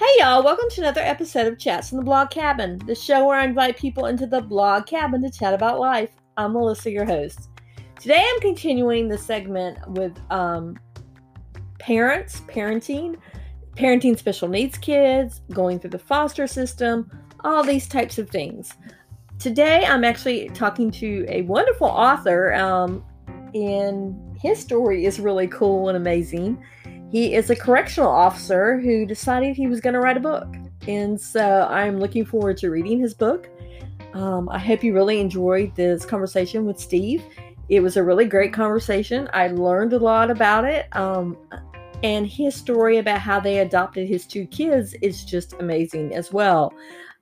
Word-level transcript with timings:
Hey 0.00 0.14
y'all, 0.16 0.42
welcome 0.42 0.70
to 0.70 0.80
another 0.80 1.02
episode 1.02 1.46
of 1.46 1.58
Chats 1.58 1.92
in 1.92 1.98
the 1.98 2.02
Blog 2.02 2.30
Cabin, 2.30 2.78
the 2.86 2.94
show 2.94 3.26
where 3.26 3.36
I 3.36 3.44
invite 3.44 3.76
people 3.76 4.06
into 4.06 4.26
the 4.26 4.40
blog 4.40 4.86
cabin 4.86 5.20
to 5.20 5.30
chat 5.30 5.52
about 5.52 5.78
life. 5.78 6.08
I'm 6.38 6.54
Melissa, 6.54 6.90
your 6.90 7.04
host. 7.04 7.50
Today 8.00 8.24
I'm 8.26 8.40
continuing 8.40 9.08
the 9.08 9.18
segment 9.18 9.76
with 9.90 10.18
um, 10.30 10.78
parents, 11.78 12.40
parenting, 12.46 13.16
parenting 13.76 14.18
special 14.18 14.48
needs 14.48 14.78
kids, 14.78 15.42
going 15.52 15.78
through 15.78 15.90
the 15.90 15.98
foster 15.98 16.46
system, 16.46 17.10
all 17.40 17.62
these 17.62 17.86
types 17.86 18.16
of 18.16 18.30
things. 18.30 18.72
Today 19.38 19.84
I'm 19.84 20.02
actually 20.02 20.48
talking 20.54 20.90
to 20.92 21.26
a 21.28 21.42
wonderful 21.42 21.88
author, 21.88 22.54
um, 22.54 23.04
and 23.52 24.16
his 24.40 24.60
story 24.60 25.04
is 25.04 25.20
really 25.20 25.46
cool 25.46 25.88
and 25.88 25.96
amazing 25.98 26.56
he 27.10 27.34
is 27.34 27.50
a 27.50 27.56
correctional 27.56 28.10
officer 28.10 28.78
who 28.78 29.04
decided 29.04 29.56
he 29.56 29.66
was 29.66 29.80
going 29.80 29.94
to 29.94 30.00
write 30.00 30.16
a 30.16 30.20
book. 30.20 30.46
And 30.86 31.20
so 31.20 31.66
I'm 31.68 31.98
looking 31.98 32.24
forward 32.24 32.56
to 32.58 32.70
reading 32.70 33.00
his 33.00 33.14
book. 33.14 33.48
Um, 34.14 34.48
I 34.48 34.58
hope 34.58 34.82
you 34.82 34.94
really 34.94 35.20
enjoyed 35.20 35.74
this 35.74 36.04
conversation 36.04 36.64
with 36.64 36.78
Steve. 36.78 37.22
It 37.68 37.80
was 37.80 37.96
a 37.96 38.02
really 38.02 38.24
great 38.24 38.52
conversation. 38.52 39.28
I 39.32 39.48
learned 39.48 39.92
a 39.92 39.98
lot 39.98 40.30
about 40.30 40.64
it. 40.64 40.86
Um, 40.96 41.36
and 42.02 42.26
his 42.26 42.54
story 42.54 42.98
about 42.98 43.20
how 43.20 43.40
they 43.40 43.58
adopted 43.58 44.08
his 44.08 44.26
two 44.26 44.46
kids 44.46 44.94
is 45.02 45.24
just 45.24 45.54
amazing 45.54 46.14
as 46.14 46.32
well. 46.32 46.72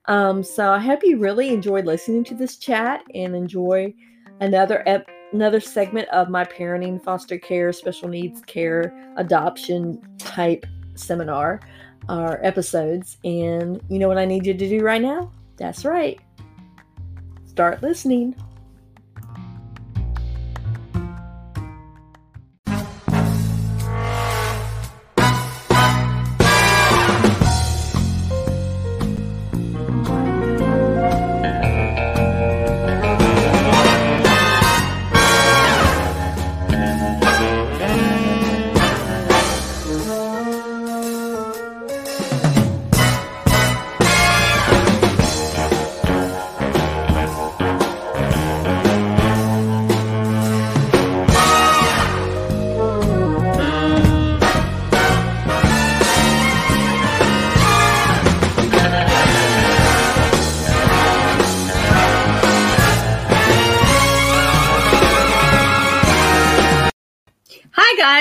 Um, 0.07 0.43
so 0.43 0.73
I 0.73 0.79
hope 0.79 1.01
you 1.03 1.19
really 1.19 1.49
enjoyed 1.51 1.85
listening 1.85 2.25
to 2.25 2.35
this 2.35 2.57
chat 2.57 3.03
and 3.15 3.35
enjoy 3.35 3.93
another 4.41 4.83
ep- 4.87 5.11
another 5.33 5.61
segment 5.61 6.09
of 6.09 6.29
my 6.29 6.45
parenting, 6.45 7.03
foster 7.03 7.39
care, 7.39 7.73
special 7.73 8.09
needs 8.09 8.41
care, 8.43 8.95
adoption 9.17 10.01
type 10.19 10.67
seminar 10.95 11.61
or 12.09 12.45
episodes. 12.45 13.19
And 13.25 13.81
you 13.89 13.99
know 13.99 14.09
what 14.09 14.19
I 14.19 14.25
need 14.25 14.47
you 14.47 14.55
to 14.55 14.69
do 14.69 14.81
right 14.81 15.03
now? 15.03 15.33
That's 15.57 15.85
right. 15.85 16.19
Start 17.47 17.83
listening. 17.83 18.35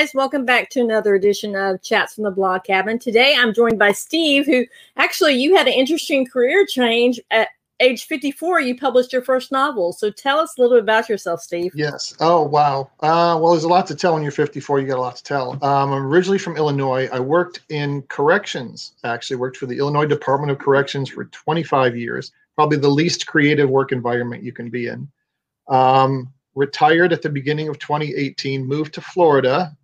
Guys. 0.07 0.15
Welcome 0.15 0.45
back 0.45 0.69
to 0.69 0.79
another 0.79 1.15
edition 1.15 1.55
of 1.55 1.81
Chats 1.81 2.15
from 2.15 2.23
the 2.23 2.31
Blog 2.31 2.63
Cabin. 2.63 2.97
Today 2.97 3.35
I'm 3.37 3.53
joined 3.53 3.77
by 3.77 3.91
Steve, 3.91 4.45
who 4.45 4.65
actually 4.95 5.33
you 5.33 5.55
had 5.55 5.67
an 5.67 5.73
interesting 5.73 6.25
career 6.25 6.65
change 6.65 7.19
at 7.31 7.49
age 7.81 8.05
54. 8.05 8.61
You 8.61 8.77
published 8.77 9.11
your 9.11 9.21
first 9.21 9.51
novel. 9.51 9.91
So 9.91 10.09
tell 10.09 10.39
us 10.39 10.57
a 10.57 10.61
little 10.61 10.77
bit 10.77 10.83
about 10.83 11.09
yourself, 11.09 11.41
Steve. 11.41 11.71
Yes. 11.75 12.15
Oh, 12.19 12.41
wow. 12.41 12.89
Uh, 13.01 13.37
well, 13.41 13.51
there's 13.51 13.65
a 13.65 13.69
lot 13.69 13.85
to 13.87 13.95
tell 13.95 14.13
when 14.13 14.23
you're 14.23 14.31
54. 14.31 14.79
You 14.79 14.87
got 14.87 14.97
a 14.97 15.01
lot 15.01 15.17
to 15.17 15.23
tell. 15.23 15.53
Um, 15.63 15.91
I'm 15.91 16.05
originally 16.05 16.39
from 16.39 16.55
Illinois. 16.55 17.09
I 17.11 17.19
worked 17.19 17.61
in 17.69 18.01
corrections, 18.03 18.93
actually, 19.03 19.37
worked 19.37 19.57
for 19.57 19.65
the 19.65 19.77
Illinois 19.77 20.05
Department 20.05 20.51
of 20.51 20.57
Corrections 20.57 21.09
for 21.09 21.25
25 21.25 21.97
years, 21.97 22.31
probably 22.55 22.77
the 22.77 22.87
least 22.87 23.27
creative 23.27 23.69
work 23.69 23.91
environment 23.91 24.43
you 24.43 24.53
can 24.53 24.69
be 24.69 24.87
in. 24.87 25.09
Um, 25.67 26.33
retired 26.55 27.11
at 27.11 27.21
the 27.21 27.29
beginning 27.29 27.67
of 27.67 27.77
2018, 27.79 28.65
moved 28.65 28.93
to 28.93 29.01
Florida, 29.01 29.75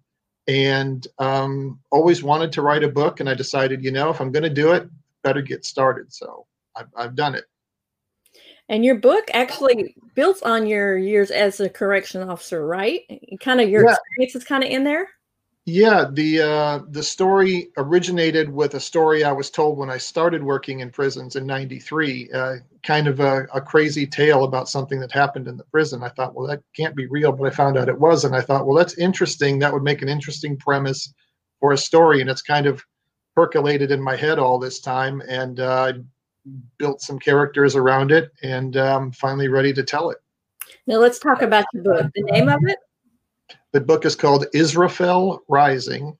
and 0.47 1.07
um, 1.19 1.79
always 1.91 2.23
wanted 2.23 2.51
to 2.53 2.61
write 2.61 2.83
a 2.83 2.89
book. 2.89 3.19
And 3.19 3.29
I 3.29 3.33
decided, 3.33 3.83
you 3.83 3.91
know, 3.91 4.09
if 4.09 4.19
I'm 4.19 4.31
going 4.31 4.43
to 4.43 4.49
do 4.49 4.71
it, 4.71 4.89
better 5.21 5.41
get 5.41 5.65
started. 5.65 6.13
So 6.13 6.45
I've, 6.75 6.87
I've 6.95 7.15
done 7.15 7.35
it. 7.35 7.45
And 8.69 8.85
your 8.85 8.95
book 8.95 9.25
actually 9.33 9.95
builds 10.15 10.41
on 10.41 10.65
your 10.65 10.97
years 10.97 11.31
as 11.31 11.59
a 11.59 11.69
correction 11.69 12.27
officer, 12.27 12.65
right? 12.65 13.01
Kind 13.41 13.61
of 13.61 13.69
your 13.69 13.85
yeah. 13.85 13.95
is 14.19 14.43
kind 14.43 14.63
of 14.63 14.69
in 14.69 14.83
there. 14.83 15.09
Yeah, 15.65 16.09
the 16.11 16.41
uh, 16.41 16.79
the 16.89 17.03
story 17.03 17.69
originated 17.77 18.49
with 18.49 18.73
a 18.73 18.81
story 18.81 19.23
I 19.23 19.31
was 19.31 19.49
told 19.49 19.77
when 19.77 19.89
I 19.89 19.97
started 19.97 20.43
working 20.43 20.81
in 20.81 20.89
prisons 20.89 21.37
in 21.37 21.45
'93. 21.45 22.29
Uh, 22.33 22.55
kind 22.83 23.07
of 23.07 23.21
a, 23.21 23.47
a, 23.53 23.61
crazy 23.61 24.05
tale 24.05 24.43
about 24.43 24.67
something 24.67 24.99
that 24.99 25.13
happened 25.13 25.47
in 25.47 25.55
the 25.55 25.63
prison. 25.63 26.03
I 26.03 26.09
thought, 26.09 26.35
well, 26.35 26.47
that 26.47 26.61
can't 26.75 26.97
be 26.97 27.05
real, 27.05 27.31
but 27.31 27.47
I 27.47 27.55
found 27.55 27.77
out 27.77 27.87
it 27.87 27.97
was, 27.97 28.25
and 28.25 28.35
I 28.35 28.41
thought, 28.41 28.67
well, 28.67 28.75
that's 28.75 28.97
interesting. 28.97 29.57
That 29.57 29.71
would 29.71 29.83
make 29.83 30.01
an 30.01 30.09
interesting 30.09 30.57
premise 30.57 31.13
for 31.61 31.71
a 31.71 31.77
story, 31.77 32.19
and 32.19 32.29
it's 32.29 32.41
kind 32.41 32.65
of 32.65 32.83
percolated 33.33 33.89
in 33.89 34.01
my 34.01 34.17
head 34.17 34.39
all 34.39 34.59
this 34.59 34.81
time, 34.81 35.21
and 35.29 35.61
uh, 35.61 35.93
built 36.77 36.99
some 36.99 37.19
characters 37.19 37.77
around 37.77 38.11
it, 38.11 38.31
and 38.43 38.75
um, 38.75 39.13
finally 39.13 39.47
ready 39.47 39.71
to 39.71 39.83
tell 39.83 40.09
it. 40.09 40.17
Now 40.87 40.97
let's 40.97 41.19
talk 41.19 41.41
about 41.41 41.63
the 41.71 41.83
book. 41.83 42.11
The 42.13 42.23
name 42.23 42.49
of 42.49 42.59
it. 42.67 42.79
The 43.73 43.81
book 43.81 44.05
is 44.05 44.15
called 44.15 44.45
Israfel 44.53 45.43
Rising. 45.47 46.17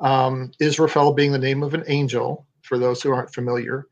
Um, 0.00 0.52
Israfel 0.60 1.12
being 1.12 1.32
the 1.32 1.38
name 1.38 1.62
of 1.62 1.74
an 1.74 1.84
angel, 1.88 2.46
for 2.62 2.78
those 2.78 3.02
who 3.02 3.12
aren't 3.12 3.32
familiar. 3.32 3.86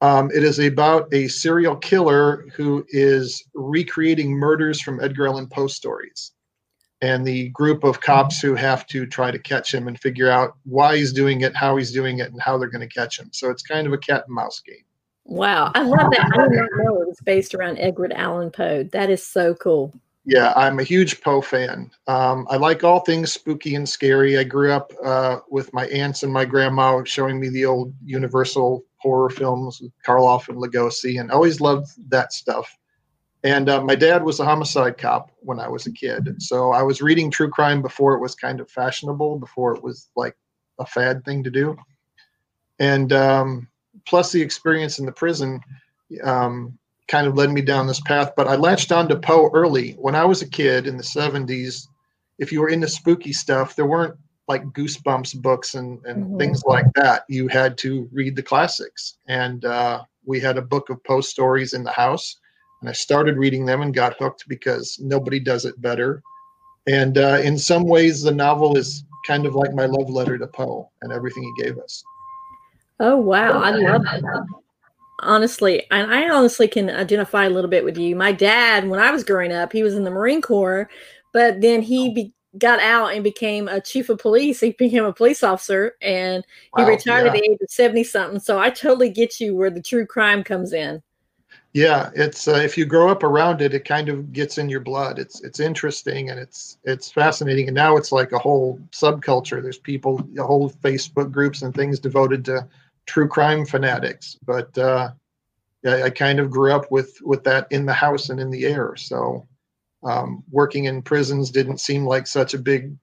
Um, 0.00 0.30
it 0.34 0.42
is 0.42 0.58
about 0.58 1.12
a 1.12 1.28
serial 1.28 1.76
killer 1.76 2.46
who 2.54 2.84
is 2.90 3.44
recreating 3.54 4.32
murders 4.32 4.80
from 4.80 5.00
Edgar 5.00 5.28
Allan 5.28 5.48
Poe 5.48 5.66
stories. 5.66 6.32
And 7.00 7.26
the 7.26 7.50
group 7.50 7.84
of 7.84 8.00
cops 8.00 8.40
who 8.40 8.54
have 8.54 8.86
to 8.88 9.06
try 9.06 9.30
to 9.30 9.38
catch 9.38 9.72
him 9.72 9.88
and 9.88 10.00
figure 10.00 10.30
out 10.30 10.56
why 10.64 10.96
he's 10.96 11.12
doing 11.12 11.42
it, 11.42 11.54
how 11.54 11.76
he's 11.76 11.92
doing 11.92 12.18
it, 12.18 12.30
and 12.32 12.40
how 12.40 12.56
they're 12.56 12.68
going 12.70 12.88
to 12.88 12.94
catch 12.94 13.18
him. 13.18 13.28
So 13.32 13.50
it's 13.50 13.62
kind 13.62 13.86
of 13.86 13.92
a 13.92 13.98
cat 13.98 14.24
and 14.26 14.34
mouse 14.34 14.60
game. 14.60 14.84
Wow. 15.24 15.72
I 15.74 15.82
love 15.82 16.10
that. 16.12 16.30
I 16.34 16.48
did 16.48 16.56
not 16.56 16.70
know 16.76 17.02
it 17.02 17.08
was 17.08 17.20
based 17.24 17.54
around 17.54 17.78
Edgar 17.78 18.12
Allan 18.14 18.50
Poe. 18.50 18.84
That 18.84 19.10
is 19.10 19.26
so 19.26 19.54
cool. 19.54 19.92
Yeah, 20.26 20.54
I'm 20.56 20.78
a 20.78 20.84
huge 20.84 21.20
Poe 21.20 21.42
fan. 21.42 21.90
Um, 22.06 22.46
I 22.48 22.56
like 22.56 22.82
all 22.82 23.00
things 23.00 23.32
spooky 23.32 23.74
and 23.74 23.86
scary. 23.86 24.38
I 24.38 24.44
grew 24.44 24.72
up 24.72 24.90
uh, 25.04 25.40
with 25.50 25.72
my 25.74 25.86
aunts 25.88 26.22
and 26.22 26.32
my 26.32 26.46
grandma 26.46 27.02
showing 27.04 27.38
me 27.38 27.50
the 27.50 27.66
old 27.66 27.92
Universal 28.02 28.84
horror 28.96 29.28
films 29.28 29.80
with 29.82 29.92
Karloff 30.06 30.48
and 30.48 30.56
Lugosi, 30.56 31.20
and 31.20 31.30
always 31.30 31.60
loved 31.60 31.88
that 32.10 32.32
stuff. 32.32 32.74
And 33.42 33.68
uh, 33.68 33.82
my 33.82 33.94
dad 33.94 34.24
was 34.24 34.40
a 34.40 34.44
homicide 34.46 34.96
cop 34.96 35.30
when 35.40 35.60
I 35.60 35.68
was 35.68 35.86
a 35.86 35.92
kid, 35.92 36.40
so 36.40 36.72
I 36.72 36.82
was 36.82 37.02
reading 37.02 37.30
true 37.30 37.50
crime 37.50 37.82
before 37.82 38.14
it 38.14 38.20
was 38.20 38.34
kind 38.34 38.60
of 38.60 38.70
fashionable, 38.70 39.38
before 39.38 39.74
it 39.76 39.82
was 39.82 40.08
like 40.16 40.34
a 40.78 40.86
fad 40.86 41.22
thing 41.26 41.44
to 41.44 41.50
do. 41.50 41.76
And 42.78 43.12
um, 43.12 43.68
plus 44.06 44.32
the 44.32 44.40
experience 44.40 44.98
in 44.98 45.04
the 45.04 45.12
prison, 45.12 45.60
um, 46.22 46.78
kind 47.08 47.26
of 47.26 47.36
led 47.36 47.50
me 47.50 47.60
down 47.60 47.86
this 47.86 48.00
path. 48.00 48.32
But 48.36 48.48
I 48.48 48.56
latched 48.56 48.92
on 48.92 49.08
to 49.08 49.16
Poe 49.16 49.50
early. 49.52 49.92
When 49.92 50.14
I 50.14 50.24
was 50.24 50.42
a 50.42 50.48
kid 50.48 50.86
in 50.86 50.96
the 50.96 51.02
70s, 51.02 51.88
if 52.38 52.52
you 52.52 52.60
were 52.60 52.68
into 52.68 52.88
spooky 52.88 53.32
stuff, 53.32 53.76
there 53.76 53.86
weren't 53.86 54.16
like 54.48 54.64
Goosebumps 54.72 55.40
books 55.40 55.74
and, 55.74 56.04
and 56.04 56.24
mm-hmm. 56.24 56.38
things 56.38 56.62
like 56.64 56.86
that. 56.94 57.24
You 57.28 57.48
had 57.48 57.78
to 57.78 58.08
read 58.12 58.36
the 58.36 58.42
classics. 58.42 59.18
And 59.26 59.64
uh, 59.64 60.04
we 60.24 60.40
had 60.40 60.58
a 60.58 60.62
book 60.62 60.90
of 60.90 61.02
Poe 61.04 61.20
stories 61.20 61.74
in 61.74 61.84
the 61.84 61.92
house. 61.92 62.40
And 62.80 62.88
I 62.88 62.92
started 62.92 63.36
reading 63.36 63.64
them 63.64 63.82
and 63.82 63.94
got 63.94 64.18
hooked 64.18 64.44
because 64.48 64.98
nobody 65.00 65.40
does 65.40 65.64
it 65.64 65.80
better. 65.80 66.22
And 66.86 67.16
uh, 67.16 67.40
in 67.42 67.56
some 67.56 67.84
ways, 67.84 68.22
the 68.22 68.32
novel 68.32 68.76
is 68.76 69.04
kind 69.26 69.46
of 69.46 69.54
like 69.54 69.72
my 69.72 69.86
love 69.86 70.10
letter 70.10 70.36
to 70.36 70.46
Poe 70.46 70.90
and 71.00 71.12
everything 71.12 71.42
he 71.42 71.64
gave 71.64 71.78
us. 71.78 72.04
Oh, 73.00 73.16
wow. 73.16 73.62
I 73.62 73.70
love 73.70 74.02
that 74.04 74.46
honestly, 75.24 75.84
and 75.90 76.12
I 76.12 76.28
honestly 76.28 76.68
can 76.68 76.90
identify 76.90 77.44
a 77.46 77.50
little 77.50 77.70
bit 77.70 77.84
with 77.84 77.98
you. 77.98 78.14
My 78.14 78.32
dad, 78.32 78.88
when 78.88 79.00
I 79.00 79.10
was 79.10 79.24
growing 79.24 79.52
up, 79.52 79.72
he 79.72 79.82
was 79.82 79.94
in 79.94 80.04
the 80.04 80.10
Marine 80.10 80.42
Corps, 80.42 80.88
but 81.32 81.60
then 81.60 81.82
he 81.82 82.14
be, 82.14 82.32
got 82.58 82.80
out 82.80 83.14
and 83.14 83.24
became 83.24 83.68
a 83.68 83.80
chief 83.80 84.08
of 84.08 84.18
police. 84.18 84.60
He 84.60 84.70
became 84.78 85.04
a 85.04 85.12
police 85.12 85.42
officer 85.42 85.94
and 86.00 86.44
he 86.76 86.82
wow, 86.82 86.88
retired 86.88 87.24
yeah. 87.24 87.32
at 87.32 87.32
the 87.32 87.50
age 87.50 87.58
of 87.60 87.70
70 87.70 88.04
something. 88.04 88.40
So 88.40 88.58
I 88.58 88.70
totally 88.70 89.10
get 89.10 89.40
you 89.40 89.54
where 89.56 89.70
the 89.70 89.82
true 89.82 90.06
crime 90.06 90.44
comes 90.44 90.72
in. 90.72 91.02
Yeah, 91.72 92.10
it's 92.14 92.46
uh, 92.46 92.52
if 92.52 92.78
you 92.78 92.86
grow 92.86 93.08
up 93.08 93.24
around 93.24 93.60
it, 93.60 93.74
it 93.74 93.84
kind 93.84 94.08
of 94.08 94.32
gets 94.32 94.58
in 94.58 94.68
your 94.68 94.78
blood. 94.78 95.18
It's 95.18 95.42
it's 95.42 95.58
interesting 95.58 96.30
and 96.30 96.38
it's 96.38 96.78
it's 96.84 97.10
fascinating. 97.10 97.66
And 97.66 97.74
now 97.74 97.96
it's 97.96 98.12
like 98.12 98.30
a 98.30 98.38
whole 98.38 98.78
subculture. 98.92 99.60
There's 99.60 99.78
people, 99.78 100.24
whole 100.38 100.70
Facebook 100.70 101.32
groups 101.32 101.62
and 101.62 101.74
things 101.74 101.98
devoted 101.98 102.44
to 102.44 102.68
true 103.06 103.28
crime 103.28 103.64
fanatics, 103.64 104.36
but 104.44 104.76
uh, 104.78 105.10
I, 105.84 106.04
I 106.04 106.10
kind 106.10 106.40
of 106.40 106.50
grew 106.50 106.72
up 106.72 106.90
with 106.90 107.18
with 107.22 107.44
that 107.44 107.66
in 107.70 107.86
the 107.86 107.92
house 107.92 108.30
and 108.30 108.40
in 108.40 108.50
the 108.50 108.66
air. 108.66 108.96
So 108.96 109.46
um, 110.02 110.44
working 110.50 110.84
in 110.84 111.02
prisons 111.02 111.50
didn't 111.50 111.78
seem 111.78 112.04
like 112.06 112.26
such 112.26 112.54
a 112.54 112.58
big 112.58 112.96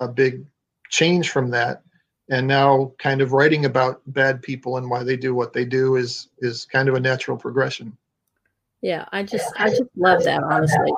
a 0.00 0.08
big 0.08 0.44
change 0.90 1.30
from 1.30 1.50
that. 1.50 1.82
And 2.30 2.46
now 2.46 2.92
kind 2.98 3.20
of 3.20 3.32
writing 3.32 3.66
about 3.66 4.00
bad 4.06 4.40
people 4.40 4.78
and 4.78 4.88
why 4.88 5.02
they 5.02 5.16
do 5.16 5.34
what 5.34 5.52
they 5.52 5.64
do 5.64 5.96
is 5.96 6.28
is 6.38 6.64
kind 6.64 6.88
of 6.88 6.94
a 6.94 7.00
natural 7.00 7.36
progression. 7.36 7.96
Yeah 8.80 9.06
i 9.12 9.22
just 9.22 9.50
i 9.58 9.70
just 9.70 9.84
love 9.96 10.24
that 10.24 10.42
honestly. 10.42 10.92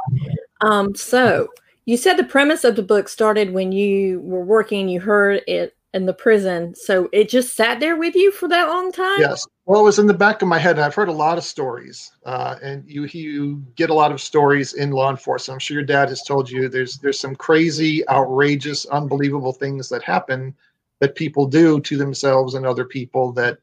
Um 0.60 0.94
so 0.94 1.48
you 1.84 1.96
said 1.96 2.16
the 2.16 2.24
premise 2.24 2.64
of 2.64 2.74
the 2.74 2.82
book 2.82 3.08
started 3.08 3.52
when 3.52 3.70
you 3.70 4.20
were 4.20 4.44
working 4.44 4.88
you 4.88 5.00
heard 5.00 5.42
it 5.46 5.75
in 5.96 6.06
the 6.06 6.14
prison 6.14 6.74
so 6.74 7.08
it 7.12 7.28
just 7.28 7.56
sat 7.56 7.80
there 7.80 7.96
with 7.96 8.14
you 8.14 8.30
for 8.30 8.48
that 8.48 8.68
long 8.68 8.92
time 8.92 9.18
yes 9.18 9.46
well 9.64 9.80
it 9.80 9.84
was 9.84 9.98
in 9.98 10.06
the 10.06 10.14
back 10.14 10.42
of 10.42 10.48
my 10.48 10.58
head 10.58 10.76
and 10.76 10.84
i've 10.84 10.94
heard 10.94 11.08
a 11.08 11.12
lot 11.12 11.38
of 11.38 11.44
stories 11.44 12.12
uh, 12.26 12.56
and 12.62 12.84
you 12.86 13.04
you 13.06 13.64
get 13.74 13.90
a 13.90 13.94
lot 13.94 14.12
of 14.12 14.20
stories 14.20 14.74
in 14.74 14.90
law 14.90 15.10
enforcement 15.10 15.56
i'm 15.56 15.58
sure 15.58 15.76
your 15.76 15.86
dad 15.86 16.08
has 16.08 16.22
told 16.22 16.48
you 16.50 16.68
there's 16.68 16.98
there's 16.98 17.18
some 17.18 17.34
crazy 17.34 18.08
outrageous 18.08 18.86
unbelievable 18.86 19.52
things 19.52 19.88
that 19.88 20.02
happen 20.02 20.54
that 21.00 21.14
people 21.14 21.46
do 21.46 21.80
to 21.80 21.96
themselves 21.96 22.54
and 22.54 22.64
other 22.64 22.84
people 22.84 23.32
that 23.32 23.58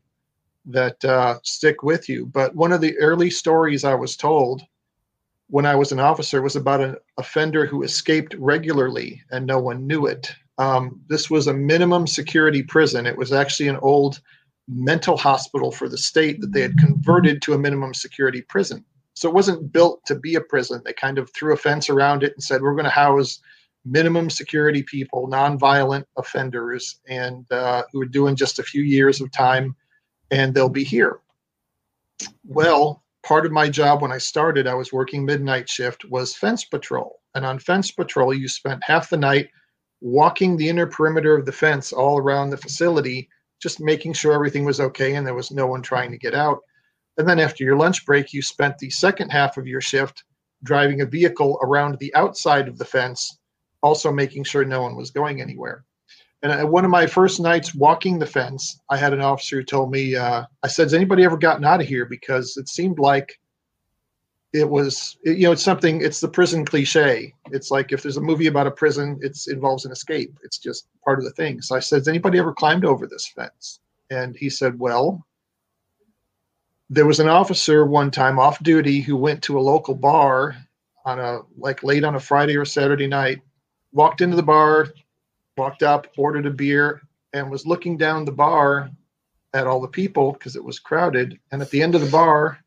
that 0.66 1.04
uh, 1.04 1.40
stick 1.44 1.84
with 1.84 2.08
you. 2.08 2.26
But 2.26 2.56
one 2.56 2.72
of 2.72 2.82
the 2.82 2.98
early 2.98 3.30
stories 3.30 3.84
I 3.84 3.96
was 3.96 4.16
told 4.16 4.62
when 5.50 5.66
I 5.66 5.76
was 5.76 5.92
an 5.92 6.00
officer 6.00 6.42
was 6.42 6.56
about 6.56 6.82
an 6.82 6.96
offender 7.18 7.66
who 7.66 7.84
escaped 7.84 8.34
regularly 8.36 9.22
and 9.32 9.46
no 9.46 9.60
one 9.60 9.86
knew 9.86 10.06
it. 10.06 10.34
Um, 10.58 11.02
this 11.08 11.30
was 11.30 11.48
a 11.48 11.54
minimum 11.54 12.08
security 12.08 12.64
prison. 12.64 13.06
It 13.06 13.18
was 13.18 13.34
actually 13.34 13.70
an 13.70 13.78
old 13.78 14.22
mental 14.68 15.18
hospital 15.18 15.72
for 15.72 15.90
the 15.90 15.98
state 15.98 16.40
that 16.42 16.54
they 16.54 16.62
had 16.62 16.78
converted 16.78 17.42
to 17.42 17.54
a 17.54 17.58
minimum 17.58 17.94
security 17.94 18.42
prison. 18.42 18.86
So 19.16 19.30
it 19.30 19.36
wasn't 19.36 19.72
built 19.72 20.06
to 20.06 20.16
be 20.16 20.36
a 20.36 20.42
prison. 20.42 20.82
They 20.84 20.94
kind 20.94 21.18
of 21.18 21.32
threw 21.34 21.54
a 21.54 21.58
fence 21.58 21.90
around 21.90 22.24
it 22.24 22.34
and 22.34 22.44
said, 22.44 22.62
we're 22.62 22.76
going 22.76 22.86
to 22.86 22.90
house 22.90 23.40
minimum 23.86 24.30
security 24.30 24.84
people, 24.84 25.28
nonviolent 25.28 26.06
offenders, 26.18 27.00
and 27.08 27.46
uh, 27.52 27.84
who 27.92 28.02
are 28.02 28.06
doing 28.06 28.36
just 28.36 28.60
a 28.60 28.64
few 28.64 28.82
years 28.82 29.22
of 29.22 29.32
time, 29.32 29.76
and 30.32 30.54
they'll 30.54 30.70
be 30.70 30.84
here. 30.84 31.20
Well, 32.46 33.04
part 33.24 33.46
of 33.46 33.52
my 33.52 33.70
job 33.70 34.02
when 34.02 34.12
I 34.12 34.18
started, 34.18 34.68
I 34.68 34.74
was 34.74 34.94
working 34.94 35.26
midnight 35.26 35.70
shift, 35.70 36.06
was 36.06 36.36
fence 36.36 36.64
patrol. 36.64 37.20
And 37.36 37.46
on 37.46 37.60
fence 37.60 37.92
patrol, 37.92 38.34
you 38.34 38.48
spent 38.48 38.84
half 38.84 39.10
the 39.10 39.18
night 39.18 39.50
walking 40.04 40.58
the 40.58 40.68
inner 40.68 40.86
perimeter 40.86 41.36
of 41.36 41.46
the 41.46 41.52
fence 41.52 41.94
all 41.94 42.18
around 42.18 42.50
the 42.50 42.58
facility, 42.58 43.30
just 43.62 43.80
making 43.80 44.12
sure 44.12 44.34
everything 44.34 44.66
was 44.66 44.82
okay 44.82 45.16
and 45.16 45.26
there 45.26 45.34
was 45.34 45.50
no 45.50 45.66
one 45.66 45.82
trying 45.82 46.12
to 46.12 46.18
get 46.18 46.36
out. 46.36 46.60
And 47.18 47.28
then 47.28 47.40
after 47.40 47.64
your 47.64 47.78
lunch 47.78 48.06
break, 48.06 48.34
you 48.34 48.42
spent 48.42 48.78
the 48.78 48.90
second 48.90 49.30
half 49.30 49.58
of 49.58 49.66
your 49.66 49.80
shift 49.80 50.26
driving 50.64 51.02
a 51.02 51.06
vehicle 51.06 51.58
around 51.64 51.98
the 52.00 52.14
outside 52.16 52.68
of 52.68 52.78
the 52.78 52.86
fence 52.86 53.40
also 53.82 54.12
making 54.12 54.44
sure 54.44 54.66
no 54.66 54.82
one 54.82 54.96
was 54.96 55.10
going 55.10 55.42
anywhere. 55.42 55.86
And 56.42 56.70
one 56.70 56.84
of 56.84 56.92
my 56.92 57.08
first 57.08 57.40
nights 57.40 57.74
walking 57.74 58.20
the 58.20 58.26
fence, 58.26 58.82
I 58.90 58.98
had 58.98 59.14
an 59.14 59.22
officer 59.22 59.58
who 59.58 59.64
told 59.64 59.92
me, 59.92 60.16
uh, 60.16 60.44
I 60.62 60.68
said, 60.68 60.84
Has 60.84 60.94
anybody 60.94 61.24
ever 61.24 61.38
gotten 61.38 61.64
out 61.64 61.80
of 61.80 61.88
here? 61.88 62.06
Because 62.06 62.58
it 62.58 62.68
seemed 62.68 63.00
like 63.00 63.40
it 64.54 64.70
was, 64.70 65.18
you 65.24 65.44
know, 65.44 65.52
it's 65.52 65.64
something, 65.64 66.02
it's 66.02 66.20
the 66.20 66.28
prison 66.28 66.64
cliche. 66.64 67.34
It's 67.52 67.72
like 67.72 67.92
if 67.92 68.04
there's 68.04 68.18
a 68.18 68.22
movie 68.22 68.48
about 68.48 68.68
a 68.68 68.72
prison, 68.72 69.20
it 69.22 69.38
involves 69.48 69.86
an 69.86 69.92
escape. 69.92 70.38
It's 70.44 70.60
just 70.60 70.88
part 71.04 71.18
of 71.20 71.26
the 71.26 71.32
thing. 71.32 71.62
So 71.62 71.76
I 71.76 71.80
said, 71.80 71.98
Has 71.98 72.08
anybody 72.08 72.38
ever 72.38 72.54
climbed 72.54 72.86
over 72.86 73.08
this 73.08 73.28
fence? 73.28 73.80
And 74.12 74.36
he 74.36 74.50
said, 74.50 74.78
Well, 74.78 75.26
there 76.90 77.08
was 77.08 77.20
an 77.20 77.30
officer 77.30 77.86
one 77.86 78.12
time 78.12 78.38
off 78.38 78.62
duty 78.62 79.02
who 79.02 79.18
went 79.18 79.42
to 79.44 79.58
a 79.58 79.62
local 79.62 79.96
bar 79.96 80.56
on 81.06 81.20
a 81.20 81.40
like 81.58 81.84
late 81.84 82.04
on 82.04 82.16
a 82.16 82.20
Friday 82.20 82.56
or 82.56 82.66
Saturday 82.66 83.08
night 83.08 83.42
walked 83.94 84.22
into 84.22 84.36
the 84.36 84.44
bar, 84.44 84.88
walked 85.56 85.84
up, 85.84 86.08
ordered 86.18 86.46
a 86.46 86.52
beer, 86.52 87.02
and 87.32 87.50
was 87.50 87.66
looking 87.66 87.96
down 87.98 88.26
the 88.26 88.32
bar 88.32 88.90
at 89.54 89.68
all 89.68 89.80
the 89.80 89.88
people 89.88 90.34
because 90.34 90.56
it 90.56 90.64
was 90.64 90.80
crowded. 90.80 91.40
And 91.52 91.62
at 91.62 91.70
the 91.70 91.82
end 91.82 91.96
of 91.96 92.02
the 92.02 92.12
bar, 92.12 92.60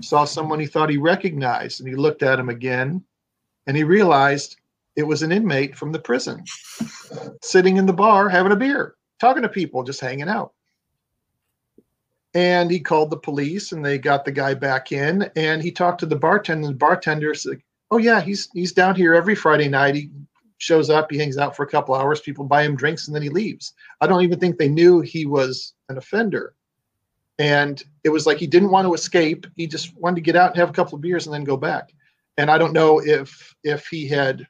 saw 0.00 0.24
someone 0.24 0.60
he 0.60 0.66
thought 0.66 0.90
he 0.90 0.98
recognized, 0.98 1.80
and 1.80 1.88
he 1.88 1.94
looked 1.94 2.22
at 2.22 2.38
him 2.38 2.48
again, 2.48 3.04
and 3.66 3.76
he 3.76 3.84
realized 3.84 4.56
it 4.96 5.04
was 5.04 5.22
an 5.22 5.32
inmate 5.32 5.76
from 5.76 5.92
the 5.92 5.98
prison 5.98 6.44
sitting 7.42 7.76
in 7.76 7.86
the 7.86 7.92
bar 7.92 8.28
having 8.28 8.52
a 8.52 8.56
beer, 8.56 8.94
talking 9.20 9.42
to 9.42 9.48
people, 9.48 9.82
just 9.82 10.00
hanging 10.00 10.28
out. 10.28 10.52
And 12.34 12.70
he 12.70 12.80
called 12.80 13.10
the 13.10 13.16
police, 13.16 13.72
and 13.72 13.84
they 13.84 13.98
got 13.98 14.24
the 14.24 14.32
guy 14.32 14.54
back 14.54 14.92
in, 14.92 15.30
and 15.36 15.62
he 15.62 15.70
talked 15.70 16.00
to 16.00 16.06
the 16.06 16.16
bartender. 16.16 16.68
The 16.68 16.74
bartender 16.74 17.34
said, 17.34 17.62
oh 17.90 17.98
yeah, 17.98 18.20
he's 18.20 18.48
he's 18.54 18.72
down 18.72 18.94
here 18.94 19.14
every 19.14 19.34
Friday 19.34 19.68
night. 19.68 19.94
He 19.94 20.10
shows 20.58 20.90
up, 20.90 21.10
he 21.10 21.18
hangs 21.18 21.38
out 21.38 21.56
for 21.56 21.64
a 21.64 21.68
couple 21.68 21.94
hours, 21.94 22.20
people 22.20 22.44
buy 22.44 22.62
him 22.62 22.76
drinks, 22.76 23.06
and 23.06 23.14
then 23.14 23.22
he 23.22 23.28
leaves. 23.28 23.74
I 24.00 24.06
don't 24.06 24.22
even 24.22 24.38
think 24.38 24.56
they 24.56 24.68
knew 24.68 25.00
he 25.00 25.26
was 25.26 25.74
an 25.88 25.98
offender. 25.98 26.54
And 27.38 27.82
it 28.04 28.10
was 28.10 28.26
like 28.26 28.38
he 28.38 28.46
didn't 28.46 28.70
want 28.70 28.86
to 28.86 28.94
escape. 28.94 29.46
He 29.56 29.66
just 29.66 29.96
wanted 29.96 30.16
to 30.16 30.20
get 30.22 30.36
out 30.36 30.50
and 30.50 30.58
have 30.58 30.70
a 30.70 30.74
couple 30.74 30.96
of 30.96 31.02
beers 31.02 31.26
and 31.26 31.34
then 31.34 31.44
go 31.44 31.56
back. 31.56 31.92
And 32.36 32.50
I 32.50 32.58
don't 32.58 32.72
know 32.72 33.00
if 33.00 33.54
if 33.62 33.86
he 33.86 34.06
had 34.08 34.46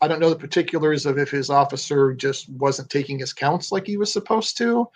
I 0.00 0.08
don't 0.08 0.20
know 0.20 0.30
the 0.30 0.36
particulars 0.36 1.06
of 1.06 1.18
if 1.18 1.30
his 1.30 1.50
officer 1.50 2.12
just 2.14 2.48
wasn't 2.50 2.90
taking 2.90 3.18
his 3.18 3.32
counts 3.32 3.72
like 3.72 3.86
he 3.86 3.96
was 3.96 4.12
supposed 4.12 4.58
to, 4.58 4.86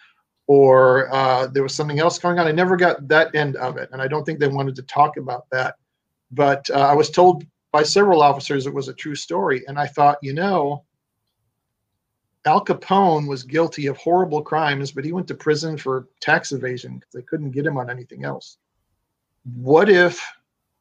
or 0.47 1.13
uh, 1.15 1.47
there 1.47 1.63
was 1.63 1.75
something 1.75 1.99
else 1.99 2.19
going 2.19 2.39
on. 2.39 2.47
I 2.47 2.53
never 2.53 2.77
got 2.77 3.09
that 3.09 3.35
end 3.35 3.57
of 3.57 3.79
it, 3.79 3.89
and 3.93 4.03
I 4.03 4.09
don't 4.09 4.25
think 4.25 4.39
they 4.39 4.49
wanted 4.49 4.77
to 4.77 4.83
talk 4.83 5.17
about 5.17 5.47
that. 5.51 5.77
But 6.31 6.69
uh, 6.71 6.81
I 6.81 6.95
was 6.95 7.11
told 7.11 7.45
by 7.73 7.83
several 7.83 8.23
officers 8.23 8.67
it 8.67 8.75
was 8.75 8.89
a 8.89 8.95
true 8.95 9.15
story. 9.15 9.65
And 9.67 9.79
I 9.79 9.87
thought, 9.87 10.19
you 10.23 10.33
know, 10.33 10.85
Al 12.49 12.65
Capone 12.65 13.29
was 13.29 13.43
guilty 13.43 13.87
of 13.87 13.99
horrible 13.99 14.43
crimes, 14.43 14.91
but 14.91 15.05
he 15.05 15.13
went 15.13 15.29
to 15.29 15.35
prison 15.35 15.77
for 15.77 16.09
tax 16.21 16.53
evasion 16.53 16.95
because 16.95 17.13
they 17.13 17.23
couldn't 17.23 17.51
get 17.51 17.67
him 17.67 17.77
on 17.77 17.91
anything 17.91 18.25
else. 18.25 18.57
What 19.55 19.91
if 19.91 20.21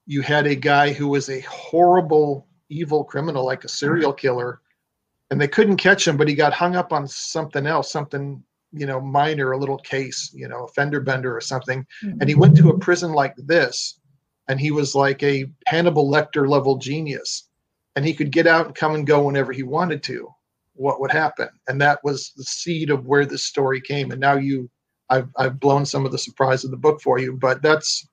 you 0.06 0.22
had 0.22 0.48
a 0.48 0.56
guy 0.56 0.94
who 0.94 1.10
was 1.10 1.30
a 1.30 1.42
horrible, 1.42 2.48
evil 2.70 3.04
criminal, 3.04 3.46
like 3.46 3.66
a 3.66 3.70
serial 3.70 4.14
killer, 4.14 4.62
and 5.30 5.42
they 5.42 5.48
couldn't 5.50 5.76
catch 5.78 6.08
him, 6.08 6.16
but 6.16 6.30
he 6.30 6.36
got 6.36 6.54
hung 6.54 6.78
up 6.78 6.94
on 6.94 7.06
something 7.06 7.68
else, 7.68 7.92
something 7.92 8.42
you 8.72 8.86
know 8.86 9.02
minor, 9.02 9.52
a 9.52 9.58
little 9.58 9.78
case, 9.78 10.32
you 10.34 10.48
know, 10.48 10.64
a 10.64 10.70
fender 10.70 11.02
bender 11.02 11.36
or 11.36 11.42
something, 11.42 11.86
mm-hmm. 12.04 12.18
and 12.22 12.30
he 12.30 12.36
went 12.36 12.56
to 12.58 12.70
a 12.70 12.80
prison 12.80 13.12
like 13.12 13.36
this 13.36 14.00
and 14.48 14.60
he 14.60 14.72
was 14.72 14.96
like 14.96 15.22
a 15.24 15.46
Hannibal 15.66 16.10
Lecter 16.10 16.48
level 16.48 16.78
genius, 16.78 17.50
and 17.96 18.06
he 18.06 18.14
could 18.14 18.32
get 18.32 18.48
out 18.48 18.68
and 18.68 18.76
come 18.76 18.96
and 18.96 19.06
go 19.06 19.24
whenever 19.24 19.52
he 19.52 19.64
wanted 19.64 20.04
to. 20.04 20.34
What 20.78 21.00
would 21.02 21.12
happen? 21.12 21.50
And 21.68 21.82
that 21.82 22.00
was 22.04 22.32
the 22.36 22.44
seed 22.44 22.90
of 22.90 23.06
where 23.06 23.26
this 23.26 23.46
story 23.46 23.82
came. 23.82 24.12
And 24.12 24.22
now 24.22 24.36
you, 24.36 24.70
I've 25.10 25.30
I've 25.38 25.60
blown 25.60 25.86
some 25.86 26.06
of 26.06 26.12
the 26.12 26.18
surprise 26.18 26.64
of 26.64 26.72
the 26.72 26.78
book 26.78 27.02
for 27.02 27.20
you, 27.20 27.34
but 27.34 27.62
that's 27.62 28.08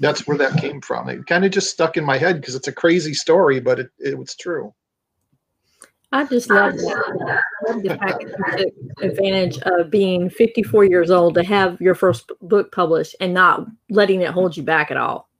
that's 0.00 0.26
where 0.26 0.38
that 0.38 0.60
came 0.60 0.80
from. 0.80 1.08
It 1.08 1.26
kind 1.26 1.44
of 1.44 1.50
just 1.50 1.70
stuck 1.70 1.96
in 1.96 2.04
my 2.04 2.18
head 2.18 2.40
because 2.40 2.54
it's 2.54 2.68
a 2.68 2.72
crazy 2.72 3.14
story, 3.14 3.60
but 3.60 3.78
it, 3.78 3.90
it 3.98 4.18
was 4.18 4.34
true. 4.36 4.72
I 6.12 6.24
just 6.24 6.50
love. 6.50 6.74
I 6.74 7.40
love 7.68 7.82
the 7.82 7.96
fact 7.98 8.22
that 8.22 8.72
you 8.76 8.90
took 8.98 9.12
advantage 9.12 9.58
of 9.60 9.90
being 9.90 10.28
54 10.28 10.84
years 10.84 11.10
old 11.10 11.34
to 11.34 11.42
have 11.42 11.80
your 11.80 11.94
first 11.94 12.30
book 12.42 12.70
published 12.70 13.16
and 13.20 13.32
not 13.32 13.66
letting 13.88 14.20
it 14.20 14.30
hold 14.30 14.56
you 14.56 14.62
back 14.62 14.90
at 14.90 14.98
all. 14.98 15.30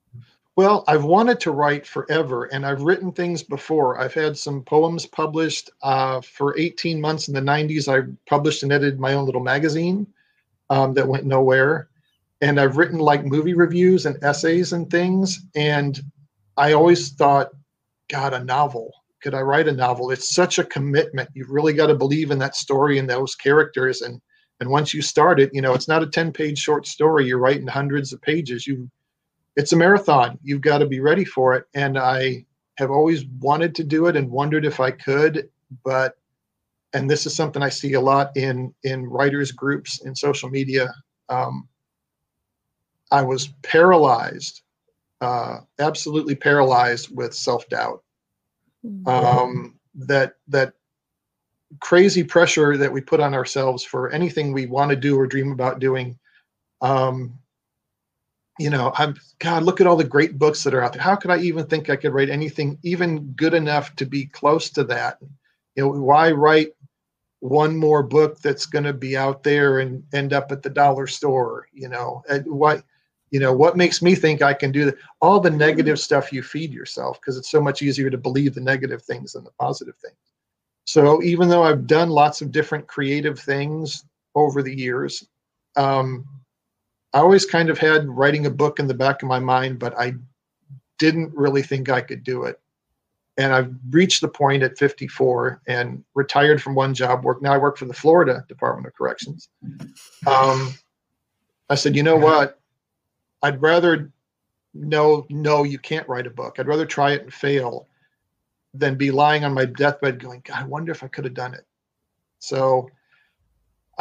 Well, 0.55 0.85
I've 0.87 1.05
wanted 1.05 1.41
to 1.41 1.51
write 1.51 1.87
forever, 1.87 2.45
and 2.45 2.67
I've 2.67 2.83
written 2.83 3.11
things 3.11 3.43
before. 3.43 3.99
I've 3.99 4.13
had 4.13 4.37
some 4.37 4.63
poems 4.63 5.07
published 5.07 5.71
uh, 5.83 6.21
for 6.21 6.59
18 6.59 7.01
months 7.01 7.29
in 7.29 7.35
the 7.35 7.41
90s. 7.41 7.89
I 7.89 8.07
published 8.29 8.63
and 8.63 8.71
edited 8.71 9.01
my 9.01 9.15
own 9.15 9.25
little 9.25 9.43
magazine 9.43 10.07
um, 10.69 10.93
that 10.93 11.09
went 11.09 11.25
nowhere. 11.25 11.89
And 12.43 12.61
I've 12.61 12.77
written 12.77 12.99
like 12.99 13.25
movie 13.25 13.55
reviews 13.55 14.05
and 14.05 14.23
essays 14.23 14.75
and 14.75 14.91
things. 14.91 15.41
And 15.55 15.99
I 16.59 16.75
always 16.75 17.13
thought, 17.13 17.49
God, 18.11 18.35
a 18.35 18.45
novel. 18.45 18.93
Could 19.23 19.33
I 19.35 19.41
write 19.41 19.69
a 19.69 19.73
novel? 19.73 20.11
It's 20.11 20.35
such 20.35 20.59
a 20.59 20.65
commitment. 20.65 21.31
You've 21.33 21.51
really 21.51 21.73
got 21.73 21.87
to 21.87 21.95
believe 21.95 22.31
in 22.31 22.39
that 22.41 22.57
story 22.57 22.99
and 22.99 23.09
those 23.09 23.35
characters. 23.37 24.03
And 24.03 24.21
and 24.61 24.69
once 24.69 24.93
you 24.93 25.01
start 25.03 25.41
it, 25.41 25.51
you 25.53 25.63
know, 25.63 25.73
it's 25.73 25.89
not 25.89 26.03
a 26.03 26.07
10 26.07 26.33
page 26.33 26.59
short 26.59 26.87
story. 26.87 27.27
You're 27.27 27.39
writing 27.39 27.67
hundreds 27.67 28.13
of 28.13 28.21
pages. 28.21 28.67
You 28.67 28.91
it's 29.57 29.73
a 29.73 29.77
marathon. 29.77 30.39
You've 30.43 30.61
got 30.61 30.79
to 30.79 30.87
be 30.87 31.01
ready 31.01 31.25
for 31.25 31.55
it. 31.55 31.67
And 31.75 31.99
I 31.99 32.45
have 32.79 32.91
always 32.91 33.25
wanted 33.41 33.75
to 33.77 33.85
do 33.85 34.07
it 34.07 34.17
and 34.17 34.31
wondered 34.31 34.65
if 34.65 34.81
I 34.81 34.91
could, 34.91 35.49
but 35.85 36.17
and 36.95 37.09
this 37.09 37.27
is 37.27 37.35
something 37.35 37.63
I 37.63 37.69
see 37.69 37.95
a 37.95 38.01
lot 38.01 38.37
in 38.37 38.75
in 38.83 39.07
writers 39.07 39.53
groups 39.53 40.03
in 40.05 40.15
social 40.15 40.51
media. 40.51 40.93
Um, 41.29 41.69
I 43.11 43.23
was 43.23 43.49
paralyzed, 43.63 44.63
uh, 45.21 45.59
absolutely 45.79 46.35
paralyzed 46.35 47.15
with 47.15 47.35
self 47.35 47.69
doubt. 47.69 48.03
Mm-hmm. 48.85 49.09
Um, 49.09 49.79
that 49.95 50.35
that 50.49 50.75
crazy 51.81 52.25
pressure 52.25 52.77
that 52.77 52.93
we 52.93 53.01
put 53.01 53.21
on 53.21 53.35
ourselves 53.35 53.85
for 53.85 54.11
anything 54.11 54.53
we 54.53 54.67
want 54.67 54.91
to 54.91 54.97
do 54.97 55.19
or 55.19 55.27
dream 55.27 55.53
about 55.53 55.79
doing. 55.79 56.19
Um, 56.81 57.39
you 58.59 58.71
know, 58.71 58.93
I'm 58.97 59.17
God, 59.39 59.63
look 59.63 59.81
at 59.81 59.87
all 59.87 59.97
the 59.97 60.05
great 60.05 60.39
books 60.39 60.63
that 60.65 60.75
are 60.75 60.83
out 60.83 60.93
there. 60.93 61.03
How 61.03 61.17
could 61.17 61.31
I 61.31 61.39
even 61.39 61.67
think 61.67 61.89
I 61.89 61.97
could 61.97 62.13
write 62.13 62.31
anything 62.31 62.79
even 62.83 63.33
good 63.33 63.55
enough 63.55 63.97
to 63.97 64.07
be 64.07 64.27
close 64.27 64.71
to 64.71 64.85
that? 64.85 65.19
You 65.75 65.85
know, 65.85 65.89
why 65.89 66.33
write 66.33 66.75
one 67.41 67.77
more 67.77 68.03
book 68.03 68.41
that's 68.41 68.67
going 68.67 68.85
to 68.85 68.93
be 68.93 69.17
out 69.17 69.43
there 69.43 69.81
and 69.81 70.05
end 70.13 70.33
up 70.33 70.53
at 70.53 70.63
the 70.63 70.71
dollar 70.71 71.07
store? 71.07 71.67
You 71.73 71.89
know, 71.89 72.23
and 72.29 72.47
what 72.47 72.85
you 73.33 73.41
know 73.41 73.53
what 73.53 73.77
makes 73.77 74.01
me 74.01 74.15
think 74.15 74.43
i 74.43 74.55
can 74.55 74.71
do 74.71 74.85
that 74.85 74.95
all 75.21 75.41
the 75.41 75.51
negative 75.51 75.99
stuff 75.99 76.33
you 76.33 76.43
feed 76.43 76.73
yourself 76.73 77.21
because 77.21 77.37
it's 77.37 77.51
so 77.51 77.61
much 77.61 77.83
easier 77.83 78.11
to 78.11 78.19
believe 78.19 78.55
the 78.55 78.61
negative 78.61 79.03
things 79.03 79.33
than 79.33 79.43
the 79.43 79.51
positive 79.59 79.97
things 79.97 80.15
so 80.85 81.21
even 81.23 81.49
though 81.49 81.63
i've 81.65 81.87
done 81.87 82.11
lots 82.11 82.43
of 82.43 82.53
different 82.53 82.87
creative 82.87 83.41
things 83.41 84.05
over 84.35 84.63
the 84.63 84.75
years 84.75 85.27
um, 85.77 86.27
i 87.15 87.19
always 87.19 87.47
kind 87.47 87.71
of 87.71 87.79
had 87.79 88.09
writing 88.09 88.47
a 88.47 88.51
book 88.51 88.79
in 88.79 88.87
the 88.87 88.95
back 88.95 89.23
of 89.23 89.29
my 89.29 89.39
mind 89.39 89.79
but 89.79 89.99
i 89.99 90.15
didn't 90.99 91.33
really 91.35 91.63
think 91.63 91.89
i 91.89 92.01
could 92.01 92.23
do 92.23 92.45
it 92.45 92.61
and 93.39 93.53
i've 93.53 93.73
reached 93.91 94.21
the 94.21 94.29
point 94.29 94.63
at 94.63 94.79
54 94.79 95.63
and 95.67 96.05
retired 96.15 96.63
from 96.63 96.75
one 96.75 96.95
job 96.95 97.25
work 97.25 97.43
now 97.43 97.53
i 97.53 97.59
work 97.59 97.77
for 97.77 97.87
the 97.87 97.95
florida 97.95 98.45
department 98.49 98.87
of 98.87 98.95
corrections 98.95 99.49
um, 100.27 100.73
i 101.71 101.75
said 101.75 101.97
you 101.97 102.03
know 102.03 102.17
what 102.17 102.59
I'd 103.43 103.61
rather 103.61 104.13
know 104.75 105.27
no 105.29 105.65
you 105.65 105.79
can't 105.79 106.09
write 106.09 106.27
a 106.27 106.31
book. 106.31 106.57
I'd 106.59 106.69
rather 106.69 106.87
try 106.87 107.13
it 107.13 107.23
and 107.23 107.35
fail 107.35 107.89
than 108.73 108.95
be 108.95 109.11
lying 109.11 109.45
on 109.45 109.53
my 109.53 109.67
deathbed 109.67 110.23
going, 110.23 110.43
God, 110.45 110.63
I 110.63 110.65
wonder 110.65 110.93
if 110.93 111.03
I 111.03 111.09
could 111.09 111.25
have 111.25 111.35
done 111.35 111.55
it. 111.55 111.67
So 112.39 112.89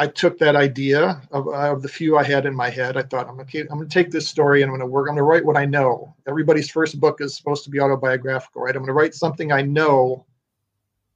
I 0.02 0.08
took 0.08 0.36
that 0.38 0.56
idea 0.56 1.22
of, 1.30 1.46
of 1.46 1.80
the 1.80 1.88
few 1.88 2.18
I 2.18 2.24
had 2.24 2.44
in 2.44 2.56
my 2.56 2.68
head. 2.68 2.96
I 2.96 3.02
thought, 3.02 3.28
I'm 3.28 3.36
gonna, 3.36 3.48
I'm 3.70 3.78
gonna 3.78 3.88
take 3.88 4.10
this 4.10 4.26
story 4.26 4.60
and 4.60 4.68
I'm 4.68 4.76
gonna 4.76 4.90
work. 4.90 5.08
I'm 5.08 5.14
gonna 5.14 5.22
write 5.22 5.44
what 5.44 5.56
I 5.56 5.64
know. 5.64 6.12
Everybody's 6.26 6.68
first 6.68 6.98
book 6.98 7.20
is 7.20 7.36
supposed 7.36 7.62
to 7.62 7.70
be 7.70 7.78
autobiographical, 7.78 8.62
right? 8.62 8.74
I'm 8.74 8.82
gonna 8.82 8.94
write 8.94 9.14
something 9.14 9.52
I 9.52 9.62
know 9.62 10.26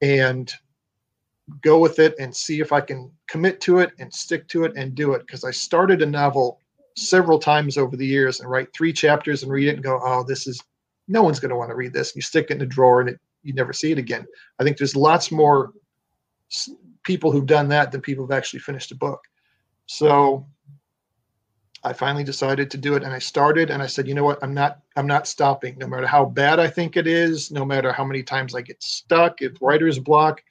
and 0.01 0.53
go 1.61 1.79
with 1.79 1.99
it 1.99 2.15
and 2.17 2.33
see 2.33 2.61
if 2.61 2.71
I 2.71 2.79
can 2.79 3.11
commit 3.27 3.59
to 3.61 3.79
it 3.79 3.91
and 3.99 4.13
stick 4.13 4.47
to 4.49 4.63
it 4.63 4.71
and 4.77 4.95
do 4.95 5.11
it. 5.11 5.27
Because 5.27 5.43
I 5.43 5.51
started 5.51 6.01
a 6.01 6.05
novel 6.05 6.61
several 6.95 7.39
times 7.39 7.77
over 7.77 7.97
the 7.97 8.07
years 8.07 8.39
and 8.39 8.49
write 8.49 8.69
three 8.73 8.93
chapters 8.93 9.43
and 9.43 9.51
read 9.51 9.67
it 9.67 9.75
and 9.75 9.83
go, 9.83 9.99
oh, 10.01 10.23
this 10.23 10.47
is 10.47 10.63
no 11.09 11.23
one's 11.23 11.41
going 11.41 11.49
to 11.49 11.57
want 11.57 11.71
to 11.71 11.75
read 11.75 11.91
this. 11.91 12.15
You 12.15 12.21
stick 12.21 12.51
it 12.51 12.53
in 12.53 12.61
a 12.61 12.65
drawer 12.65 13.01
and 13.01 13.09
it, 13.09 13.19
you 13.43 13.53
never 13.53 13.73
see 13.73 13.91
it 13.91 13.97
again. 13.97 14.25
I 14.59 14.63
think 14.63 14.77
there's 14.77 14.95
lots 14.95 15.29
more 15.29 15.73
people 17.07 17.31
who've 17.31 17.45
done 17.45 17.69
that 17.69 17.89
than 17.89 18.01
people 18.01 18.25
who've 18.25 18.37
actually 18.37 18.59
finished 18.59 18.91
a 18.91 18.95
book. 18.95 19.23
So 19.85 20.45
I 21.81 21.93
finally 21.93 22.25
decided 22.25 22.69
to 22.71 22.77
do 22.77 22.95
it 22.95 23.03
and 23.03 23.13
I 23.13 23.19
started 23.19 23.69
and 23.69 23.81
I 23.81 23.87
said, 23.87 24.09
you 24.09 24.13
know 24.13 24.25
what, 24.25 24.43
I'm 24.43 24.53
not 24.53 24.81
I'm 24.97 25.07
not 25.07 25.25
stopping 25.25 25.77
no 25.77 25.87
matter 25.87 26.05
how 26.05 26.25
bad 26.25 26.59
I 26.59 26.67
think 26.67 26.97
it 26.97 27.07
is, 27.07 27.49
no 27.49 27.63
matter 27.63 27.93
how 27.93 28.03
many 28.03 28.23
times 28.23 28.53
I 28.53 28.61
get 28.61 28.83
stuck, 28.83 29.41
if 29.41 29.53
writer's 29.61 29.99
block, 29.99 30.43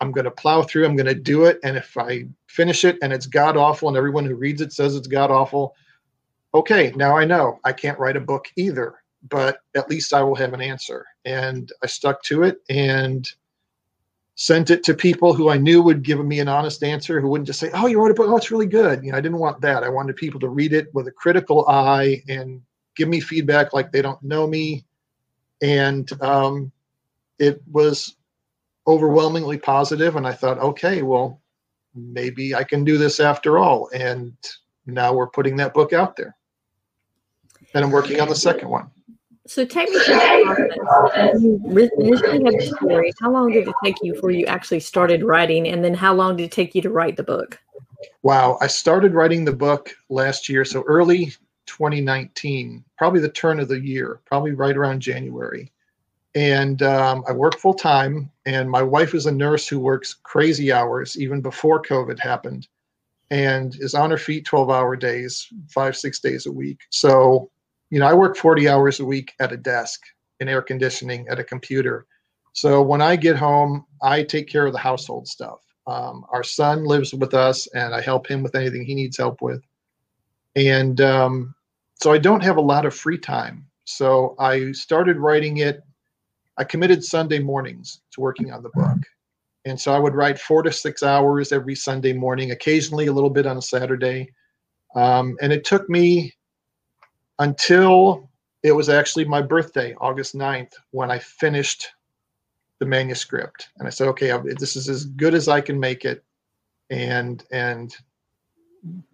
I'm 0.00 0.12
going 0.12 0.26
to 0.26 0.30
plow 0.30 0.62
through, 0.62 0.86
I'm 0.86 0.94
going 0.94 1.06
to 1.06 1.14
do 1.34 1.46
it 1.46 1.58
and 1.64 1.76
if 1.76 1.98
I 1.98 2.26
finish 2.46 2.84
it 2.84 2.98
and 3.02 3.12
it's 3.12 3.26
god 3.26 3.56
awful 3.56 3.88
and 3.88 3.96
everyone 3.96 4.26
who 4.26 4.36
reads 4.36 4.60
it 4.60 4.72
says 4.72 4.94
it's 4.94 5.08
god 5.08 5.32
awful, 5.32 5.74
okay, 6.54 6.92
now 6.94 7.16
I 7.16 7.24
know 7.24 7.58
I 7.64 7.72
can't 7.72 7.98
write 7.98 8.16
a 8.16 8.20
book 8.32 8.46
either, 8.54 8.94
but 9.28 9.58
at 9.74 9.90
least 9.90 10.14
I 10.14 10.22
will 10.22 10.36
have 10.36 10.52
an 10.52 10.60
answer. 10.60 11.04
And 11.24 11.72
I 11.82 11.86
stuck 11.86 12.22
to 12.24 12.44
it 12.44 12.58
and 12.70 13.28
sent 14.36 14.70
it 14.70 14.84
to 14.84 14.94
people 14.94 15.34
who 15.34 15.50
I 15.50 15.56
knew 15.56 15.82
would 15.82 16.02
give 16.02 16.24
me 16.24 16.40
an 16.40 16.48
honest 16.48 16.82
answer, 16.82 17.20
who 17.20 17.28
wouldn't 17.28 17.46
just 17.46 17.60
say, 17.60 17.70
"Oh, 17.74 17.86
you 17.86 17.98
wrote 18.00 18.10
a 18.10 18.14
book. 18.14 18.28
Oh, 18.28 18.36
it's 18.36 18.50
really 18.50 18.66
good." 18.66 19.02
You 19.02 19.12
know, 19.12 19.18
I 19.18 19.20
didn't 19.20 19.38
want 19.38 19.60
that. 19.62 19.82
I 19.82 19.88
wanted 19.88 20.16
people 20.16 20.40
to 20.40 20.48
read 20.48 20.72
it 20.72 20.92
with 20.94 21.08
a 21.08 21.12
critical 21.12 21.66
eye 21.68 22.22
and 22.28 22.62
give 22.96 23.08
me 23.08 23.20
feedback 23.20 23.72
like 23.72 23.92
they 23.92 24.02
don't 24.02 24.22
know 24.22 24.46
me. 24.46 24.84
And 25.62 26.10
um, 26.22 26.70
it 27.38 27.60
was 27.70 28.16
overwhelmingly 28.86 29.58
positive, 29.58 30.16
and 30.16 30.26
I 30.26 30.32
thought, 30.32 30.58
okay, 30.58 31.02
well, 31.02 31.40
maybe 31.94 32.54
I 32.54 32.62
can 32.62 32.84
do 32.84 32.98
this 32.98 33.20
after 33.20 33.58
all. 33.58 33.88
And 33.92 34.36
now 34.86 35.12
we're 35.12 35.28
putting 35.28 35.56
that 35.56 35.74
book 35.74 35.92
out 35.92 36.16
there 36.16 36.36
and 37.74 37.84
I'm 37.84 37.90
working 37.90 38.20
on 38.20 38.28
the 38.28 38.34
second 38.34 38.68
one. 38.68 38.90
So 39.46 39.64
take 39.64 39.88
me 39.90 39.98
through 40.00 40.14
the 40.16 40.84
process. 40.84 41.42
You 41.42 41.90
initially 41.98 42.44
had 42.44 42.54
the 42.54 42.74
story. 42.76 43.12
How 43.20 43.30
long 43.30 43.52
did 43.52 43.68
it 43.68 43.74
take 43.84 43.96
you 44.02 44.14
before 44.14 44.30
you 44.30 44.46
actually 44.46 44.80
started 44.80 45.22
writing, 45.22 45.68
and 45.68 45.84
then 45.84 45.94
how 45.94 46.14
long 46.14 46.36
did 46.36 46.44
it 46.44 46.52
take 46.52 46.74
you 46.74 46.82
to 46.82 46.90
write 46.90 47.16
the 47.16 47.22
book? 47.22 47.58
Wow, 48.22 48.58
I 48.60 48.66
started 48.66 49.14
writing 49.14 49.44
the 49.44 49.52
book 49.52 49.94
last 50.08 50.48
year, 50.48 50.64
so 50.64 50.82
early 50.86 51.32
2019, 51.66 52.84
probably 52.98 53.20
the 53.20 53.28
turn 53.28 53.60
of 53.60 53.68
the 53.68 53.80
year, 53.80 54.20
probably 54.24 54.52
right 54.52 54.76
around 54.76 55.00
January. 55.00 55.70
And 56.34 56.82
um, 56.82 57.24
I 57.28 57.32
work 57.32 57.58
full 57.58 57.74
time, 57.74 58.30
and 58.44 58.70
my 58.70 58.82
wife 58.82 59.14
is 59.14 59.26
a 59.26 59.32
nurse 59.32 59.66
who 59.66 59.78
works 59.78 60.14
crazy 60.22 60.72
hours 60.72 61.18
even 61.18 61.40
before 61.40 61.80
COVID 61.82 62.18
happened, 62.18 62.68
and 63.30 63.74
is 63.80 63.94
on 63.94 64.10
her 64.10 64.18
feet 64.18 64.44
12 64.44 64.70
hour 64.70 64.96
days, 64.96 65.48
five 65.68 65.96
six 65.96 66.20
days 66.20 66.46
a 66.46 66.52
week. 66.52 66.80
So 66.90 67.50
you 67.90 68.00
know, 68.00 68.06
I 68.06 68.14
work 68.14 68.36
40 68.36 68.68
hours 68.68 69.00
a 69.00 69.04
week 69.04 69.32
at 69.40 69.52
a 69.52 69.56
desk 69.56 70.00
in 70.40 70.48
air 70.48 70.62
conditioning 70.62 71.26
at 71.28 71.38
a 71.38 71.44
computer. 71.44 72.06
So 72.52 72.82
when 72.82 73.02
I 73.02 73.16
get 73.16 73.36
home, 73.36 73.84
I 74.02 74.22
take 74.22 74.48
care 74.48 74.66
of 74.66 74.72
the 74.72 74.78
household 74.78 75.28
stuff. 75.28 75.60
Um, 75.86 76.24
our 76.32 76.42
son 76.42 76.84
lives 76.84 77.14
with 77.14 77.32
us, 77.34 77.68
and 77.68 77.94
I 77.94 78.00
help 78.00 78.26
him 78.26 78.42
with 78.42 78.54
anything 78.54 78.84
he 78.84 78.94
needs 78.94 79.16
help 79.16 79.40
with. 79.40 79.62
And 80.56 81.00
um, 81.00 81.54
so 81.94 82.12
I 82.12 82.18
don't 82.18 82.42
have 82.42 82.56
a 82.56 82.62
lot 82.62 82.86
of 82.86 82.94
free 82.94 83.18
time. 83.18 83.66
So 83.84 84.34
I 84.38 84.72
started 84.72 85.18
writing 85.18 85.58
it. 85.58 85.82
I 86.58 86.64
committed 86.64 87.04
Sunday 87.04 87.38
mornings 87.38 88.00
to 88.12 88.20
working 88.20 88.50
on 88.50 88.62
the 88.62 88.70
book. 88.70 88.98
And 89.64 89.80
so 89.80 89.92
I 89.92 89.98
would 89.98 90.14
write 90.14 90.38
four 90.38 90.62
to 90.62 90.72
six 90.72 91.02
hours 91.02 91.52
every 91.52 91.74
Sunday 91.74 92.12
morning, 92.12 92.50
occasionally 92.50 93.06
a 93.06 93.12
little 93.12 93.30
bit 93.30 93.46
on 93.46 93.58
a 93.58 93.62
Saturday. 93.62 94.32
Um, 94.94 95.36
and 95.42 95.52
it 95.52 95.64
took 95.64 95.88
me 95.90 96.32
until 97.38 98.28
it 98.62 98.72
was 98.72 98.88
actually 98.88 99.24
my 99.24 99.42
birthday, 99.42 99.94
August 100.00 100.34
9th, 100.34 100.72
when 100.90 101.10
I 101.10 101.18
finished 101.18 101.92
the 102.78 102.86
manuscript. 102.86 103.68
And 103.78 103.86
I 103.86 103.90
said, 103.90 104.08
okay, 104.08 104.36
this 104.58 104.76
is 104.76 104.88
as 104.88 105.04
good 105.04 105.34
as 105.34 105.48
I 105.48 105.60
can 105.60 105.78
make 105.78 106.04
it. 106.04 106.24
And, 106.90 107.44
and, 107.50 107.96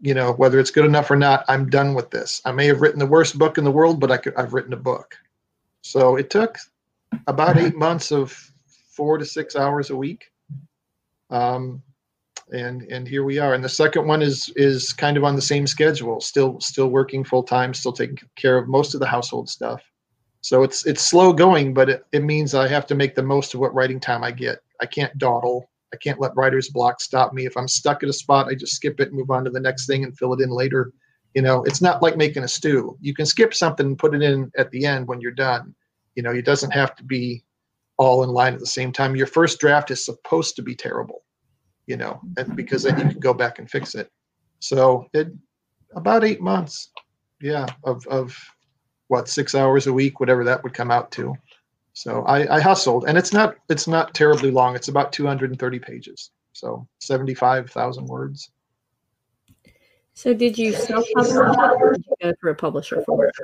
you 0.00 0.14
know, 0.14 0.33
whether 0.33 0.59
it's 0.59 0.71
good 0.71 0.85
enough 0.85 1.11
or 1.11 1.17
not, 1.17 1.45
I'm 1.49 1.71
done 1.71 1.95
with 1.95 2.11
this. 2.11 2.41
I 2.45 2.52
may 2.52 2.67
have 2.67 2.81
written 2.81 2.99
the 2.99 3.07
worst 3.07 3.38
book 3.38 3.59
in 3.59 3.64
the 3.64 3.71
world, 3.71 4.00
but 4.00 4.11
I 4.11 4.17
could, 4.17 4.35
I've 4.37 4.52
written 4.52 4.73
a 4.73 4.76
book. 4.76 5.17
So 5.83 6.17
it 6.17 6.31
took 6.31 6.57
about 7.26 7.57
eight 7.57 7.76
months 7.76 8.11
of 8.12 8.52
four 8.91 9.19
to 9.19 9.25
six 9.25 9.57
hours 9.57 9.91
a 9.91 9.97
week. 9.97 10.31
Um, 11.31 11.83
and 12.52 12.82
and 12.82 13.09
here 13.09 13.25
we 13.25 13.38
are. 13.38 13.54
And 13.54 13.64
the 13.64 13.68
second 13.68 14.06
one 14.06 14.23
is 14.23 14.52
is 14.56 14.92
kind 14.92 15.16
of 15.16 15.25
on 15.25 15.35
the 15.35 15.42
same 15.42 15.66
schedule 15.66 16.21
still 16.21 16.61
still 16.61 16.88
working 16.88 17.25
full 17.25 17.42
time 17.42 17.75
still 17.75 17.92
taking 17.92 18.18
care 18.37 18.59
of 18.59 18.68
most 18.68 18.94
of 18.94 19.00
the 19.00 19.06
household 19.06 19.49
stuff. 19.49 19.82
So 20.42 20.62
it's 20.62 20.87
it's 20.87 21.02
slow 21.02 21.32
going 21.32 21.73
but 21.75 21.88
it, 21.88 22.04
it 22.12 22.23
means 22.23 22.54
i 22.54 22.68
have 22.68 22.87
to 22.88 22.94
make 22.94 23.14
the 23.14 23.23
most 23.23 23.54
of 23.54 23.61
what 23.61 23.75
writing 23.75 24.00
time 24.00 24.23
i 24.23 24.30
get. 24.30 24.61
I 24.80 24.87
can't 24.87 25.16
dawdle. 25.18 25.68
I 25.94 25.97
can't 25.99 26.21
let 26.21 26.37
writer's 26.37 26.68
block 26.68 27.00
stop 27.00 27.32
me. 27.32 27.47
If 27.47 27.56
i'm 27.56 27.68
stuck 27.68 28.02
at 28.02 28.09
a 28.09 28.12
spot 28.12 28.49
i 28.49 28.54
just 28.54 28.75
skip 28.75 29.00
it 29.00 29.12
move 29.12 29.30
on 29.30 29.44
to 29.44 29.50
the 29.50 29.61
next 29.61 29.87
thing 29.87 30.04
and 30.04 30.16
fill 30.16 30.35
it 30.35 30.40
in 30.40 30.50
later. 30.50 30.92
You 31.35 31.42
know 31.42 31.62
it's 31.64 31.80
not 31.80 32.02
like 32.02 32.16
making 32.16 32.44
a 32.44 32.49
stew. 32.49 32.97
You 33.00 33.14
can 33.14 33.26
skip 33.26 33.54
something 33.54 33.87
and 33.87 33.99
put 33.99 34.14
it 34.14 34.23
in 34.23 34.50
at 34.59 34.71
the 34.71 34.85
end 34.85 35.09
when 35.09 35.21
you're 35.21 35.32
done. 35.32 35.75
You 36.14 36.23
know 36.23 36.32
it 36.32 36.44
doesn't 36.44 36.73
have 36.73 36.94
to 36.97 37.04
be 37.04 37.44
all 37.97 38.25
in 38.25 38.30
line 38.30 38.52
at 38.52 38.61
the 38.61 38.66
same 38.66 38.92
time. 38.92 39.16
Your 39.16 39.26
first 39.26 39.61
draft 39.61 39.90
is 39.90 40.04
supposed 40.04 40.56
to 40.56 40.62
be 40.62 40.75
terrible 40.75 41.23
you 41.87 41.97
know, 41.97 42.21
and 42.37 42.47
mm-hmm. 42.47 42.55
because 42.55 42.83
then 42.83 42.99
you 42.99 43.09
can 43.11 43.21
go 43.21 43.35
back 43.35 43.59
and 43.59 43.71
fix 43.71 43.95
it. 43.95 44.11
So 44.61 45.07
it 45.12 45.29
about 45.95 46.25
eight 46.25 46.41
months, 46.41 46.91
yeah, 47.41 47.67
of 47.85 48.07
of 48.07 48.37
what 49.09 49.29
six 49.29 49.55
hours 49.55 49.87
a 49.87 49.93
week, 49.93 50.21
whatever 50.21 50.45
that 50.45 50.62
would 50.62 50.75
come 50.75 50.91
out 50.91 51.11
to. 51.12 51.35
So 51.95 52.23
I, 52.23 52.57
I 52.57 52.61
hustled, 52.61 53.05
and 53.07 53.19
it's 53.19 53.33
not 53.33 53.57
it's 53.69 53.87
not 53.87 54.15
terribly 54.15 54.51
long. 54.51 54.75
It's 54.75 54.89
about 54.89 55.12
230 55.12 55.79
pages, 55.79 56.31
so 56.53 56.87
75,000 57.01 58.07
words. 58.07 58.51
So 60.15 60.33
did 60.35 60.57
you 60.57 60.73
self-publish 60.73 61.35
or 61.35 61.93
did 61.95 62.05
you 62.07 62.17
go 62.23 62.33
through 62.41 62.53
a 62.53 62.55
publisher 62.55 63.03
for 63.05 63.27
it? 63.27 63.35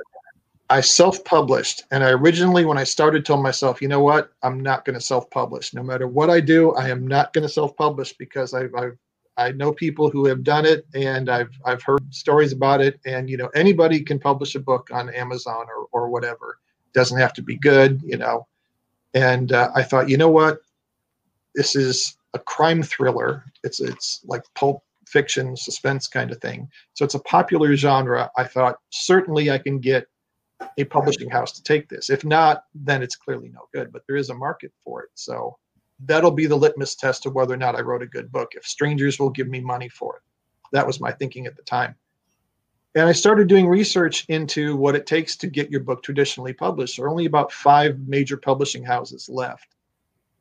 I 0.71 0.81
self-published, 0.81 1.83
and 1.91 2.03
I 2.03 2.11
originally, 2.11 2.63
when 2.63 2.77
I 2.77 2.83
started, 2.83 3.25
told 3.25 3.41
myself, 3.41 3.81
you 3.81 3.87
know 3.87 4.03
what, 4.03 4.31
I'm 4.43 4.59
not 4.59 4.85
going 4.85 4.93
to 4.93 5.01
self-publish. 5.01 5.73
No 5.73 5.81
matter 5.81 6.07
what 6.07 6.29
I 6.29 6.39
do, 6.39 6.73
I 6.73 6.89
am 6.89 7.07
not 7.07 7.33
going 7.33 7.41
to 7.41 7.49
self-publish 7.49 8.13
because 8.13 8.53
I've, 8.53 8.73
I've 8.75 8.97
I 9.39 9.53
know 9.53 9.71
people 9.71 10.09
who 10.09 10.25
have 10.25 10.43
done 10.43 10.65
it, 10.65 10.85
and 10.93 11.29
I've 11.29 11.51
I've 11.65 11.81
heard 11.81 12.13
stories 12.13 12.51
about 12.51 12.81
it. 12.81 12.99
And 13.05 13.29
you 13.29 13.37
know, 13.37 13.49
anybody 13.55 14.01
can 14.01 14.19
publish 14.19 14.53
a 14.55 14.59
book 14.59 14.89
on 14.91 15.13
Amazon 15.13 15.65
or 15.75 15.87
or 15.93 16.09
whatever. 16.09 16.59
Doesn't 16.93 17.17
have 17.17 17.33
to 17.33 17.41
be 17.41 17.55
good, 17.55 18.01
you 18.03 18.17
know. 18.17 18.47
And 19.13 19.53
uh, 19.53 19.71
I 19.73 19.83
thought, 19.83 20.09
you 20.09 20.17
know 20.17 20.29
what, 20.29 20.59
this 21.55 21.75
is 21.75 22.17
a 22.33 22.39
crime 22.39 22.83
thriller. 22.83 23.45
It's 23.63 23.79
it's 23.79 24.21
like 24.25 24.43
pulp 24.55 24.83
fiction, 25.07 25.55
suspense 25.55 26.07
kind 26.07 26.31
of 26.31 26.39
thing. 26.41 26.69
So 26.93 27.05
it's 27.05 27.15
a 27.15 27.19
popular 27.19 27.75
genre. 27.75 28.29
I 28.37 28.43
thought 28.43 28.79
certainly 28.89 29.49
I 29.49 29.57
can 29.57 29.79
get 29.79 30.07
a 30.77 30.83
publishing 30.85 31.29
house 31.29 31.51
to 31.53 31.63
take 31.63 31.89
this. 31.89 32.09
If 32.09 32.25
not, 32.25 32.65
then 32.73 33.01
it's 33.01 33.15
clearly 33.15 33.49
no 33.49 33.67
good. 33.73 33.91
But 33.91 34.03
there 34.07 34.17
is 34.17 34.29
a 34.29 34.35
market 34.35 34.71
for 34.83 35.03
it. 35.03 35.09
So 35.15 35.57
that'll 36.05 36.31
be 36.31 36.47
the 36.47 36.55
litmus 36.55 36.95
test 36.95 37.25
of 37.25 37.33
whether 37.33 37.53
or 37.53 37.57
not 37.57 37.75
I 37.75 37.81
wrote 37.81 38.03
a 38.03 38.07
good 38.07 38.31
book. 38.31 38.51
If 38.55 38.65
strangers 38.65 39.19
will 39.19 39.29
give 39.29 39.47
me 39.47 39.59
money 39.59 39.89
for 39.89 40.17
it. 40.17 40.21
That 40.71 40.87
was 40.87 40.99
my 40.99 41.11
thinking 41.11 41.45
at 41.45 41.55
the 41.55 41.63
time. 41.63 41.95
And 42.95 43.07
I 43.07 43.11
started 43.11 43.47
doing 43.47 43.67
research 43.67 44.25
into 44.29 44.75
what 44.75 44.95
it 44.95 45.05
takes 45.05 45.35
to 45.37 45.47
get 45.47 45.69
your 45.69 45.81
book 45.81 46.01
traditionally 46.01 46.53
published. 46.53 46.97
There 46.97 47.05
are 47.05 47.09
only 47.09 47.25
about 47.25 47.51
five 47.51 47.99
major 48.07 48.35
publishing 48.35 48.83
houses 48.83 49.29
left. 49.29 49.75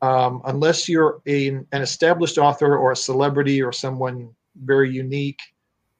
Um, 0.00 0.42
unless 0.46 0.88
you're 0.88 1.20
a, 1.26 1.48
an 1.48 1.66
established 1.72 2.38
author 2.38 2.76
or 2.76 2.92
a 2.92 2.96
celebrity 2.96 3.62
or 3.62 3.72
someone 3.72 4.30
very 4.64 4.90
unique, 4.90 5.40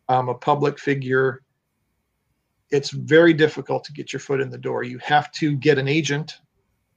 um, 0.08 0.28
a 0.28 0.34
public 0.34 0.78
figure, 0.78 1.42
it's 2.70 2.90
very 2.90 3.32
difficult 3.32 3.84
to 3.84 3.92
get 3.92 4.12
your 4.12 4.20
foot 4.20 4.40
in 4.40 4.50
the 4.50 4.58
door. 4.58 4.82
You 4.82 4.98
have 4.98 5.32
to 5.32 5.56
get 5.56 5.78
an 5.78 5.88
agent, 5.88 6.40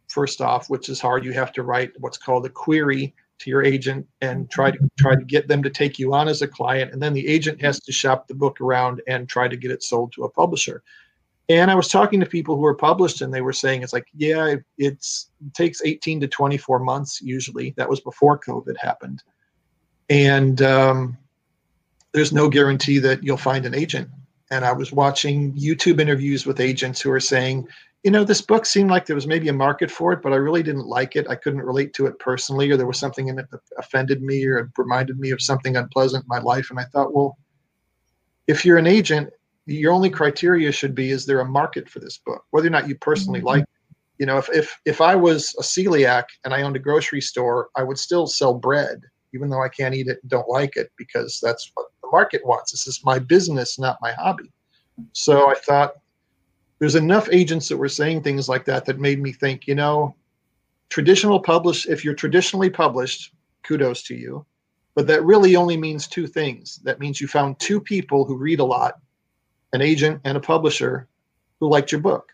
first 0.08 0.42
off, 0.42 0.70
which 0.70 0.90
is 0.90 1.00
hard. 1.00 1.24
You 1.24 1.32
have 1.34 1.54
to 1.54 1.64
write 1.64 1.92
what's 2.00 2.18
called 2.18 2.46
a 2.46 2.50
query 2.50 3.16
to 3.40 3.50
your 3.50 3.64
agent 3.64 4.08
and 4.22 4.50
try 4.50 4.72
to 4.72 4.78
try 5.00 5.16
to 5.16 5.24
get 5.24 5.48
them 5.48 5.64
to 5.64 5.70
take 5.70 5.98
you 5.98 6.14
on 6.14 6.28
as 6.28 6.42
a 6.42 6.48
client. 6.48 6.94
And 6.94 7.02
then 7.02 7.14
the 7.14 7.28
agent 7.28 7.62
has 7.62 7.80
to 7.82 7.92
shop 7.92 8.28
the 8.28 8.36
book 8.36 8.62
around 8.62 9.02
and 9.08 9.28
try 9.28 9.48
to 9.48 9.58
get 9.58 9.72
it 9.72 9.84
sold 9.84 10.14
to 10.14 10.24
a 10.24 10.30
publisher. 10.30 10.84
And 11.50 11.70
i 11.70 11.76
was 11.76 11.90
talking 11.90 12.20
to 12.20 12.26
people 12.26 12.56
who 12.56 12.62
were 12.62 12.76
published 12.76 13.22
and 13.22 13.34
they 13.34 13.42
were 13.42 13.52
saying 13.52 13.82
it's 13.82 13.92
like 13.92 14.08
yeah 14.14 14.56
it's 14.78 15.32
it 15.46 15.54
takes 15.54 15.82
18 15.84 16.22
to 16.22 16.28
24 16.28 16.80
months 16.80 17.22
usually. 17.22 17.74
That 17.78 17.90
was 17.90 18.00
before 18.00 18.40
covid 18.40 18.78
happened. 18.78 19.24
And 20.10 20.62
um, 20.62 21.18
there's 22.12 22.32
no 22.34 22.48
guarantee 22.50 23.00
that 23.00 23.24
you'll 23.24 23.38
find 23.38 23.66
an 23.66 23.74
agent 23.74 24.10
and 24.52 24.64
i 24.64 24.72
was 24.72 24.92
watching 24.92 25.54
youtube 25.54 26.00
interviews 26.00 26.46
with 26.46 26.60
agents 26.60 27.02
who 27.02 27.12
are 27.12 27.20
saying 27.20 27.68
you 28.04 28.10
know, 28.10 28.24
this 28.24 28.42
book 28.42 28.66
seemed 28.66 28.90
like 28.90 29.06
there 29.06 29.16
was 29.16 29.28
maybe 29.28 29.48
a 29.50 29.54
market 29.54 29.92
for 29.92 30.12
it, 30.12 30.24
but 30.24 30.34
I 30.34 30.38
really 30.38 30.64
didn't 30.64 30.88
like 30.88 31.16
it. 31.16 31.30
I 31.30 31.36
couldn't 31.36 31.62
relate 31.62 31.94
to 31.94 32.08
it 32.08 32.18
personally, 32.18 32.72
or 32.72 32.78
there 32.78 32.88
was 32.88 32.98
something 32.98 33.28
in 33.28 33.38
it 33.38 33.50
that 33.52 33.62
offended 33.78 34.24
me 34.24 34.44
or 34.46 34.72
reminded 34.76 35.20
me 35.20 35.30
of 35.30 35.42
something 35.42 35.76
unpleasant 35.76 36.24
in 36.24 36.28
my 36.28 36.40
life. 36.40 36.72
And 36.72 36.80
I 36.80 36.86
thought, 36.86 37.14
well, 37.14 37.38
if 38.48 38.66
you're 38.66 38.80
an 38.80 38.88
agent, 38.88 39.30
your 39.68 39.94
only 39.94 40.10
criteria 40.10 40.72
should 40.72 40.96
be 40.96 41.12
is 41.12 41.28
there 41.28 41.42
a 41.42 41.46
market 41.46 41.88
for 41.88 42.00
this 42.00 42.18
book, 42.18 42.44
whether 42.50 42.68
or 42.68 42.72
not 42.72 42.88
you 42.88 42.96
personally 42.96 43.40
mm-hmm. 43.40 43.48
like 43.48 43.62
it. 43.62 43.70
You 44.18 44.26
know, 44.26 44.38
if, 44.38 44.50
if 44.50 44.80
if 44.86 45.02
I 45.02 45.16
was 45.16 45.56
a 45.60 45.64
celiac 45.64 46.26
and 46.44 46.54
I 46.54 46.64
owned 46.64 46.76
a 46.76 46.80
grocery 46.80 47.22
store, 47.22 47.70
I 47.76 47.84
would 47.84 47.98
still 47.98 48.28
sell 48.28 48.54
bread, 48.54 49.02
even 49.34 49.50
though 49.50 49.64
I 49.64 49.70
can't 49.70 49.96
eat 49.96 50.08
it 50.08 50.20
and 50.22 50.30
don't 50.30 50.50
like 50.50 50.76
it, 50.76 50.92
because 50.98 51.40
that's 51.42 51.72
what 51.76 51.88
market 52.12 52.46
wants. 52.46 52.72
This 52.72 52.88
is 52.88 53.04
my 53.04 53.20
business, 53.20 53.80
not 53.80 53.98
my 54.02 54.12
hobby. 54.14 54.52
So 55.14 55.50
I 55.50 55.56
thought, 55.56 55.94
there's 56.80 56.96
enough 56.96 57.30
agents 57.32 57.70
that 57.70 57.78
were 57.78 57.88
saying 57.88 58.24
things 58.24 58.50
like 58.50 58.66
that 58.66 58.86
that 58.86 59.00
made 59.00 59.22
me 59.22 59.32
think, 59.32 59.68
you 59.68 59.76
know, 59.76 60.16
traditional 60.90 61.40
publish 61.40 61.86
if 61.86 62.04
you're 62.04 62.16
traditionally 62.16 62.72
published, 62.72 63.36
kudos 63.64 64.02
to 64.04 64.16
you. 64.16 64.46
But 64.96 65.06
that 65.06 65.24
really 65.24 65.56
only 65.56 65.78
means 65.78 66.08
two 66.08 66.26
things. 66.26 66.80
That 66.84 67.00
means 67.00 67.22
you 67.22 67.28
found 67.28 67.60
two 67.60 67.80
people 67.80 68.26
who 68.26 68.36
read 68.36 68.60
a 68.60 68.66
lot, 68.66 68.96
an 69.74 69.82
agent 69.82 70.22
and 70.26 70.36
a 70.36 70.42
publisher 70.42 71.08
who 71.60 71.70
liked 71.70 71.92
your 71.92 72.02
book. 72.02 72.32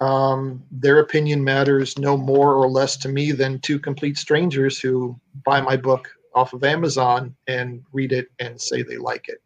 Um, 0.00 0.62
their 0.70 1.00
opinion 1.00 1.42
matters 1.42 1.98
no 1.98 2.16
more 2.16 2.54
or 2.54 2.70
less 2.70 2.96
to 2.98 3.08
me 3.08 3.32
than 3.32 3.58
two 3.58 3.80
complete 3.80 4.16
strangers 4.16 4.78
who 4.78 5.18
buy 5.44 5.60
my 5.60 5.76
book 5.76 6.08
off 6.36 6.52
of 6.52 6.62
Amazon 6.62 7.34
and 7.48 7.82
read 7.92 8.12
it 8.12 8.28
and 8.38 8.60
say 8.60 8.82
they 8.82 8.98
like 8.98 9.28
it. 9.28 9.42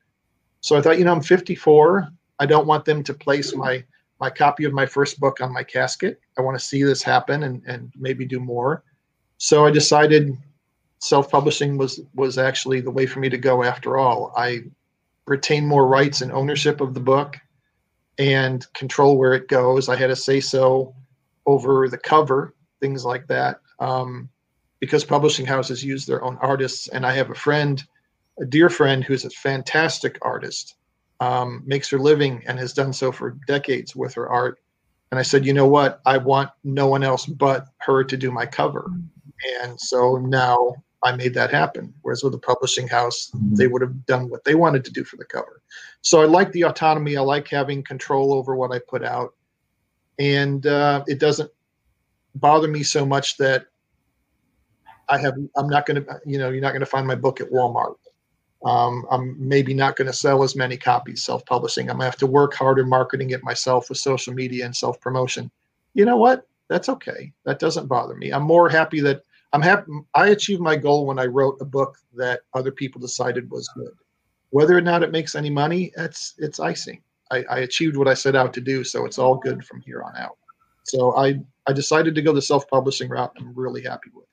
So 0.61 0.77
I 0.77 0.83
thought, 0.83 0.99
you 0.99 1.05
know, 1.05 1.13
I'm 1.13 1.23
54. 1.23 2.11
I 2.41 2.47
don't 2.47 2.67
want 2.67 2.85
them 2.85 3.03
to 3.05 3.15
place 3.15 3.55
my 3.55 3.85
my 4.19 4.29
copy 4.29 4.65
of 4.65 4.75
my 4.75 4.85
first 4.85 5.19
book 5.19 5.41
on 5.41 5.51
my 5.51 5.63
casket. 5.63 6.21
I 6.37 6.43
want 6.43 6.59
to 6.59 6.63
see 6.63 6.83
this 6.83 7.03
happen 7.03 7.45
and, 7.45 7.63
and 7.67 7.91
maybe 7.97 8.27
do 8.27 8.39
more. 8.39 8.85
So 9.39 9.65
I 9.65 9.71
decided 9.71 10.37
self-publishing 10.99 11.79
was 11.79 12.03
was 12.15 12.37
actually 12.37 12.83
the 12.83 12.91
way 12.91 13.07
for 13.07 13.21
me 13.21 13.31
to 13.31 13.39
go 13.39 13.63
after 13.63 13.97
all. 13.97 14.35
I 14.37 14.65
retain 15.27 15.67
more 15.67 15.87
rights 15.87 16.21
and 16.21 16.33
ownership 16.33 16.83
of 16.83 16.93
the 16.93 17.01
book 17.01 17.39
and 18.19 18.67
control 18.75 19.17
where 19.17 19.33
it 19.33 19.49
goes. 19.49 19.89
I 19.89 19.97
had 19.97 20.11
a 20.11 20.17
say 20.17 20.41
so 20.41 20.95
over 21.47 21.89
the 21.89 21.97
cover, 21.97 22.55
things 22.81 23.05
like 23.05 23.27
that. 23.29 23.61
Um, 23.79 24.29
because 24.81 25.05
publishing 25.05 25.47
houses 25.47 25.85
use 25.85 26.07
their 26.07 26.25
own 26.25 26.39
artists. 26.41 26.89
And 26.89 27.07
I 27.07 27.13
have 27.13 27.31
a 27.31 27.35
friend, 27.35 27.83
a 28.41 28.47
dear 28.47 28.71
friend, 28.71 29.05
who's 29.05 29.25
a 29.25 29.31
fantastic 29.31 30.19
artist 30.23 30.77
um, 31.21 31.63
makes 31.67 31.89
her 31.91 31.99
living 31.99 32.43
and 32.47 32.59
has 32.59 32.73
done 32.73 32.93
so 32.93 33.13
for 33.13 33.37
decades 33.47 33.95
with 33.95 34.15
her 34.15 34.29
art. 34.29 34.59
And 35.11 35.19
I 35.19 35.23
said, 35.23 35.45
you 35.45 35.53
know 35.53 35.67
what? 35.67 36.01
I 36.07 36.17
want 36.17 36.51
no 36.65 36.87
one 36.87 37.03
else 37.03 37.27
but 37.27 37.67
her 37.79 38.03
to 38.05 38.17
do 38.17 38.31
my 38.31 38.47
cover. 38.47 38.91
And 39.63 39.79
so 39.79 40.17
now 40.17 40.75
I 41.03 41.13
made 41.17 41.35
that 41.35 41.51
happen. 41.51 41.93
Whereas 42.03 42.23
with 42.23 42.35
a 42.35 42.39
publishing 42.39 42.87
house, 42.87 43.31
they 43.35 43.67
would 43.67 43.83
have 43.83 44.07
done 44.07 44.29
what 44.29 44.45
they 44.45 44.55
wanted 44.55 44.85
to 44.85 44.93
do 44.93 45.05
for 45.05 45.17
the 45.17 45.25
cover. 45.25 45.63
So 46.03 46.23
I 46.23 46.27
like 46.27 46.53
the 46.53 46.63
autonomy. 46.63 47.17
I 47.17 47.23
like 47.23 47.49
having 47.49 47.83
control 47.83 48.33
over 48.33 48.55
what 48.55 48.73
I 48.73 48.79
put 48.79 49.05
out. 49.05 49.35
And 50.19 50.67
uh, 50.67 51.05
it 51.07 51.19
doesn't 51.19 51.51
bother 52.35 52.69
me 52.69 52.83
so 52.83 53.05
much 53.05 53.37
that 53.39 53.67
I 55.11 55.19
have, 55.19 55.35
I'm 55.57 55.69
not 55.69 55.87
going 55.87 56.05
to, 56.05 56.21
you 56.25 56.39
know, 56.39 56.51
you're 56.51 56.63
not 56.63 56.71
going 56.71 56.81
to 56.81 56.87
find 56.87 57.07
my 57.07 57.17
book 57.17 57.41
at 57.41 57.51
Walmart 57.51 57.97
um, 58.65 59.07
I'm 59.11 59.37
maybe 59.39 59.73
not 59.73 59.97
going 59.97 60.07
to 60.07 60.13
sell 60.13 60.43
as 60.43 60.55
many 60.55 60.77
copies 60.77 61.23
self 61.25 61.45
publishing. 61.47 61.89
I'm 61.89 61.97
going 61.97 62.07
to 62.07 62.11
have 62.11 62.17
to 62.19 62.27
work 62.27 62.55
harder 62.55 62.85
marketing 62.85 63.31
it 63.31 63.43
myself 63.43 63.89
with 63.89 63.99
social 63.99 64.35
media 64.35 64.67
and 64.67 64.77
self 64.77 65.01
promotion. 65.01 65.51
You 65.95 66.05
know 66.05 66.17
what? 66.17 66.47
That's 66.69 66.89
okay. 66.89 67.33
That 67.45 67.59
doesn't 67.59 67.89
bother 67.89 68.15
me. 68.15 68.33
I'm 68.33 68.43
more 68.43 68.69
happy 68.69 69.01
that 69.01 69.23
I'm 69.53 69.63
happy. 69.63 69.91
I 70.15 70.29
achieved 70.29 70.61
my 70.61 70.77
goal 70.77 71.07
when 71.07 71.19
I 71.19 71.27
wrote 71.27 71.57
a 71.61 71.65
book 71.65 71.97
that 72.15 72.41
other 72.55 72.71
people 72.71 73.01
decided 73.01 73.51
was 73.51 73.69
good. 73.75 73.93
Whether 74.51 74.77
or 74.77 74.83
not 74.83 75.03
it 75.03 75.11
makes 75.11 75.35
any 75.35 75.51
money, 75.51 75.93
it's 75.97 76.35
it's 76.39 76.61
icing. 76.61 77.03
I, 77.31 77.45
I 77.49 77.59
achieved 77.61 77.97
what 77.97 78.09
I 78.09 78.15
set 78.15 78.37
out 78.37 78.53
to 78.55 78.61
do, 78.61 78.85
so 78.85 79.07
it's 79.07 79.19
all 79.19 79.37
good 79.37 79.65
from 79.65 79.81
here 79.81 80.03
on 80.03 80.17
out. 80.17 80.37
So 80.85 81.17
I 81.17 81.41
I 81.67 81.73
decided 81.73 82.15
to 82.15 82.23
go 82.23 82.35
the 82.35 82.43
self 82.43 82.69
publishing 82.69 83.09
route. 83.09 83.33
I'm 83.39 83.55
really 83.55 83.83
happy 83.83 84.11
with. 84.15 84.27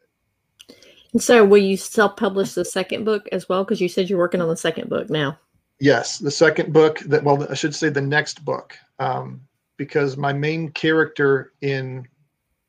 And 1.14 1.24
so, 1.24 1.46
will 1.46 1.58
you 1.58 1.78
self-publish 1.78 2.54
the 2.54 2.66
second 2.66 3.06
book 3.06 3.28
as 3.32 3.48
well? 3.48 3.64
Because 3.64 3.82
you 3.82 3.90
said 3.90 4.10
you're 4.10 4.20
working 4.20 4.42
on 4.42 4.50
the 4.50 4.58
second 4.58 4.90
book 4.90 5.10
now. 5.10 5.38
Yes, 5.80 6.18
the 6.18 6.32
second 6.32 6.74
book. 6.74 7.00
That 7.00 7.24
well, 7.24 7.48
I 7.50 7.54
should 7.54 7.76
say 7.76 7.90
the 7.90 8.02
next 8.02 8.44
book, 8.44 8.78
um, 9.00 9.42
because 9.78 10.18
my 10.18 10.34
main 10.34 10.70
character 10.70 11.54
in 11.62 12.08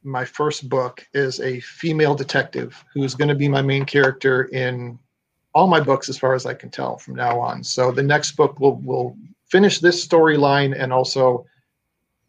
my 0.02 0.24
first 0.24 0.68
book 0.68 1.06
is 1.14 1.40
a 1.40 1.60
female 1.60 2.14
detective 2.14 2.84
who's 2.94 3.14
going 3.14 3.28
to 3.28 3.34
be 3.34 3.48
my 3.48 3.62
main 3.62 3.84
character 3.84 4.44
in 4.44 4.98
all 5.54 5.66
my 5.66 5.80
books, 5.80 6.08
as 6.08 6.18
far 6.18 6.34
as 6.34 6.46
I 6.46 6.54
can 6.54 6.70
tell 6.70 6.98
from 6.98 7.14
now 7.14 7.40
on. 7.40 7.64
So 7.64 7.90
the 7.90 8.02
next 8.02 8.32
book 8.32 8.60
will 8.60 8.76
will 8.76 9.16
finish 9.50 9.80
this 9.80 10.06
storyline 10.06 10.78
and 10.78 10.92
also 10.92 11.46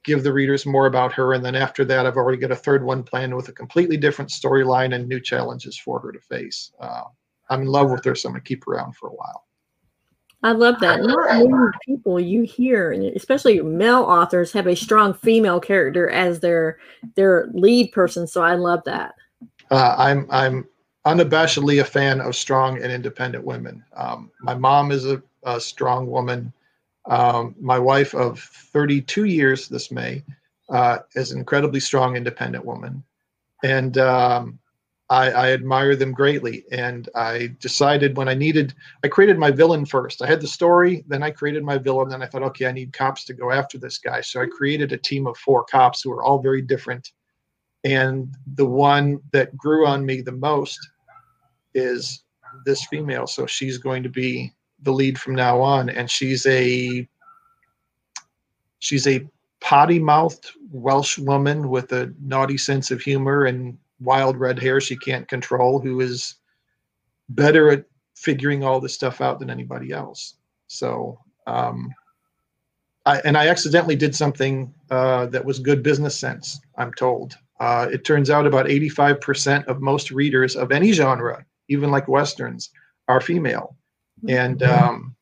give 0.03 0.23
the 0.23 0.33
readers 0.33 0.65
more 0.65 0.85
about 0.85 1.13
her. 1.13 1.33
And 1.33 1.43
then 1.43 1.55
after 1.55 1.83
that, 1.85 2.05
I've 2.05 2.17
already 2.17 2.37
got 2.37 2.51
a 2.51 2.55
third 2.55 2.83
one 2.83 3.03
planned 3.03 3.35
with 3.35 3.49
a 3.49 3.53
completely 3.53 3.97
different 3.97 4.31
storyline 4.31 4.95
and 4.95 5.07
new 5.07 5.19
challenges 5.19 5.77
for 5.77 5.99
her 5.99 6.11
to 6.11 6.19
face. 6.19 6.71
Uh, 6.79 7.03
I'm 7.49 7.61
in 7.61 7.67
love 7.67 7.91
with 7.91 8.05
her, 8.05 8.15
so 8.15 8.29
I'm 8.29 8.33
going 8.33 8.41
to 8.41 8.47
keep 8.47 8.65
her 8.65 8.73
around 8.73 8.95
for 8.95 9.09
a 9.09 9.13
while. 9.13 9.45
I 10.41 10.53
love 10.53 10.79
that. 10.79 11.01
Not 11.01 11.27
many 11.27 11.51
people 11.85 12.17
you 12.19 12.43
hear, 12.43 12.93
especially 13.15 13.59
male 13.61 14.03
authors, 14.03 14.53
have 14.53 14.67
a 14.67 14.75
strong 14.75 15.13
female 15.13 15.59
character 15.59 16.09
as 16.09 16.39
their 16.39 16.79
their 17.15 17.49
lead 17.53 17.91
person. 17.91 18.25
So 18.25 18.41
I 18.41 18.55
love 18.55 18.81
that. 18.85 19.15
Uh, 19.69 19.95
I'm 19.97 20.27
I'm 20.31 20.65
unabashedly 21.05 21.81
a 21.81 21.85
fan 21.85 22.21
of 22.21 22.37
strong 22.37 22.81
and 22.81 22.91
independent 22.91 23.43
women. 23.43 23.83
Um, 23.95 24.31
my 24.41 24.53
mom 24.53 24.91
is 24.91 25.05
a, 25.05 25.21
a 25.43 25.59
strong 25.59 26.07
woman. 26.07 26.53
Um, 27.05 27.55
my 27.59 27.79
wife 27.79 28.13
of 28.13 28.39
32 28.39 29.25
years 29.25 29.67
this 29.67 29.91
May 29.91 30.23
uh, 30.69 30.99
is 31.15 31.31
an 31.31 31.39
incredibly 31.39 31.79
strong, 31.79 32.15
independent 32.15 32.65
woman. 32.65 33.03
And 33.63 33.97
um, 33.97 34.59
I, 35.09 35.31
I, 35.31 35.51
admire 35.51 35.95
them 35.95 36.11
greatly. 36.11 36.63
And 36.71 37.09
I 37.15 37.55
decided 37.59 38.15
when 38.15 38.29
I 38.29 38.35
needed, 38.35 38.73
I 39.03 39.07
created 39.07 39.39
my 39.39 39.51
villain 39.51 39.85
first. 39.85 40.21
I 40.21 40.27
had 40.27 40.39
the 40.39 40.47
story, 40.47 41.03
then 41.07 41.23
I 41.23 41.31
created 41.31 41.63
my 41.63 41.77
villain. 41.77 42.09
Then 42.09 42.21
I 42.21 42.27
thought, 42.27 42.43
okay, 42.43 42.67
I 42.67 42.71
need 42.71 42.93
cops 42.93 43.25
to 43.25 43.33
go 43.33 43.51
after 43.51 43.77
this 43.77 43.97
guy. 43.97 44.21
So 44.21 44.41
I 44.41 44.45
created 44.45 44.91
a 44.91 44.97
team 44.97 45.25
of 45.27 45.37
four 45.37 45.63
cops 45.63 46.01
who 46.01 46.11
are 46.11 46.23
all 46.23 46.39
very 46.39 46.61
different. 46.61 47.11
And 47.83 48.35
the 48.55 48.65
one 48.65 49.19
that 49.31 49.57
grew 49.57 49.87
on 49.87 50.05
me 50.05 50.21
the 50.21 50.31
most 50.31 50.79
is 51.73 52.23
this 52.65 52.85
female. 52.85 53.25
So 53.25 53.45
she's 53.45 53.77
going 53.77 54.03
to 54.03 54.09
be 54.09 54.53
the 54.83 54.91
lead 54.91 55.19
from 55.19 55.35
now 55.35 55.61
on, 55.61 55.89
and 55.89 56.09
she's 56.09 56.45
a 56.45 57.07
she's 58.79 59.07
a 59.07 59.27
potty 59.61 59.99
mouthed 59.99 60.51
Welsh 60.71 61.17
woman 61.17 61.69
with 61.69 61.91
a 61.91 62.13
naughty 62.21 62.57
sense 62.57 62.91
of 62.91 63.01
humor 63.01 63.45
and 63.45 63.77
wild 63.99 64.37
red 64.37 64.59
hair 64.59 64.79
she 64.79 64.95
can't 64.95 65.27
control, 65.27 65.79
who 65.79 65.99
is 65.99 66.35
better 67.29 67.69
at 67.71 67.85
figuring 68.15 68.63
all 68.63 68.79
this 68.79 68.93
stuff 68.93 69.21
out 69.21 69.39
than 69.39 69.49
anybody 69.49 69.91
else. 69.91 70.35
So, 70.67 71.19
um, 71.47 71.93
I, 73.05 73.19
and 73.19 73.37
I 73.37 73.47
accidentally 73.47 73.95
did 73.95 74.15
something 74.15 74.73
uh, 74.91 75.27
that 75.27 75.43
was 75.43 75.59
good 75.59 75.83
business 75.83 76.17
sense. 76.17 76.59
I'm 76.77 76.93
told. 76.93 77.37
Uh, 77.59 77.87
it 77.91 78.05
turns 78.05 78.29
out 78.29 78.45
about 78.45 78.67
85% 78.67 79.65
of 79.65 79.81
most 79.81 80.11
readers 80.11 80.55
of 80.55 80.71
any 80.71 80.91
genre, 80.91 81.45
even 81.67 81.91
like 81.91 82.07
westerns, 82.07 82.69
are 83.07 83.21
female, 83.21 83.75
and 84.27 84.63
um, 84.63 85.15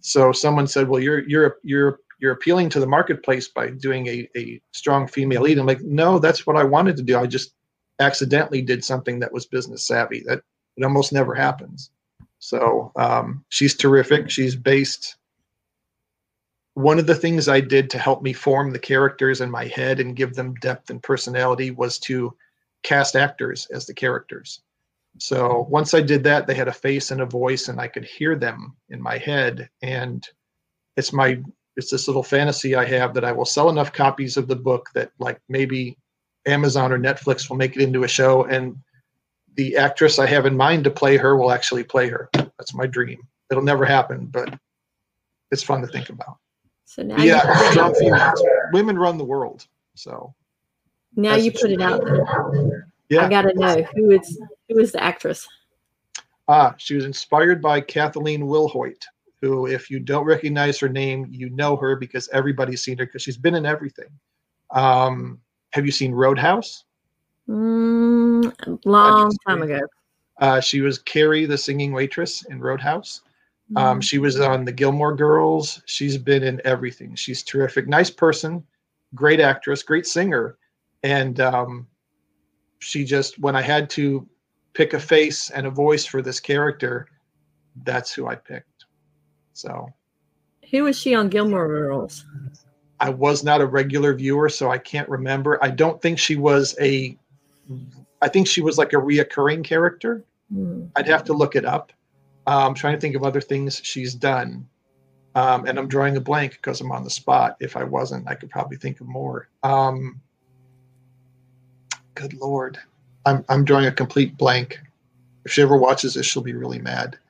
so 0.00 0.32
someone 0.32 0.66
said, 0.66 0.88
"Well, 0.88 1.00
you're 1.00 1.20
you're 1.28 1.56
you're 1.62 2.00
you're 2.18 2.32
appealing 2.32 2.68
to 2.70 2.80
the 2.80 2.86
marketplace 2.86 3.48
by 3.48 3.70
doing 3.70 4.06
a, 4.06 4.28
a 4.36 4.60
strong 4.72 5.06
female 5.06 5.42
lead." 5.42 5.58
I'm 5.58 5.66
like, 5.66 5.82
"No, 5.82 6.18
that's 6.18 6.46
what 6.46 6.56
I 6.56 6.64
wanted 6.64 6.96
to 6.96 7.02
do. 7.02 7.18
I 7.18 7.26
just 7.26 7.54
accidentally 7.98 8.62
did 8.62 8.84
something 8.84 9.18
that 9.20 9.32
was 9.32 9.46
business 9.46 9.86
savvy. 9.86 10.22
That 10.26 10.42
it 10.76 10.84
almost 10.84 11.12
never 11.12 11.34
happens." 11.34 11.90
So 12.38 12.92
um, 12.96 13.44
she's 13.48 13.74
terrific. 13.74 14.30
She's 14.30 14.56
based. 14.56 15.16
One 16.74 16.98
of 16.98 17.06
the 17.06 17.16
things 17.16 17.48
I 17.48 17.60
did 17.60 17.90
to 17.90 17.98
help 17.98 18.22
me 18.22 18.32
form 18.32 18.72
the 18.72 18.78
characters 18.78 19.40
in 19.40 19.50
my 19.50 19.66
head 19.66 20.00
and 20.00 20.16
give 20.16 20.34
them 20.34 20.54
depth 20.54 20.88
and 20.88 21.02
personality 21.02 21.70
was 21.70 21.98
to 22.00 22.34
cast 22.82 23.16
actors 23.16 23.66
as 23.66 23.86
the 23.86 23.92
characters. 23.92 24.62
So 25.18 25.66
once 25.68 25.92
I 25.94 26.00
did 26.00 26.24
that, 26.24 26.46
they 26.46 26.54
had 26.54 26.68
a 26.68 26.72
face 26.72 27.10
and 27.10 27.20
a 27.20 27.26
voice, 27.26 27.68
and 27.68 27.80
I 27.80 27.88
could 27.88 28.04
hear 28.04 28.36
them 28.36 28.76
in 28.88 29.02
my 29.02 29.18
head. 29.18 29.68
And 29.82 30.26
it's 30.96 31.12
my 31.12 31.42
it's 31.76 31.90
this 31.90 32.08
little 32.08 32.22
fantasy 32.22 32.74
I 32.74 32.84
have 32.84 33.14
that 33.14 33.24
I 33.24 33.32
will 33.32 33.44
sell 33.44 33.70
enough 33.70 33.92
copies 33.92 34.36
of 34.36 34.48
the 34.48 34.56
book 34.56 34.88
that 34.94 35.10
like 35.18 35.40
maybe 35.48 35.96
Amazon 36.46 36.92
or 36.92 36.98
Netflix 36.98 37.48
will 37.48 37.56
make 37.56 37.76
it 37.76 37.82
into 37.82 38.04
a 38.04 38.08
show, 38.08 38.44
and 38.44 38.76
the 39.56 39.76
actress 39.76 40.18
I 40.18 40.26
have 40.26 40.46
in 40.46 40.56
mind 40.56 40.84
to 40.84 40.90
play 40.90 41.16
her 41.16 41.36
will 41.36 41.52
actually 41.52 41.84
play 41.84 42.08
her. 42.08 42.28
That's 42.32 42.74
my 42.74 42.86
dream. 42.86 43.22
It'll 43.50 43.62
never 43.62 43.84
happen, 43.84 44.26
but 44.26 44.58
it's 45.50 45.62
fun 45.62 45.80
to 45.80 45.86
think 45.86 46.08
about. 46.08 46.38
So 46.84 47.02
now, 47.02 47.22
yeah, 47.22 47.70
strong 47.70 47.94
females. 47.94 48.42
Women 48.72 48.98
run 48.98 49.18
the 49.18 49.24
world. 49.24 49.66
So 49.94 50.34
now 51.14 51.36
you 51.36 51.52
put 51.52 51.70
it 51.70 51.80
out 51.80 52.04
there. 52.04 52.89
Yeah. 53.10 53.26
I 53.26 53.28
got 53.28 53.42
to 53.42 53.54
know 53.54 53.82
who 53.94 54.12
is 54.12 54.40
who 54.68 54.78
is 54.78 54.92
the 54.92 55.02
actress. 55.02 55.46
Ah, 56.48 56.74
she 56.78 56.94
was 56.94 57.04
inspired 57.04 57.60
by 57.60 57.80
Kathleen 57.80 58.42
Wilhoite, 58.42 59.04
who, 59.40 59.66
if 59.66 59.90
you 59.90 60.00
don't 60.00 60.24
recognize 60.24 60.78
her 60.80 60.88
name, 60.88 61.26
you 61.30 61.50
know 61.50 61.76
her 61.76 61.96
because 61.96 62.28
everybody's 62.32 62.82
seen 62.82 62.98
her 62.98 63.06
because 63.06 63.22
she's 63.22 63.36
been 63.36 63.54
in 63.54 63.66
everything. 63.66 64.08
Um, 64.70 65.40
have 65.72 65.84
you 65.84 65.92
seen 65.92 66.12
Roadhouse? 66.12 66.84
Mm, 67.48 68.80
long 68.84 69.32
time 69.46 69.62
ago. 69.62 69.80
Uh, 70.38 70.60
she 70.60 70.80
was 70.80 70.98
Carrie, 70.98 71.46
the 71.46 71.58
singing 71.58 71.92
waitress 71.92 72.44
in 72.46 72.60
Roadhouse. 72.60 73.22
Um, 73.76 74.00
she 74.00 74.18
was 74.18 74.40
on 74.40 74.64
the 74.64 74.72
Gilmore 74.72 75.14
Girls. 75.14 75.82
She's 75.86 76.18
been 76.18 76.42
in 76.42 76.60
everything. 76.64 77.14
She's 77.14 77.42
terrific. 77.42 77.86
Nice 77.86 78.10
person, 78.10 78.64
great 79.14 79.38
actress, 79.38 79.82
great 79.82 80.06
singer. 80.06 80.56
And 81.04 81.38
um, 81.40 81.86
she 82.80 83.04
just, 83.04 83.38
when 83.38 83.54
I 83.54 83.62
had 83.62 83.88
to 83.90 84.26
pick 84.72 84.94
a 84.94 85.00
face 85.00 85.50
and 85.50 85.66
a 85.66 85.70
voice 85.70 86.04
for 86.04 86.20
this 86.22 86.40
character, 86.40 87.06
that's 87.84 88.12
who 88.12 88.26
I 88.26 88.34
picked. 88.34 88.86
So 89.52 89.92
Who 90.70 90.84
was 90.84 90.98
she 90.98 91.14
on 91.14 91.28
Gilmore 91.28 91.68
Girls? 91.68 92.24
I 92.98 93.10
was 93.10 93.44
not 93.44 93.60
a 93.60 93.66
regular 93.66 94.14
viewer, 94.14 94.48
so 94.48 94.70
I 94.70 94.78
can't 94.78 95.08
remember. 95.08 95.62
I 95.62 95.70
don't 95.70 96.00
think 96.02 96.18
she 96.18 96.36
was 96.36 96.76
a, 96.80 97.16
I 98.20 98.28
think 98.28 98.46
she 98.46 98.60
was 98.60 98.76
like 98.76 98.92
a 98.92 98.96
reoccurring 98.96 99.64
character. 99.64 100.24
Hmm. 100.52 100.86
I'd 100.96 101.08
have 101.08 101.24
to 101.24 101.32
look 101.32 101.56
it 101.56 101.64
up. 101.64 101.92
Uh, 102.46 102.66
I'm 102.66 102.74
trying 102.74 102.94
to 102.94 103.00
think 103.00 103.14
of 103.14 103.22
other 103.22 103.40
things 103.40 103.80
she's 103.84 104.14
done. 104.14 104.66
Um, 105.34 105.66
and 105.66 105.78
I'm 105.78 105.86
drawing 105.86 106.16
a 106.16 106.20
blank 106.20 106.52
because 106.52 106.80
I'm 106.80 106.90
on 106.90 107.04
the 107.04 107.10
spot. 107.10 107.56
If 107.60 107.76
I 107.76 107.84
wasn't, 107.84 108.28
I 108.28 108.34
could 108.34 108.50
probably 108.50 108.76
think 108.76 109.00
of 109.00 109.06
more. 109.06 109.48
Um, 109.62 110.20
good 112.20 112.34
Lord. 112.34 112.78
I'm, 113.26 113.44
I'm 113.48 113.64
drawing 113.64 113.86
a 113.86 113.92
complete 113.92 114.36
blank. 114.36 114.78
If 115.44 115.52
she 115.52 115.62
ever 115.62 115.76
watches 115.76 116.14
this, 116.14 116.26
she'll 116.26 116.42
be 116.42 116.54
really 116.54 116.80
mad. 116.80 117.18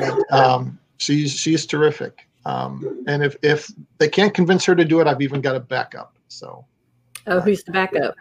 But, 0.00 0.32
um, 0.32 0.78
she's, 0.98 1.32
she's 1.32 1.66
terrific. 1.66 2.28
Um, 2.44 3.04
and 3.08 3.24
if, 3.24 3.34
if 3.42 3.68
they 3.98 4.08
can't 4.08 4.32
convince 4.32 4.64
her 4.66 4.76
to 4.76 4.84
do 4.84 5.00
it, 5.00 5.08
I've 5.08 5.20
even 5.20 5.40
got 5.40 5.56
a 5.56 5.60
backup. 5.60 6.16
So 6.28 6.64
Oh, 7.26 7.40
who's 7.40 7.64
the 7.64 7.72
backup? 7.72 8.14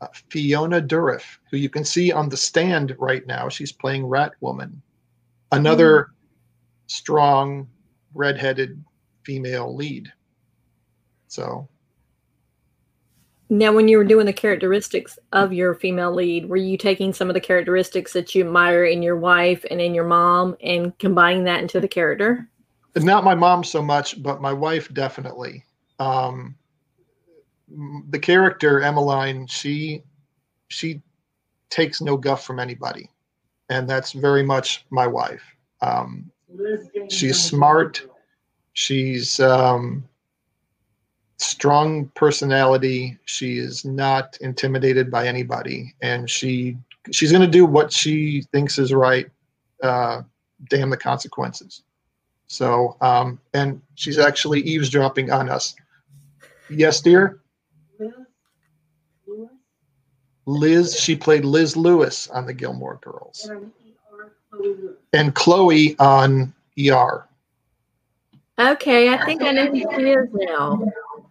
uh, 0.00 0.06
Fiona 0.30 0.80
Dourif, 0.80 1.38
who 1.50 1.56
you 1.56 1.70
can 1.70 1.84
see 1.84 2.12
on 2.12 2.28
the 2.28 2.36
stand 2.36 2.94
right 2.98 3.26
now. 3.26 3.48
She's 3.48 3.72
playing 3.72 4.04
Rat 4.06 4.32
Woman, 4.40 4.82
another 5.52 6.08
strong, 6.88 7.68
redheaded 8.14 8.82
female 9.22 9.74
lead. 9.74 10.12
So 11.28 11.68
Now, 13.48 13.72
when 13.72 13.86
you 13.86 13.96
were 13.96 14.04
doing 14.04 14.26
the 14.26 14.32
characteristics 14.32 15.18
of 15.32 15.52
your 15.52 15.74
female 15.74 16.12
lead, 16.12 16.48
were 16.48 16.56
you 16.56 16.76
taking 16.76 17.12
some 17.12 17.28
of 17.30 17.34
the 17.34 17.40
characteristics 17.40 18.12
that 18.12 18.34
you 18.34 18.44
admire 18.44 18.84
in 18.84 19.02
your 19.02 19.16
wife 19.16 19.64
and 19.70 19.80
in 19.80 19.94
your 19.94 20.06
mom 20.06 20.56
and 20.60 20.98
combining 20.98 21.44
that 21.44 21.60
into 21.60 21.80
the 21.80 21.88
character? 21.88 22.48
not 23.04 23.24
my 23.24 23.34
mom 23.34 23.62
so 23.62 23.82
much, 23.82 24.22
but 24.22 24.40
my 24.40 24.52
wife 24.52 24.92
definitely. 24.94 25.64
Um, 25.98 26.56
the 28.08 28.18
character 28.18 28.80
Emmeline, 28.80 29.46
she 29.46 30.02
she 30.68 31.02
takes 31.68 32.00
no 32.00 32.16
guff 32.16 32.44
from 32.44 32.58
anybody, 32.58 33.10
and 33.68 33.88
that's 33.88 34.12
very 34.12 34.42
much 34.42 34.86
my 34.90 35.06
wife. 35.06 35.42
Um, 35.82 36.30
she's 37.10 37.38
smart. 37.38 38.02
She's 38.72 39.40
um, 39.40 40.04
strong 41.38 42.10
personality. 42.14 43.18
She 43.24 43.58
is 43.58 43.84
not 43.84 44.36
intimidated 44.40 45.10
by 45.10 45.26
anybody, 45.26 45.94
and 46.02 46.28
she 46.28 46.76
she's 47.10 47.30
going 47.30 47.42
to 47.42 47.50
do 47.50 47.66
what 47.66 47.92
she 47.92 48.42
thinks 48.52 48.78
is 48.78 48.92
right. 48.92 49.28
Uh, 49.82 50.22
damn 50.68 50.90
the 50.90 50.96
consequences. 50.96 51.82
So, 52.46 52.96
um, 53.00 53.40
and 53.54 53.82
she's 53.94 54.18
actually 54.18 54.60
eavesdropping 54.60 55.30
on 55.30 55.48
us. 55.48 55.74
Yes, 56.70 57.00
dear. 57.00 57.40
Liz, 60.46 60.98
she 60.98 61.16
played 61.16 61.44
Liz 61.44 61.76
Lewis 61.76 62.28
on 62.28 62.46
the 62.46 62.54
Gilmore 62.54 63.00
Girls, 63.02 63.50
and 65.12 65.34
Chloe 65.34 65.98
on 65.98 66.54
ER. 66.78 67.26
Okay, 68.58 69.12
I 69.12 69.24
think 69.24 69.42
I 69.42 69.50
know 69.50 69.66
who 69.66 69.80
she 69.80 70.10
is 70.10 70.28
now. 70.32 70.80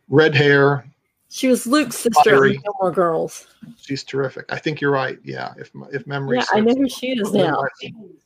Red 0.10 0.36
hair. 0.36 0.86
She 1.30 1.48
was 1.48 1.65
Luke's 1.68 1.98
sister 1.98 2.22
Fiery. 2.24 2.54
the 2.54 2.63
Gilmore 2.63 2.91
Girls. 2.91 3.48
She's 3.78 4.04
terrific. 4.04 4.46
I 4.50 4.58
think 4.58 4.80
you're 4.80 4.91
right. 4.91 5.20
Yeah, 5.24 5.54
if 5.58 5.72
if 5.91 6.06
memory. 6.08 6.38
Yeah, 6.38 6.46
I 6.54 6.60
know 6.62 6.74
who 6.74 6.88
she 6.88 7.08
is 7.08 7.34
now. 7.34 7.63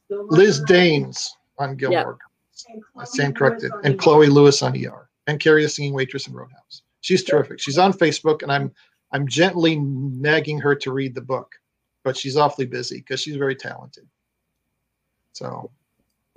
Liz 0.10 0.62
Danes 0.62 1.36
on 1.58 1.76
Gilmore. 1.76 2.18
Girls. 2.20 2.82
I 2.98 3.06
stand 3.06 3.36
corrected. 3.36 3.72
And 3.84 3.98
Chloe 3.98 4.28
Lewis 4.28 4.62
on 4.62 4.76
ER. 4.78 5.10
And 5.28 5.40
Carrie 5.40 5.64
the 5.64 5.70
Singing 5.70 5.94
Waitress 5.94 6.28
in 6.28 6.34
Roadhouse. 6.34 6.84
She's 7.02 7.24
terrific. 7.24 7.60
She's 7.60 7.78
on 7.78 7.94
Facebook, 7.94 8.44
and 8.44 8.52
I'm 8.52 8.72
I'm 9.12 9.28
gently 9.28 9.78
nagging 9.78 10.60
her 10.60 10.76
to 10.76 10.92
read 10.92 11.16
the 11.16 11.22
book, 11.22 11.56
but 12.04 12.18
she's 12.18 12.38
awfully 12.38 12.68
busy 12.68 12.98
because 12.98 13.22
she's 13.22 13.38
very 13.38 13.56
talented. 13.56 14.08
So 15.34 15.72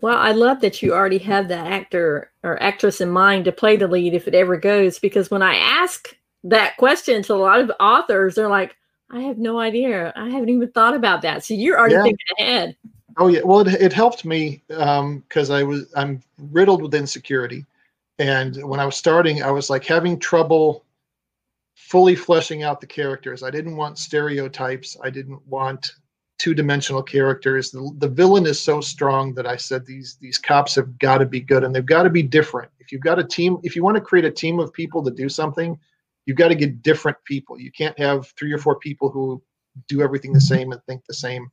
Well, 0.02 0.18
I 0.18 0.32
love 0.32 0.60
that 0.60 0.82
you 0.82 0.92
already 0.92 1.18
have 1.18 1.46
that 1.48 1.68
actor 1.68 2.32
or 2.42 2.60
actress 2.60 3.00
in 3.00 3.08
mind 3.08 3.44
to 3.44 3.52
play 3.52 3.76
the 3.76 3.86
lead 3.86 4.14
if 4.14 4.26
it 4.26 4.34
ever 4.34 4.56
goes. 4.56 4.98
Because 4.98 5.30
when 5.30 5.42
I 5.42 5.54
ask 5.54 6.14
that 6.42 6.76
question 6.76 7.22
to 7.22 7.34
a 7.34 7.36
lot 7.36 7.60
of 7.60 7.70
authors, 7.78 8.34
they're 8.34 8.48
like, 8.48 8.74
I 9.10 9.20
have 9.20 9.38
no 9.38 9.60
idea. 9.60 10.12
I 10.16 10.28
haven't 10.28 10.48
even 10.48 10.72
thought 10.72 10.94
about 10.94 11.22
that. 11.22 11.44
So 11.44 11.54
you're 11.54 11.78
already 11.78 11.94
Yeah. 11.94 12.02
thinking 12.02 12.26
ahead. 12.40 12.76
Oh 13.18 13.28
yeah, 13.28 13.42
well, 13.44 13.60
it, 13.60 13.80
it 13.80 13.92
helped 13.92 14.24
me 14.24 14.64
um, 14.70 15.20
because 15.20 15.50
I 15.50 15.62
was 15.62 15.92
I'm 15.94 16.22
riddled 16.50 16.82
with 16.82 16.94
insecurity, 16.94 17.66
and 18.18 18.56
when 18.64 18.80
I 18.80 18.86
was 18.86 18.96
starting, 18.96 19.42
I 19.42 19.50
was 19.50 19.68
like 19.68 19.84
having 19.84 20.18
trouble 20.18 20.84
fully 21.74 22.16
fleshing 22.16 22.62
out 22.62 22.80
the 22.80 22.86
characters. 22.86 23.42
I 23.42 23.50
didn't 23.50 23.76
want 23.76 23.98
stereotypes. 23.98 24.96
I 25.04 25.10
didn't 25.10 25.46
want 25.46 25.92
two-dimensional 26.42 27.04
characters. 27.04 27.70
The, 27.70 27.88
the 27.98 28.08
villain 28.08 28.46
is 28.46 28.58
so 28.58 28.80
strong 28.80 29.32
that 29.34 29.46
I 29.46 29.56
said 29.56 29.86
these 29.86 30.16
these 30.20 30.38
cops 30.38 30.74
have 30.74 30.98
got 30.98 31.18
to 31.18 31.26
be 31.26 31.40
good 31.40 31.62
and 31.62 31.72
they've 31.72 31.86
got 31.86 32.02
to 32.02 32.10
be 32.10 32.22
different. 32.24 32.68
If 32.80 32.90
you've 32.90 33.00
got 33.00 33.20
a 33.20 33.24
team, 33.24 33.58
if 33.62 33.76
you 33.76 33.84
want 33.84 33.94
to 33.94 34.00
create 34.00 34.24
a 34.24 34.30
team 34.30 34.58
of 34.58 34.72
people 34.72 35.04
to 35.04 35.12
do 35.12 35.28
something, 35.28 35.78
you've 36.26 36.36
got 36.36 36.48
to 36.48 36.56
get 36.56 36.82
different 36.82 37.16
people. 37.24 37.60
You 37.60 37.70
can't 37.70 37.96
have 37.96 38.26
three 38.36 38.52
or 38.52 38.58
four 38.58 38.80
people 38.80 39.08
who 39.08 39.40
do 39.86 40.02
everything 40.02 40.32
the 40.32 40.40
same 40.40 40.72
and 40.72 40.82
think 40.82 41.02
the 41.06 41.14
same 41.14 41.48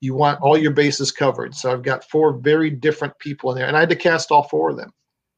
you 0.00 0.14
want 0.14 0.42
all 0.42 0.58
your 0.58 0.72
bases 0.72 1.10
covered. 1.10 1.54
So 1.54 1.72
I've 1.72 1.82
got 1.82 2.04
four 2.10 2.34
very 2.34 2.68
different 2.68 3.18
people 3.18 3.50
in 3.50 3.56
there, 3.56 3.66
and 3.66 3.78
I 3.78 3.80
had 3.80 3.88
to 3.88 3.96
cast 3.96 4.30
all 4.30 4.42
four 4.42 4.70
of 4.70 4.76
them. 4.76 4.92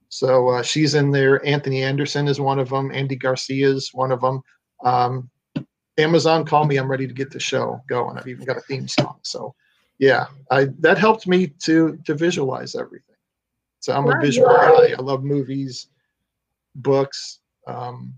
So 0.08 0.48
uh, 0.48 0.62
she's 0.64 0.94
in 0.96 1.12
there. 1.12 1.44
Anthony 1.46 1.84
Anderson 1.84 2.26
is 2.26 2.40
one 2.40 2.58
of 2.58 2.70
them. 2.70 2.90
Andy 2.90 3.14
Garcia 3.14 3.68
is 3.68 3.90
one 3.94 4.10
of 4.10 4.20
them. 4.20 4.40
Um, 4.84 5.30
Amazon, 5.98 6.44
call 6.44 6.66
me. 6.66 6.76
I'm 6.76 6.90
ready 6.90 7.06
to 7.06 7.14
get 7.14 7.30
the 7.30 7.40
show 7.40 7.82
going. 7.88 8.18
I've 8.18 8.28
even 8.28 8.44
got 8.44 8.58
a 8.58 8.62
theme 8.62 8.86
song. 8.88 9.18
So 9.22 9.54
yeah, 9.98 10.26
I 10.50 10.66
that 10.80 10.98
helped 10.98 11.26
me 11.26 11.48
to 11.62 11.98
to 12.04 12.14
visualize 12.14 12.74
everything. 12.74 13.16
So 13.80 13.92
I'm 13.94 14.08
a 14.08 14.20
visual 14.20 14.48
guy. 14.48 14.92
I 14.98 15.02
love 15.02 15.24
movies, 15.24 15.88
books. 16.74 17.40
Um, 17.66 18.14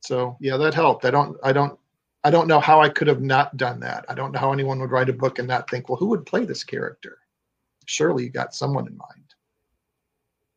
so 0.00 0.36
yeah, 0.40 0.56
that 0.56 0.74
helped. 0.74 1.04
I 1.04 1.10
don't 1.10 1.36
I 1.42 1.52
don't 1.52 1.78
I 2.24 2.30
don't 2.30 2.48
know 2.48 2.60
how 2.60 2.80
I 2.80 2.88
could 2.88 3.08
have 3.08 3.22
not 3.22 3.56
done 3.56 3.80
that. 3.80 4.04
I 4.08 4.14
don't 4.14 4.32
know 4.32 4.38
how 4.38 4.52
anyone 4.52 4.78
would 4.80 4.90
write 4.90 5.08
a 5.08 5.12
book 5.12 5.38
and 5.38 5.48
not 5.48 5.68
think, 5.68 5.88
well, 5.88 5.98
who 5.98 6.06
would 6.06 6.26
play 6.26 6.44
this 6.44 6.64
character? 6.64 7.18
Surely 7.84 8.24
you 8.24 8.30
got 8.30 8.54
someone 8.54 8.86
in 8.86 8.96
mind. 8.96 9.25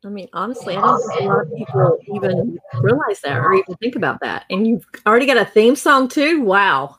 I 0.05 0.09
mean, 0.09 0.29
honestly, 0.31 0.77
I 0.77 0.81
don't 0.81 1.07
think 1.07 1.21
a 1.21 1.23
lot 1.25 1.41
of 1.41 1.51
people 1.53 1.99
even 2.15 2.59
realize 2.81 3.19
that 3.21 3.37
or 3.37 3.53
even 3.53 3.75
think 3.75 3.97
about 3.97 4.21
that. 4.21 4.45
And 4.49 4.65
you've 4.65 4.85
already 5.05 5.25
got 5.25 5.37
a 5.37 5.43
theme 5.43 5.75
song 5.75 6.07
too. 6.07 6.41
Wow. 6.41 6.97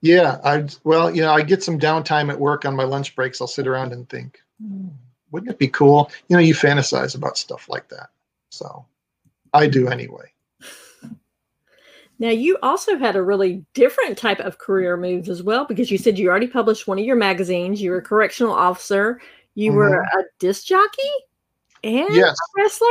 Yeah, 0.00 0.40
I 0.44 0.66
well, 0.82 1.14
you 1.14 1.22
know, 1.22 1.32
I 1.32 1.42
get 1.42 1.62
some 1.62 1.78
downtime 1.78 2.30
at 2.30 2.40
work 2.40 2.64
on 2.64 2.74
my 2.74 2.82
lunch 2.82 3.14
breaks. 3.14 3.40
I'll 3.40 3.46
sit 3.46 3.68
around 3.68 3.92
and 3.92 4.08
think, 4.08 4.40
hmm, 4.60 4.88
wouldn't 5.30 5.52
it 5.52 5.58
be 5.58 5.68
cool? 5.68 6.10
You 6.28 6.36
know, 6.36 6.42
you 6.42 6.54
fantasize 6.54 7.14
about 7.14 7.38
stuff 7.38 7.68
like 7.68 7.88
that. 7.90 8.08
So 8.50 8.84
I 9.54 9.68
do 9.68 9.88
anyway. 9.88 10.32
Now, 12.18 12.30
you 12.30 12.58
also 12.62 12.98
had 12.98 13.16
a 13.16 13.22
really 13.22 13.64
different 13.74 14.16
type 14.16 14.38
of 14.40 14.58
career 14.58 14.96
moves 14.96 15.28
as 15.28 15.42
well 15.42 15.64
because 15.64 15.90
you 15.90 15.98
said 15.98 16.18
you 16.18 16.28
already 16.28 16.46
published 16.46 16.86
one 16.86 16.98
of 16.98 17.04
your 17.04 17.16
magazines. 17.16 17.82
You 17.82 17.90
were 17.90 17.98
a 17.98 18.02
correctional 18.02 18.52
officer. 18.52 19.20
You 19.54 19.70
mm-hmm. 19.70 19.78
were 19.78 20.02
a 20.02 20.24
disc 20.38 20.66
jockey 20.66 21.10
and 21.84 22.14
yes. 22.14 22.36
wrestler. 22.56 22.88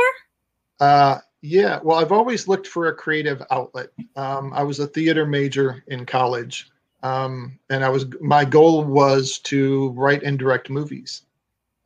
Uh, 0.80 1.18
yeah. 1.42 1.80
Well, 1.82 1.98
I've 1.98 2.12
always 2.12 2.48
looked 2.48 2.66
for 2.66 2.86
a 2.86 2.94
creative 2.94 3.42
outlet. 3.50 3.88
Um, 4.16 4.52
I 4.54 4.62
was 4.62 4.78
a 4.78 4.86
theater 4.86 5.26
major 5.26 5.84
in 5.88 6.06
college, 6.06 6.70
um, 7.02 7.58
and 7.68 7.84
I 7.84 7.88
was 7.88 8.06
my 8.20 8.44
goal 8.44 8.84
was 8.84 9.38
to 9.40 9.90
write 9.90 10.22
and 10.22 10.38
direct 10.38 10.70
movies 10.70 11.22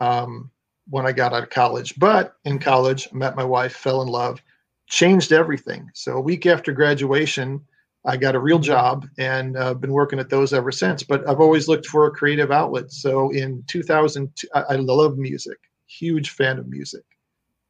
um, 0.00 0.50
when 0.88 1.06
I 1.06 1.12
got 1.12 1.32
out 1.32 1.42
of 1.42 1.50
college. 1.50 1.98
But 1.98 2.36
in 2.44 2.58
college, 2.58 3.08
I 3.12 3.16
met 3.16 3.36
my 3.36 3.44
wife, 3.44 3.74
fell 3.74 4.02
in 4.02 4.08
love, 4.08 4.42
changed 4.88 5.32
everything. 5.32 5.90
So 5.94 6.12
a 6.12 6.20
week 6.20 6.46
after 6.46 6.72
graduation, 6.72 7.60
I 8.04 8.16
got 8.16 8.36
a 8.36 8.40
real 8.40 8.58
job 8.58 9.08
and 9.18 9.56
uh, 9.56 9.74
been 9.74 9.92
working 9.92 10.20
at 10.20 10.30
those 10.30 10.52
ever 10.52 10.70
since. 10.70 11.02
But 11.02 11.28
I've 11.28 11.40
always 11.40 11.66
looked 11.66 11.86
for 11.86 12.06
a 12.06 12.10
creative 12.10 12.52
outlet. 12.52 12.92
So 12.92 13.30
in 13.30 13.64
2000, 13.66 14.30
I, 14.54 14.60
I 14.60 14.76
love 14.76 15.18
music, 15.18 15.58
huge 15.87 16.31
fan 16.31 16.59
of 16.59 16.68
music. 16.68 17.05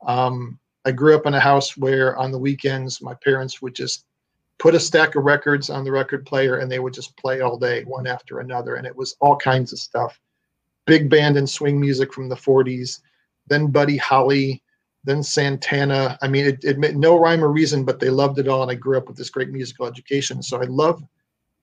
Um, 0.07 0.59
I 0.85 0.93
grew 0.93 1.17
up 1.17 1.27
in 1.27 1.35
a 1.35 1.41
house 1.41 1.77
where 1.77 2.17
on 2.17 2.31
the 2.31 2.39
weekends 2.39 3.03
my 3.03 3.15
parents 3.15 3.61
would 3.61 3.75
just 3.75 4.05
put 4.59 4.75
a 4.75 4.81
stack 4.81 5.17
of 5.17 5.25
records 5.25 5.69
on 5.69 5.85
the 5.85 5.93
record 5.93 6.25
player 6.25 6.57
and 6.57 6.71
they 6.71 6.79
would 6.79 6.95
just 6.95 7.17
play 7.17 7.41
all 7.41 7.59
day, 7.59 7.85
one 7.85 8.07
after 8.07 8.41
another. 8.41 8.77
And 8.77 8.87
it 8.87 8.97
was 8.97 9.17
all 9.21 9.37
kinds 9.37 9.73
of 9.73 9.79
stuff 9.79 10.19
big 10.87 11.11
band 11.11 11.37
and 11.37 11.51
swing 11.51 11.81
music 11.81 12.13
from 12.15 12.29
the 12.29 12.37
40s, 12.37 13.01
then 13.49 13.67
Buddy 13.67 13.97
Holly, 13.97 14.63
then 15.05 15.23
Santana. 15.23 16.19
I 16.23 16.29
mean, 16.29 16.47
it, 16.47 16.65
it 16.65 16.79
no 16.97 17.19
rhyme 17.19 17.45
or 17.45 17.53
reason, 17.53 17.85
but 17.85 18.01
they 18.01 18.09
loved 18.09 18.39
it 18.39 18.49
all. 18.49 18.63
And 18.63 18.71
I 18.71 18.77
grew 18.77 18.97
up 18.97 19.09
with 19.09 19.17
this 19.17 19.31
great 19.31 19.51
musical 19.51 19.87
education. 19.87 20.43
So 20.43 20.61
I 20.61 20.65
love 20.65 21.03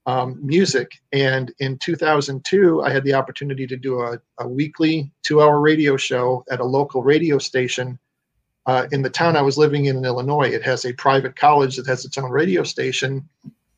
um, 0.06 0.40
music. 0.46 0.92
And 1.12 1.54
in 1.60 1.78
2002, 1.78 2.82
I 2.82 2.92
had 2.92 3.04
the 3.04 3.14
opportunity 3.14 3.66
to 3.68 3.78
do 3.78 4.02
a, 4.02 4.20
a 4.40 4.48
weekly 4.48 5.12
two 5.24 5.42
hour 5.42 5.60
radio 5.60 5.98
show 5.98 6.44
at 6.52 6.60
a 6.60 6.66
local 6.66 7.04
radio 7.04 7.38
station 7.38 8.00
uh, 8.66 8.88
in 8.92 9.02
the 9.02 9.10
town 9.10 9.36
I 9.36 9.42
was 9.42 9.58
living 9.58 9.86
in 9.86 9.98
in 9.98 10.06
Illinois. 10.06 10.50
It 10.50 10.64
has 10.64 10.86
a 10.86 10.94
private 10.94 11.36
college 11.36 11.76
that 11.76 11.88
has 11.88 12.06
its 12.06 12.18
own 12.18 12.32
radio 12.32 12.64
station. 12.64 13.28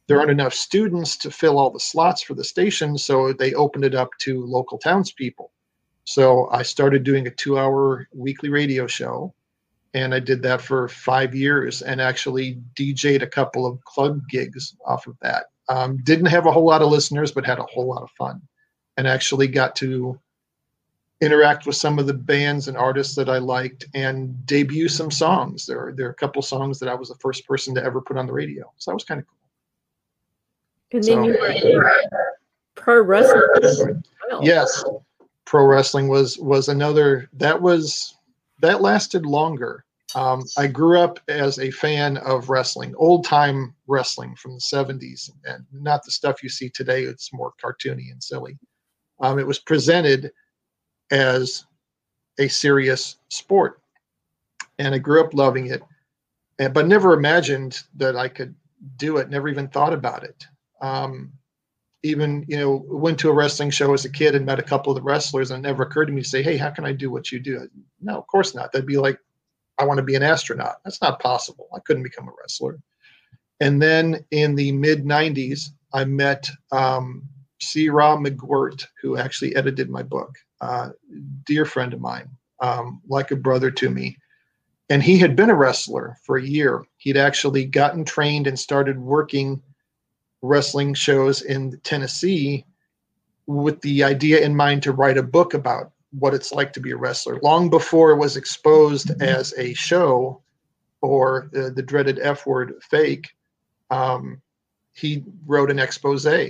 There 0.07 0.19
aren't 0.19 0.31
enough 0.31 0.53
students 0.53 1.17
to 1.17 1.31
fill 1.31 1.57
all 1.57 1.71
the 1.71 1.79
slots 1.79 2.21
for 2.21 2.35
the 2.35 2.43
station, 2.43 2.97
so 2.97 3.33
they 3.33 3.53
opened 3.53 3.85
it 3.85 3.95
up 3.95 4.11
to 4.19 4.45
local 4.45 4.77
townspeople. 4.77 5.51
So 6.03 6.47
I 6.51 6.61
started 6.61 7.03
doing 7.03 7.25
a 7.25 7.31
two 7.31 7.57
hour 7.57 8.07
weekly 8.13 8.49
radio 8.49 8.85
show, 8.85 9.33
and 9.95 10.13
I 10.13 10.19
did 10.19 10.43
that 10.43 10.61
for 10.61 10.87
five 10.87 11.33
years 11.33 11.81
and 11.81 11.99
actually 11.99 12.61
DJ'd 12.75 13.23
a 13.23 13.27
couple 13.27 13.65
of 13.65 13.83
club 13.85 14.21
gigs 14.29 14.75
off 14.85 15.07
of 15.07 15.15
that. 15.21 15.47
Um, 15.67 15.97
didn't 16.03 16.27
have 16.27 16.45
a 16.45 16.51
whole 16.51 16.65
lot 16.65 16.81
of 16.81 16.91
listeners, 16.91 17.31
but 17.31 17.45
had 17.45 17.59
a 17.59 17.63
whole 17.63 17.87
lot 17.87 18.03
of 18.03 18.11
fun 18.11 18.41
and 18.97 19.07
actually 19.07 19.47
got 19.47 19.75
to 19.77 20.19
interact 21.21 21.65
with 21.65 21.75
some 21.75 21.97
of 21.97 22.07
the 22.07 22.13
bands 22.13 22.67
and 22.67 22.77
artists 22.77 23.15
that 23.15 23.29
I 23.29 23.37
liked 23.37 23.85
and 23.93 24.45
debut 24.45 24.89
some 24.89 25.09
songs. 25.09 25.65
There 25.65 25.87
are, 25.87 25.93
there 25.93 26.07
are 26.07 26.11
a 26.11 26.15
couple 26.15 26.41
songs 26.41 26.79
that 26.79 26.89
I 26.89 26.93
was 26.93 27.09
the 27.09 27.15
first 27.15 27.47
person 27.47 27.73
to 27.75 27.83
ever 27.83 28.01
put 28.01 28.17
on 28.17 28.27
the 28.27 28.33
radio. 28.33 28.71
So 28.77 28.91
that 28.91 28.95
was 28.95 29.03
kind 29.03 29.19
of 29.19 29.27
cool. 29.27 29.35
And 30.91 31.03
then 31.03 31.23
so, 31.23 31.67
you 31.67 31.77
were 31.77 31.91
pro 32.75 33.01
wrestling. 33.01 34.03
Yes. 34.41 34.83
Pro 35.45 35.65
wrestling 35.65 36.07
was 36.07 36.37
was 36.37 36.69
another 36.69 37.29
that 37.33 37.61
was 37.61 38.15
that 38.59 38.81
lasted 38.81 39.25
longer. 39.25 39.84
Um, 40.15 40.43
I 40.57 40.67
grew 40.67 40.97
up 40.99 41.19
as 41.27 41.59
a 41.59 41.69
fan 41.71 42.17
of 42.17 42.49
wrestling, 42.49 42.95
old 42.95 43.25
time 43.25 43.75
wrestling 43.85 44.33
from 44.37 44.53
the 44.53 44.61
70s, 44.61 45.29
and 45.43 45.65
not 45.73 46.03
the 46.03 46.11
stuff 46.11 46.41
you 46.41 46.47
see 46.47 46.69
today. 46.69 47.03
It's 47.03 47.33
more 47.33 47.51
cartoony 47.61 48.11
and 48.11 48.23
silly. 48.23 48.57
Um, 49.19 49.39
it 49.39 49.45
was 49.45 49.59
presented 49.59 50.31
as 51.11 51.65
a 52.39 52.47
serious 52.47 53.17
sport. 53.29 53.81
And 54.79 54.95
I 54.95 54.99
grew 54.99 55.21
up 55.21 55.33
loving 55.33 55.67
it, 55.67 55.83
and, 56.59 56.73
but 56.73 56.87
never 56.87 57.13
imagined 57.13 57.81
that 57.97 58.15
I 58.15 58.29
could 58.29 58.55
do 58.95 59.17
it, 59.17 59.29
never 59.29 59.49
even 59.49 59.67
thought 59.67 59.93
about 59.93 60.23
it. 60.23 60.45
Um, 60.81 61.33
even, 62.03 62.45
you 62.47 62.57
know, 62.57 62.85
went 62.87 63.19
to 63.19 63.29
a 63.29 63.33
wrestling 63.33 63.69
show 63.69 63.93
as 63.93 64.05
a 64.05 64.11
kid 64.11 64.35
and 64.35 64.45
met 64.45 64.59
a 64.59 64.63
couple 64.63 64.91
of 64.91 64.95
the 64.95 65.01
wrestlers, 65.01 65.51
and 65.51 65.65
it 65.65 65.67
never 65.67 65.83
occurred 65.83 66.05
to 66.05 66.13
me 66.13 66.21
to 66.21 66.27
say, 66.27 66.41
hey, 66.41 66.55
how 66.55 66.69
can 66.69 66.85
I 66.85 66.93
do 66.93 67.11
what 67.11 67.31
you 67.33 67.39
do? 67.39 67.67
No, 68.01 68.17
of 68.17 68.27
course 68.27 68.55
not. 68.55 68.71
That'd 68.71 68.87
be 68.87 68.97
like, 68.97 69.19
I 69.77 69.85
want 69.85 69.97
to 69.97 70.03
be 70.03 70.15
an 70.15 70.23
astronaut. 70.23 70.77
That's 70.83 71.01
not 71.01 71.19
possible. 71.19 71.67
I 71.75 71.79
couldn't 71.79 72.03
become 72.03 72.27
a 72.27 72.33
wrestler. 72.39 72.79
And 73.59 73.81
then 73.81 74.25
in 74.31 74.55
the 74.55 74.71
mid 74.71 75.05
90s, 75.05 75.69
I 75.93 76.05
met 76.05 76.49
um, 76.71 77.23
C. 77.61 77.89
Ra 77.89 78.17
McGirt, 78.17 78.85
who 79.01 79.17
actually 79.17 79.55
edited 79.55 79.89
my 79.89 80.03
book 80.03 80.35
uh, 80.61 80.89
dear 81.45 81.65
friend 81.65 81.93
of 81.93 82.01
mine, 82.01 82.29
um, 82.59 83.01
like 83.07 83.31
a 83.31 83.35
brother 83.35 83.71
to 83.71 83.89
me. 83.89 84.17
And 84.89 85.01
he 85.01 85.17
had 85.17 85.35
been 85.35 85.49
a 85.49 85.55
wrestler 85.55 86.17
for 86.23 86.37
a 86.37 86.43
year. 86.43 86.85
He'd 86.97 87.17
actually 87.17 87.65
gotten 87.65 88.05
trained 88.05 88.47
and 88.47 88.59
started 88.59 88.99
working 88.99 89.61
wrestling 90.41 90.93
shows 90.93 91.41
in 91.41 91.79
Tennessee 91.83 92.65
with 93.47 93.81
the 93.81 94.03
idea 94.03 94.39
in 94.39 94.55
mind 94.55 94.83
to 94.83 94.91
write 94.91 95.17
a 95.17 95.23
book 95.23 95.53
about 95.53 95.91
what 96.19 96.33
it's 96.33 96.51
like 96.51 96.71
to 96.73 96.79
be 96.79 96.91
a 96.91 96.97
wrestler 96.97 97.39
long 97.41 97.69
before 97.69 98.11
it 98.11 98.17
was 98.17 98.37
exposed 98.37 99.11
as 99.21 99.53
a 99.57 99.73
show 99.73 100.41
or 101.01 101.49
the, 101.51 101.71
the 101.71 101.81
dreaded 101.81 102.19
F 102.19 102.45
word 102.45 102.73
fake. 102.81 103.29
Um, 103.89 104.41
he 104.93 105.23
wrote 105.45 105.69
an 105.69 105.79
expose. 105.79 106.25
Uh, 106.25 106.49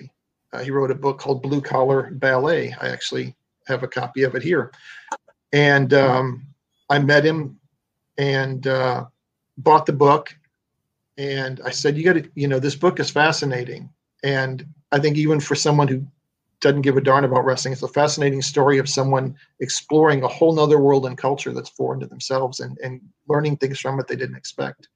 he 0.63 0.71
wrote 0.71 0.91
a 0.91 0.95
book 0.95 1.19
called 1.19 1.41
Blue 1.41 1.61
Collar 1.61 2.11
Ballet. 2.11 2.73
I 2.79 2.89
actually 2.89 3.35
have 3.67 3.83
a 3.83 3.87
copy 3.87 4.23
of 4.23 4.35
it 4.35 4.43
here. 4.43 4.71
And 5.51 5.93
um, 5.93 6.45
I 6.89 6.99
met 6.99 7.25
him 7.25 7.59
and 8.17 8.65
uh, 8.67 9.05
bought 9.57 9.85
the 9.85 9.93
book. 9.93 10.35
And 11.17 11.59
I 11.65 11.71
said, 11.71 11.97
You 11.97 12.03
got 12.03 12.13
to, 12.13 12.29
you 12.35 12.47
know, 12.47 12.59
this 12.59 12.75
book 12.75 12.99
is 12.99 13.09
fascinating. 13.09 13.89
And 14.23 14.65
I 14.91 14.99
think 14.99 15.17
even 15.17 15.39
for 15.39 15.55
someone 15.55 15.87
who 15.87 16.05
doesn't 16.65 16.81
give 16.81 16.97
a 16.97 17.01
darn 17.01 17.25
about 17.25 17.45
wrestling, 17.45 17.73
it's 17.73 17.83
a 17.83 17.87
fascinating 17.87 18.41
story 18.41 18.79
of 18.79 18.89
someone 18.89 19.35
exploring 19.59 20.23
a 20.23 20.27
whole 20.27 20.51
nother 20.51 20.79
world 20.79 21.05
and 21.05 21.15
culture 21.15 21.53
that's 21.53 21.69
foreign 21.69 21.99
to 21.99 22.07
themselves 22.07 22.59
and, 22.59 22.75
and 22.83 22.99
learning 23.27 23.55
things 23.55 23.79
from 23.79 23.99
it 23.99 24.07
they 24.07 24.15
didn't 24.15 24.35
expect. 24.35 24.89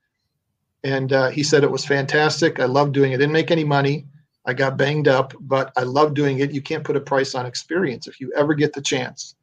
And 0.84 1.14
uh, 1.14 1.30
he 1.30 1.44
said 1.44 1.64
it 1.64 1.70
was 1.70 1.86
fantastic. 1.86 2.60
I 2.60 2.66
loved 2.66 2.94
doing 2.94 3.12
it. 3.12 3.18
Didn't 3.18 3.34
make 3.34 3.52
any 3.52 3.64
money. 3.64 4.08
I 4.48 4.54
got 4.54 4.78
banged 4.78 5.08
up, 5.08 5.36
but 5.42 5.72
I 5.78 5.84
love 5.84 6.16
doing 6.16 6.40
it. 6.40 6.52
You 6.52 6.62
can't 6.62 6.84
put 6.84 6.96
a 6.96 7.02
price 7.02 7.36
on 7.36 7.46
experience. 7.46 8.08
If 8.08 8.20
you 8.20 8.34
ever 8.36 8.56
get 8.56 8.74
the 8.74 8.82
chance, 8.82 9.36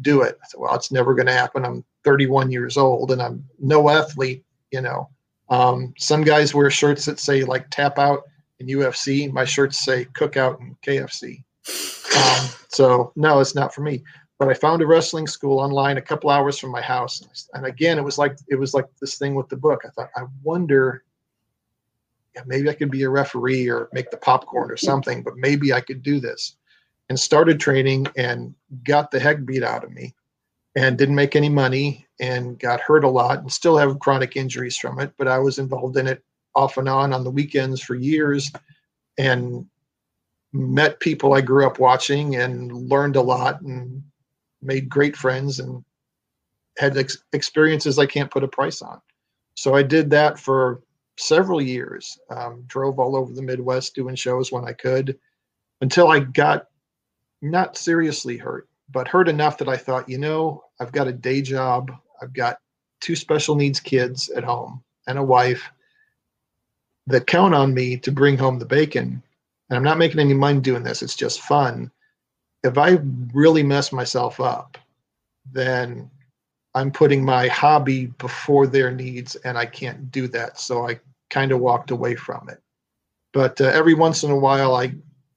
do 0.00 0.22
it. 0.22 0.38
I 0.42 0.46
said, 0.48 0.60
well, 0.60 0.74
it's 0.74 0.90
never 0.90 1.14
going 1.14 1.26
to 1.26 1.32
happen. 1.34 1.66
I'm 1.66 1.84
31 2.04 2.50
years 2.50 2.78
old 2.78 3.10
and 3.10 3.20
I'm 3.20 3.44
no 3.58 3.90
athlete, 3.90 4.44
you 4.70 4.80
know. 4.80 5.10
Um, 5.50 5.92
some 5.98 6.22
guys 6.22 6.54
wear 6.54 6.70
shirts 6.70 7.04
that 7.04 7.18
say 7.18 7.44
like 7.44 7.66
tap 7.68 7.98
out 7.98 8.22
in 8.60 8.66
UFC. 8.68 9.30
My 9.30 9.44
shirts 9.44 9.78
say 9.78 10.06
cookout 10.06 10.58
in 10.60 10.74
KFC. 10.86 11.44
Um, 12.16 12.48
so 12.68 13.12
no, 13.16 13.40
it's 13.40 13.54
not 13.54 13.74
for 13.74 13.82
me. 13.82 14.02
But 14.38 14.48
I 14.48 14.54
found 14.54 14.80
a 14.80 14.86
wrestling 14.86 15.26
school 15.26 15.58
online 15.58 15.98
a 15.98 16.02
couple 16.02 16.30
hours 16.30 16.58
from 16.58 16.70
my 16.70 16.80
house, 16.80 17.22
and 17.52 17.66
again, 17.66 17.98
it 17.98 18.04
was 18.04 18.16
like 18.16 18.38
it 18.48 18.56
was 18.56 18.72
like 18.72 18.86
this 19.00 19.18
thing 19.18 19.34
with 19.34 19.48
the 19.50 19.56
book. 19.56 19.82
I 19.84 19.90
thought, 19.90 20.08
I 20.16 20.22
wonder 20.42 21.04
yeah, 22.34 22.42
maybe 22.46 22.68
I 22.68 22.74
could 22.74 22.90
be 22.90 23.02
a 23.02 23.10
referee 23.10 23.68
or 23.68 23.88
make 23.92 24.10
the 24.10 24.16
popcorn 24.16 24.70
or 24.70 24.76
something, 24.76 25.22
but 25.22 25.36
maybe 25.36 25.72
I 25.72 25.80
could 25.80 26.02
do 26.02 26.20
this. 26.20 26.56
And 27.08 27.18
started 27.18 27.58
training 27.58 28.06
and 28.16 28.54
got 28.84 29.10
the 29.10 29.18
heck 29.18 29.44
beat 29.44 29.64
out 29.64 29.82
of 29.82 29.90
me 29.90 30.14
and 30.76 30.96
didn't 30.96 31.16
make 31.16 31.34
any 31.34 31.48
money 31.48 32.06
and 32.20 32.56
got 32.58 32.80
hurt 32.80 33.02
a 33.02 33.08
lot 33.08 33.40
and 33.40 33.52
still 33.52 33.76
have 33.76 33.98
chronic 33.98 34.36
injuries 34.36 34.76
from 34.76 35.00
it. 35.00 35.12
But 35.18 35.26
I 35.26 35.38
was 35.38 35.58
involved 35.58 35.96
in 35.96 36.06
it 36.06 36.22
off 36.54 36.76
and 36.76 36.88
on 36.88 37.12
on 37.12 37.24
the 37.24 37.30
weekends 37.30 37.80
for 37.80 37.96
years. 37.96 38.52
And 39.18 39.66
met 40.52 41.00
people 41.00 41.32
I 41.32 41.40
grew 41.40 41.66
up 41.66 41.78
watching 41.78 42.36
and 42.36 42.72
learned 42.88 43.16
a 43.16 43.22
lot 43.22 43.60
and 43.60 44.02
made 44.62 44.88
great 44.88 45.16
friends 45.16 45.60
and 45.60 45.84
had 46.76 46.96
ex- 46.96 47.22
experiences 47.32 47.98
I 47.98 48.06
can't 48.06 48.30
put 48.30 48.44
a 48.44 48.48
price 48.48 48.82
on. 48.82 49.00
So 49.54 49.74
I 49.74 49.82
did 49.82 50.10
that 50.10 50.38
for 50.38 50.82
several 51.18 51.60
years. 51.60 52.18
Um, 52.30 52.64
drove 52.66 52.98
all 52.98 53.16
over 53.16 53.32
the 53.32 53.42
Midwest 53.42 53.94
doing 53.94 54.14
shows 54.14 54.50
when 54.50 54.64
I 54.64 54.72
could 54.72 55.18
until 55.80 56.08
I 56.08 56.20
got 56.20 56.66
not 57.42 57.76
seriously 57.76 58.36
hurt, 58.36 58.68
but 58.90 59.08
hurt 59.08 59.28
enough 59.28 59.58
that 59.58 59.68
I 59.68 59.76
thought, 59.76 60.08
you 60.08 60.18
know, 60.18 60.64
I've 60.80 60.92
got 60.92 61.08
a 61.08 61.12
day 61.12 61.42
job, 61.42 61.92
I've 62.20 62.32
got 62.32 62.58
two 63.00 63.16
special 63.16 63.54
needs 63.54 63.80
kids 63.80 64.28
at 64.30 64.44
home 64.44 64.82
and 65.06 65.18
a 65.18 65.22
wife 65.22 65.70
that 67.06 67.26
count 67.26 67.54
on 67.54 67.72
me 67.72 67.96
to 67.98 68.12
bring 68.12 68.36
home 68.36 68.58
the 68.58 68.66
bacon. 68.66 69.22
And 69.70 69.76
I'm 69.76 69.84
not 69.84 69.98
making 69.98 70.18
any 70.18 70.34
money 70.34 70.60
doing 70.60 70.82
this, 70.82 71.00
it's 71.00 71.16
just 71.16 71.40
fun. 71.40 71.90
If 72.64 72.76
I 72.76 72.98
really 73.32 73.62
mess 73.62 73.92
myself 73.92 74.40
up, 74.40 74.76
then 75.50 76.10
I'm 76.74 76.90
putting 76.90 77.24
my 77.24 77.46
hobby 77.46 78.06
before 78.06 78.66
their 78.66 78.90
needs, 78.90 79.36
and 79.36 79.56
I 79.56 79.66
can't 79.66 80.10
do 80.10 80.28
that. 80.28 80.58
So 80.58 80.86
I 80.86 81.00
kind 81.30 81.52
of 81.52 81.60
walked 81.60 81.92
away 81.92 82.16
from 82.16 82.48
it. 82.48 82.60
But 83.32 83.60
uh, 83.60 83.66
every 83.66 83.94
once 83.94 84.24
in 84.24 84.30
a 84.30 84.36
while, 84.36 84.74
I 84.74 84.92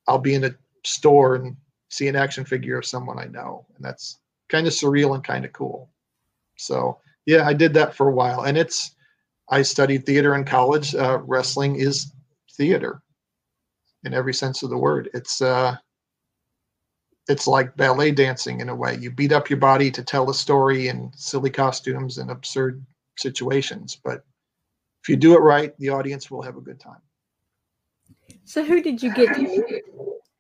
I'll 0.08 0.20
be 0.20 0.34
in 0.34 0.44
a 0.44 0.56
store 0.84 1.36
and 1.36 1.56
see 1.90 2.08
an 2.08 2.16
action 2.16 2.44
figure 2.44 2.78
of 2.78 2.86
someone 2.86 3.20
I 3.20 3.26
know, 3.26 3.66
and 3.76 3.86
that's 3.86 4.20
kind 4.50 4.68
of 4.68 4.74
surreal 4.74 5.14
and 5.14 5.24
kind 5.24 5.46
of 5.46 5.54
cool. 5.54 5.90
So 6.58 7.00
yeah, 7.26 7.48
I 7.48 7.54
did 7.54 7.74
that 7.76 7.94
for 7.96 8.10
a 8.10 8.14
while, 8.14 8.42
and 8.44 8.58
it's 8.58 8.96
I 9.50 9.62
studied 9.62 10.06
theater 10.06 10.36
in 10.36 10.44
college. 10.44 10.96
Uh, 10.96 11.20
wrestling 11.20 11.76
is 11.76 12.12
theater 12.52 13.02
in 14.04 14.14
every 14.14 14.34
sense 14.34 14.64
of 14.64 14.70
the 14.70 14.78
word. 14.78 15.10
It's 15.14 15.42
uh, 15.42 15.76
it's 17.28 17.48
like 17.48 17.76
ballet 17.78 18.12
dancing 18.12 18.60
in 18.60 18.70
a 18.70 18.76
way. 18.76 18.98
You 18.98 19.12
beat 19.12 19.32
up 19.32 19.50
your 19.50 19.60
body 19.60 19.90
to 19.92 20.04
tell 20.04 20.30
a 20.30 20.34
story 20.34 20.90
in 20.90 21.12
silly 21.16 21.50
costumes 21.50 22.18
and 22.18 22.30
absurd 22.30 22.86
situations, 23.18 23.98
but 24.04 24.24
if 25.02 25.10
you 25.10 25.16
do 25.16 25.36
it 25.36 25.40
right, 25.40 25.78
the 25.80 25.90
audience 25.90 26.32
will 26.32 26.42
have 26.42 26.58
a 26.58 26.62
good 26.62 26.80
time. 26.80 27.02
So, 28.46 28.64
who 28.64 28.82
did 28.82 29.02
you 29.02 29.14
get 29.14 29.34
to 29.36 29.42
meet? 29.42 29.84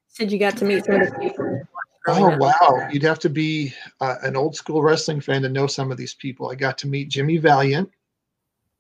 Said 0.07 0.31
you 0.31 0.39
got 0.39 0.57
to 0.57 0.65
meet 0.65 0.85
some 0.85 1.01
of 1.01 1.09
the 1.09 1.19
people. 1.19 1.61
Oh 2.07 2.37
wow! 2.37 2.87
You'd 2.91 3.03
have 3.03 3.19
to 3.19 3.29
be 3.29 3.73
uh, 4.01 4.15
an 4.23 4.35
old 4.35 4.55
school 4.55 4.83
wrestling 4.83 5.21
fan 5.21 5.41
to 5.43 5.49
know 5.49 5.67
some 5.67 5.91
of 5.91 5.97
these 5.97 6.13
people. 6.13 6.51
I 6.51 6.55
got 6.55 6.77
to 6.79 6.87
meet 6.87 7.09
Jimmy 7.09 7.37
Valiant. 7.37 7.89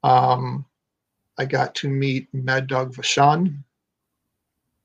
Um, 0.03 0.65
I 1.37 1.45
got 1.45 1.73
to 1.75 1.89
meet 1.89 2.27
Mad 2.33 2.67
Dog 2.67 2.93
Vachon 2.93 3.63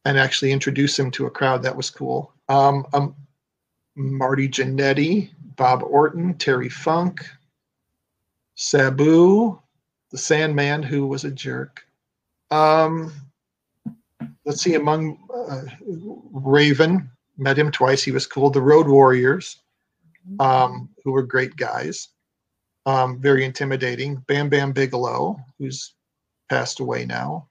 and 0.09 0.19
actually 0.19 0.53
introduce 0.53 0.99
him 0.99 1.11
to 1.11 1.27
a 1.27 1.31
crowd. 1.31 1.63
That 1.63 1.77
was 1.77 1.91
cool. 1.91 2.33
Um, 2.49 2.87
um, 2.95 3.15
Marty 3.95 4.49
Jannetty, 4.49 5.31
Bob 5.57 5.83
Orton, 5.83 6.33
Terry 6.39 6.71
Funk, 6.71 7.29
Sabu, 8.55 9.61
the 10.11 10.17
Sandman, 10.17 10.83
who 10.83 11.07
was 11.07 11.25
a 11.25 11.31
jerk. 11.31 11.85
Um, 12.51 13.13
let's 14.47 14.63
see, 14.63 14.77
among 14.77 15.19
uh, 15.29 15.65
Raven, 15.85 17.11
met 17.37 17.59
him 17.59 17.71
twice. 17.71 18.03
He 18.03 18.11
was 18.11 18.27
cool. 18.27 18.49
The 18.49 18.63
Road 18.63 18.89
Warriors, 18.89 19.59
um, 20.41 20.89
who 21.05 21.13
were 21.13 21.23
great 21.23 21.55
guys, 21.57 22.09
um, 22.87 23.21
very 23.21 23.45
intimidating. 23.45 24.17
Bam 24.27 24.49
Bam 24.49 24.73
Bigelow, 24.73 25.39
who's 25.59 25.93
passed 26.49 26.81
away 26.81 27.05
now. 27.05 27.47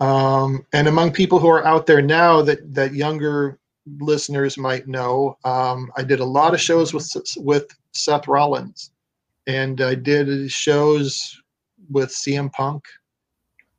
Um, 0.00 0.66
and 0.72 0.88
among 0.88 1.12
people 1.12 1.38
who 1.38 1.48
are 1.48 1.64
out 1.64 1.86
there 1.86 2.02
now 2.02 2.42
that 2.42 2.74
that 2.74 2.94
younger 2.94 3.58
listeners 3.98 4.58
might 4.58 4.88
know, 4.88 5.38
um, 5.44 5.90
I 5.96 6.02
did 6.02 6.20
a 6.20 6.24
lot 6.24 6.54
of 6.54 6.60
shows 6.60 6.92
with 6.92 7.10
with 7.36 7.66
Seth 7.92 8.28
Rollins, 8.28 8.90
and 9.46 9.80
I 9.80 9.94
did 9.94 10.50
shows 10.50 11.40
with 11.90 12.10
CM 12.10 12.52
Punk, 12.52 12.84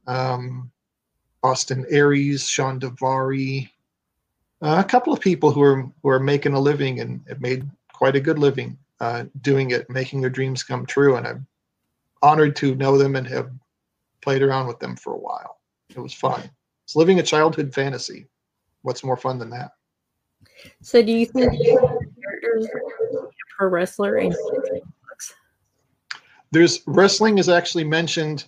um, 0.08 0.72
Austin 1.44 1.86
Aries, 1.90 2.48
Shawn 2.48 2.80
Daivari, 2.80 3.70
uh, 4.62 4.82
a 4.84 4.90
couple 4.90 5.14
of 5.14 5.20
people 5.20 5.52
who 5.52 5.62
are 5.62 5.88
who 6.02 6.10
are 6.10 6.20
making 6.20 6.54
a 6.54 6.60
living 6.60 7.00
and 7.00 7.22
have 7.28 7.42
made 7.42 7.70
quite 7.94 8.16
a 8.16 8.22
good 8.22 8.40
living 8.40 8.78
uh, 9.00 9.26
doing 9.42 9.72
it, 9.72 9.90
making 9.90 10.22
their 10.22 10.30
dreams 10.30 10.64
come 10.64 10.86
true. 10.86 11.16
And 11.16 11.28
I'm 11.28 11.48
honored 12.22 12.56
to 12.58 12.76
know 12.76 12.98
them 12.98 13.16
and 13.16 13.28
have 13.28 13.52
played 14.22 14.42
around 14.42 14.68
with 14.68 14.80
them 14.80 14.96
for 14.96 15.14
a 15.14 15.18
while. 15.18 15.57
It 15.90 16.00
was 16.00 16.14
fun. 16.14 16.50
It's 16.86 16.96
living 16.96 17.20
a 17.20 17.24
childhood 17.24 17.74
fantasy. 17.74 18.28
What's 18.82 19.04
more 19.04 19.18
fun 19.18 19.40
than 19.40 19.50
that? 19.52 19.72
So, 20.82 21.02
do 21.02 21.12
you 21.12 21.26
think 21.26 21.52
characters 22.22 22.68
wrestler 23.60 24.18
in 24.18 24.34
there's 26.52 26.82
wrestling 26.88 27.38
is 27.38 27.50
actually 27.50 27.84
mentioned 27.84 28.46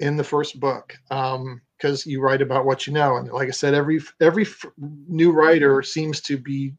in 0.00 0.16
the 0.16 0.24
first 0.24 0.58
book 0.60 0.96
because 1.08 1.36
um, 1.36 1.60
you 2.04 2.20
write 2.20 2.42
about 2.42 2.64
what 2.64 2.86
you 2.86 2.92
know, 2.92 3.16
and 3.16 3.30
like 3.30 3.48
I 3.48 3.52
said, 3.52 3.74
every 3.74 4.00
every 4.20 4.44
f- 4.44 4.66
new 4.78 5.32
writer 5.32 5.82
seems 5.82 6.20
to 6.22 6.36
be 6.36 6.74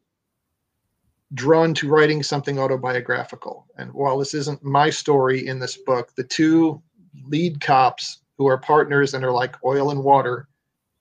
drawn 1.34 1.72
to 1.74 1.88
writing 1.88 2.22
something 2.22 2.58
autobiographical. 2.58 3.66
And 3.76 3.92
while 3.92 4.18
this 4.18 4.34
isn't 4.34 4.64
my 4.64 4.90
story 4.90 5.46
in 5.46 5.58
this 5.58 5.76
book, 5.76 6.14
the 6.14 6.24
two 6.24 6.82
lead 7.24 7.60
cops 7.60 8.22
who 8.40 8.46
are 8.46 8.56
partners 8.56 9.12
and 9.12 9.22
are 9.22 9.32
like 9.32 9.54
oil 9.66 9.90
and 9.90 10.02
water, 10.02 10.48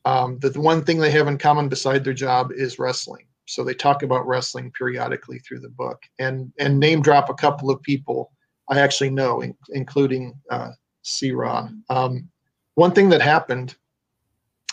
um, 0.04 0.38
the, 0.40 0.50
the 0.50 0.60
one 0.60 0.84
thing 0.84 0.98
they 0.98 1.10
have 1.10 1.30
in 1.30 1.38
common 1.38 1.70
beside 1.70 2.04
their 2.04 2.14
job 2.14 2.52
is 2.52 2.78
wrestling. 2.78 3.26
So 3.48 3.64
they 3.64 3.74
talk 3.74 4.04
about 4.04 4.28
wrestling 4.28 4.74
periodically 4.78 5.40
through 5.40 5.62
the 5.62 5.70
book 5.70 6.04
and 6.20 6.52
and 6.60 6.78
name 6.78 7.02
drop 7.02 7.30
a 7.30 7.34
couple 7.34 7.70
of 7.70 7.82
people 7.82 8.34
I 8.70 8.82
actually 8.82 9.10
know, 9.10 9.40
in, 9.40 9.56
including 9.70 10.34
uh, 10.52 10.72
C-Ra. 11.04 11.70
Um, 11.90 12.28
one 12.76 12.92
thing 12.92 13.08
that 13.10 13.22
happened, 13.22 13.78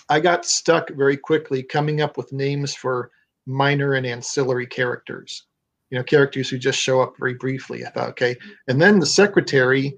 I 0.09 0.19
got 0.19 0.45
stuck 0.45 0.91
very 0.91 1.17
quickly 1.17 1.63
coming 1.63 2.01
up 2.01 2.17
with 2.17 2.33
names 2.33 2.75
for 2.75 3.13
minor 3.47 3.95
and 3.95 4.05
ancillary 4.05 4.67
characters. 4.67 5.45
You 5.91 5.99
know, 5.99 6.05
characters 6.05 6.51
who 6.51 6.59
just 6.59 6.81
show 6.81 7.01
up 7.01 7.15
very 7.17 7.35
briefly. 7.35 7.87
I 7.87 7.91
thought, 7.91 8.09
okay. 8.11 8.35
And 8.67 8.83
then 8.83 8.99
the 8.99 9.07
secretary, 9.07 9.97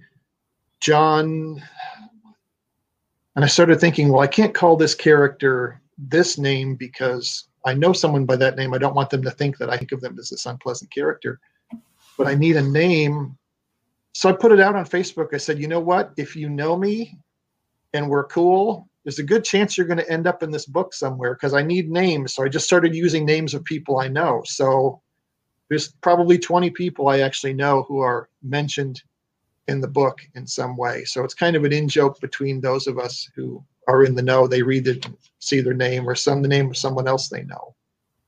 John, 0.81 1.63
and 3.39 3.45
I 3.45 3.49
started 3.49 3.81
thinking, 3.81 4.09
well, 4.09 4.21
I 4.21 4.27
can't 4.27 4.53
call 4.53 4.77
this 4.77 4.97
character 4.97 5.81
this 5.97 6.39
name 6.39 6.75
because 6.75 7.47
I 7.65 7.73
know 7.73 7.93
someone 7.93 8.27
by 8.27 8.35
that 8.35 8.57
name. 8.57 8.75
I 8.75 8.79
don't 8.79 8.97
want 8.97 9.11
them 9.11 9.23
to 9.23 9.31
think 9.31 9.59
that 9.59 9.71
I 9.71 9.77
think 9.77 9.93
of 9.93 10.01
them 10.01 10.19
as 10.19 10.31
this 10.31 10.45
unpleasant 10.45 10.91
character. 10.91 11.39
But 12.17 12.27
I 12.27 12.35
need 12.35 12.57
a 12.57 12.63
name 12.63 13.39
so 14.19 14.29
I 14.29 14.33
put 14.33 14.51
it 14.51 14.59
out 14.59 14.75
on 14.75 14.85
Facebook. 14.85 15.33
I 15.33 15.37
said, 15.37 15.61
you 15.61 15.69
know 15.69 15.79
what? 15.79 16.13
If 16.17 16.35
you 16.35 16.49
know 16.49 16.77
me 16.77 17.17
and 17.95 18.11
we're 18.11 18.25
cool, 18.25 18.89
there's 19.05 19.21
a 19.21 19.23
good 19.23 19.45
chance 19.45 19.79
you're 19.79 19.87
going 19.87 20.01
to 20.01 20.11
end 20.11 20.27
up 20.27 20.43
in 20.43 20.51
this 20.51 20.67
book 20.67 20.93
somewhere 20.93 21.35
because 21.35 21.55
I 21.55 21.63
need 21.63 21.89
names. 21.89 22.35
So 22.35 22.43
I 22.43 22.49
just 22.49 22.67
started 22.67 22.97
using 22.97 23.25
names 23.25 23.55
of 23.55 23.65
people 23.65 24.01
I 24.01 24.09
know. 24.09 24.43
So 24.45 25.01
there's 25.69 25.93
probably 26.01 26.37
20 26.37 26.71
people 26.71 27.07
I 27.07 27.21
actually 27.21 27.53
know 27.53 27.85
who 27.85 28.01
are 28.01 28.29
mentioned 28.43 29.05
in 29.69 29.81
the 29.81 29.89
book 29.89 30.21
in 30.35 30.47
some 30.47 30.77
way. 30.77 31.05
So 31.05 31.23
it's 31.23 31.35
kind 31.35 31.55
of 31.55 31.65
an 31.65 31.73
in 31.73 31.89
joke 31.89 32.21
between 32.21 32.61
those 32.61 32.87
of 32.87 32.99
us 32.99 33.31
who 33.37 33.63
are 33.87 34.05
in 34.05 34.15
the 34.15 34.23
know. 34.23 34.47
They 34.47 34.63
read 34.63 34.89
it, 34.89 35.07
see 35.39 35.61
their 35.61 35.75
name, 35.75 36.09
or 36.09 36.15
some 36.15 36.43
the 36.43 36.49
name 36.49 36.71
of 36.71 36.77
someone 36.77 37.07
else 37.07 37.29
they 37.29 37.45
know, 37.45 37.75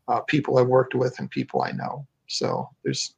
uh, 0.08 0.20
people 0.20 0.58
I've 0.58 0.68
worked 0.68 0.94
with 0.94 1.18
and 1.18 1.30
people 1.30 1.62
I 1.62 1.72
know. 1.72 2.06
So 2.28 2.68
there's 2.84 3.14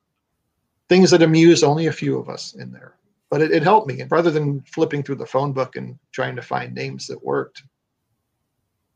things 0.89 1.11
that 1.11 1.23
amuse 1.23 1.63
only 1.63 1.87
a 1.87 1.93
few 1.93 2.19
of 2.19 2.29
us 2.29 2.55
in 2.55 2.73
there. 2.73 2.95
But 3.29 3.43
it, 3.43 3.51
it 3.51 3.63
helped 3.63 3.89
me. 3.89 4.01
And 4.01 4.11
rather 4.11 4.31
than 4.31 4.61
flipping 4.63 5.03
through 5.03 5.17
the 5.17 5.27
phone 5.27 5.53
book 5.53 5.77
and 5.77 5.99
trying 6.13 6.37
to 6.37 6.43
find 6.43 6.75
names 6.75 7.07
that 7.09 7.23
worked. 7.25 7.65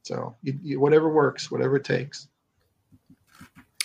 So 0.02 0.36
you, 0.42 0.58
you, 0.62 0.80
whatever 0.80 1.08
works, 1.08 1.50
whatever 1.50 1.76
it 1.76 1.84
takes. 1.84 2.28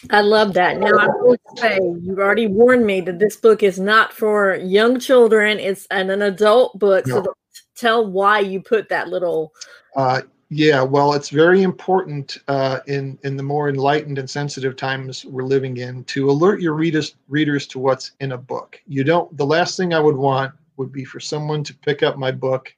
I 0.10 0.22
love 0.22 0.54
that. 0.54 0.80
Now 0.80 0.98
I 0.98 1.08
will 1.08 1.38
say 1.56 1.80
you've 2.02 2.20
already 2.20 2.48
warned 2.48 2.86
me 2.86 3.02
that 3.02 3.20
this 3.20 3.36
book 3.36 3.62
is 3.62 3.80
not 3.80 4.12
for 4.14 4.56
young 4.56 5.00
children. 5.00 5.60
It's 5.60 5.86
an, 5.92 6.10
an 6.10 6.24
adult 6.24 6.78
book. 6.80 7.06
No. 7.08 7.24
So 7.24 7.34
tell 7.76 8.10
why 8.10 8.40
you 8.40 8.62
put 8.62 8.90
that 8.90 9.10
little. 9.10 9.54
Uh, 9.96 10.22
yeah, 10.50 10.82
well, 10.82 11.14
it's 11.14 11.30
very 11.30 11.62
important 11.62 12.40
uh, 12.48 12.80
in 12.88 13.18
in 13.24 13.38
the 13.38 13.44
more 13.44 13.70
enlightened 13.70 14.18
and 14.18 14.30
sensitive 14.30 14.76
times 14.76 15.24
we're 15.24 15.44
living 15.44 15.78
in 15.78 16.04
to 16.06 16.30
alert 16.30 16.62
your 16.62 16.74
readers 16.74 17.16
readers 17.30 17.68
to 17.68 17.80
what's 17.80 18.12
in 18.20 18.34
a 18.34 18.38
book. 18.38 18.82
You 18.88 19.04
don't. 19.04 19.36
The 19.38 19.46
last 19.46 19.78
thing 19.78 19.94
I 19.94 20.00
would 20.00 20.18
want 20.18 20.54
would 20.78 20.92
be 20.92 21.06
for 21.06 21.20
someone 21.20 21.64
to 21.64 21.74
pick 21.74 22.04
up 22.04 22.18
my 22.18 22.32
book 22.32 22.74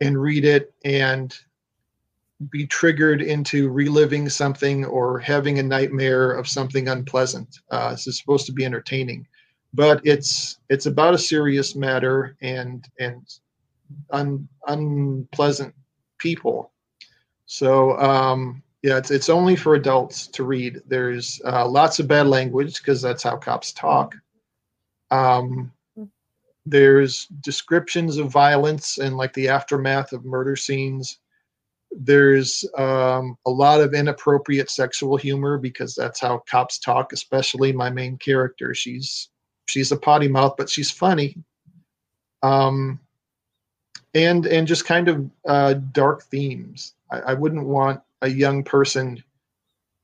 and 0.00 0.20
read 0.20 0.44
it 0.44 0.74
and 0.84 1.34
be 2.50 2.66
triggered 2.66 3.22
into 3.22 3.70
reliving 3.70 4.28
something 4.28 4.84
or 4.84 5.18
having 5.18 5.58
a 5.58 5.62
nightmare 5.62 6.32
of 6.32 6.48
something 6.48 6.88
unpleasant. 6.88 7.60
Uh, 7.70 7.90
this 7.92 8.06
is 8.06 8.18
supposed 8.18 8.46
to 8.46 8.52
be 8.52 8.64
entertaining, 8.64 9.26
but 9.74 10.00
it's 10.04 10.58
it's 10.68 10.86
about 10.86 11.14
a 11.14 11.18
serious 11.18 11.74
matter 11.76 12.36
and 12.40 12.88
and 12.98 13.38
un, 14.10 14.48
unpleasant 14.66 15.74
people 16.18 16.72
so 17.46 17.98
um, 17.98 18.62
Yeah, 18.82 18.96
it's 18.96 19.10
it's 19.10 19.28
only 19.28 19.56
for 19.56 19.74
adults 19.74 20.26
to 20.28 20.42
read. 20.42 20.82
There's 20.86 21.40
uh, 21.44 21.68
lots 21.68 22.00
of 22.00 22.08
bad 22.08 22.26
language 22.26 22.78
because 22.78 23.00
that's 23.02 23.22
how 23.22 23.36
cops 23.36 23.72
talk. 23.72 24.14
Um, 25.10 25.70
there's 26.64 27.26
descriptions 27.42 28.16
of 28.16 28.30
violence 28.30 28.98
and 28.98 29.16
like 29.16 29.32
the 29.34 29.48
aftermath 29.48 30.12
of 30.12 30.24
murder 30.24 30.56
scenes. 30.56 31.18
There's 31.98 32.64
um, 32.76 33.36
a 33.46 33.50
lot 33.50 33.80
of 33.80 33.94
inappropriate 33.94 34.70
sexual 34.70 35.16
humor 35.16 35.58
because 35.58 35.94
that's 35.94 36.20
how 36.20 36.42
cops 36.50 36.78
talk. 36.78 37.12
Especially 37.12 37.72
my 37.72 37.90
main 37.90 38.16
character. 38.18 38.74
She's 38.74 39.28
she's 39.66 39.92
a 39.92 39.96
potty 39.96 40.28
mouth, 40.28 40.54
but 40.56 40.70
she's 40.70 40.90
funny. 40.90 41.36
Um, 42.42 42.98
and 44.14 44.46
and 44.46 44.66
just 44.66 44.84
kind 44.84 45.08
of 45.08 45.30
uh, 45.46 45.74
dark 45.92 46.24
themes. 46.24 46.94
I, 47.10 47.20
I 47.20 47.34
wouldn't 47.34 47.66
want 47.66 48.00
a 48.22 48.28
young 48.28 48.64
person 48.64 49.22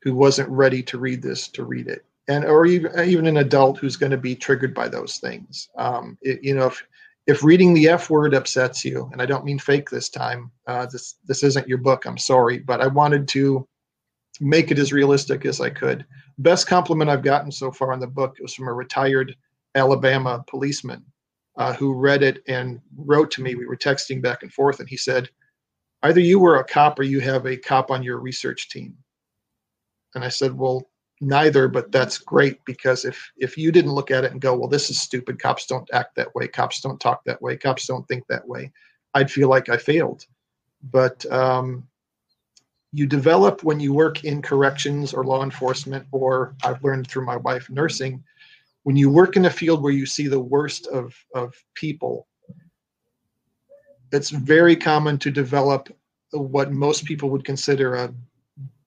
who 0.03 0.15
wasn't 0.15 0.49
ready 0.49 0.83
to 0.85 0.99
read 0.99 1.23
this 1.23 1.49
to 1.49 1.65
read 1.65 1.89
it 1.89 2.05
and 2.29 2.45
or 2.45 2.67
even 2.67 2.93
even 3.09 3.27
an 3.27 3.39
adult 3.39 3.79
who's 3.79 3.97
going 3.97 4.13
to 4.13 4.19
be 4.19 4.35
triggered 4.35 4.75
by 4.75 4.89
those 4.89 5.17
things 5.17 5.69
um, 5.77 6.17
it, 6.23 6.43
you 6.45 6.55
know 6.55 6.67
if 6.67 6.83
if 7.29 7.45
reading 7.45 7.73
the 7.73 7.89
f 7.89 8.11
word 8.11 8.35
upsets 8.35 8.85
you 8.85 9.09
and 9.13 9.23
i 9.23 9.27
don't 9.27 9.45
mean 9.45 9.59
fake 9.59 9.89
this 9.89 10.09
time 10.09 10.51
uh, 10.67 10.87
this 10.87 11.17
this 11.25 11.45
isn't 11.45 11.69
your 11.69 11.79
book 11.79 12.05
i'm 12.05 12.19
sorry 12.19 12.59
but 12.59 12.81
i 12.81 12.87
wanted 12.87 13.29
to 13.29 13.67
make 14.41 14.71
it 14.71 14.79
as 14.79 14.93
realistic 14.93 15.47
as 15.47 15.61
i 15.61 15.71
could 15.71 16.05
best 16.39 16.67
compliment 16.67 17.11
i've 17.11 17.23
gotten 17.23 17.53
so 17.53 17.71
far 17.71 17.93
in 17.93 18.01
the 18.01 18.07
book 18.07 18.37
was 18.41 18.55
from 18.55 18.69
a 18.69 18.73
retired 18.73 19.35
alabama 19.77 20.45
policeman 20.49 21.05
uh, 21.57 21.73
who 21.75 21.93
read 21.93 22.23
it 22.23 22.43
and 22.49 22.81
wrote 22.97 23.31
to 23.31 23.43
me 23.43 23.55
we 23.55 23.67
were 23.67 23.77
texting 23.77 24.21
back 24.21 24.43
and 24.43 24.53
forth 24.53 24.81
and 24.81 24.89
he 24.89 24.97
said 24.97 25.29
either 26.03 26.21
you 26.21 26.39
were 26.39 26.57
a 26.57 26.65
cop 26.65 26.99
or 26.99 27.03
you 27.03 27.21
have 27.21 27.47
a 27.47 27.57
cop 27.57 27.91
on 27.91 28.03
your 28.03 28.19
research 28.19 28.69
team. 28.69 28.97
And 30.15 30.25
I 30.25 30.29
said, 30.29 30.57
well, 30.57 30.89
neither, 31.21 31.69
but 31.69 31.93
that's 31.93 32.19
great 32.19 32.65
because 32.65 33.05
if 33.05 33.31
if 33.37 33.57
you 33.57 33.73
didn't 33.73 33.93
look 33.93 34.11
at 34.11 34.25
it 34.25 34.33
and 34.33 34.41
go, 34.41 34.57
well, 34.57 34.69
this 34.69 34.91
is 34.91 35.01
stupid. 35.01 35.41
Cops 35.41 35.67
don't 35.67 35.89
act 35.93 36.15
that 36.17 36.35
way. 36.35 36.49
Cops 36.49 36.81
don't 36.81 37.01
talk 37.01 37.25
that 37.25 37.41
way. 37.43 37.57
Cops 37.57 37.87
don't 37.87 38.07
think 38.09 38.25
that 38.29 38.47
way. 38.47 38.73
I'd 39.15 39.31
feel 39.31 39.49
like 39.49 39.69
I 39.69 39.77
failed. 39.77 40.25
But 40.91 41.25
um, 41.33 41.87
you 42.93 43.07
develop 43.07 43.65
when 43.65 43.81
you 43.81 43.93
work 43.93 44.25
in 44.25 44.43
corrections 44.43 45.13
or 45.13 45.25
law 45.25 45.43
enforcement, 45.43 46.07
or 46.13 46.55
I've 46.65 46.83
learned 46.85 47.09
through 47.09 47.27
my 47.27 47.37
wife 47.37 47.69
nursing, 47.69 48.23
when 48.85 48.97
you 48.97 49.11
work 49.11 49.37
in 49.37 49.47
a 49.47 49.51
field 49.51 49.83
where 49.83 49.93
you 49.93 50.07
see 50.07 50.29
the 50.29 50.41
worst 50.41 50.87
of 50.89 51.15
of 51.35 51.55
people 51.75 52.29
it's 54.13 54.31
very 54.31 54.77
common 54.77 55.19
to 55.19 55.31
develop 55.31 55.89
what 56.33 56.73
most 56.73 57.05
people 57.05 57.31
would 57.31 57.45
consider 57.45 57.95
a 57.95 58.15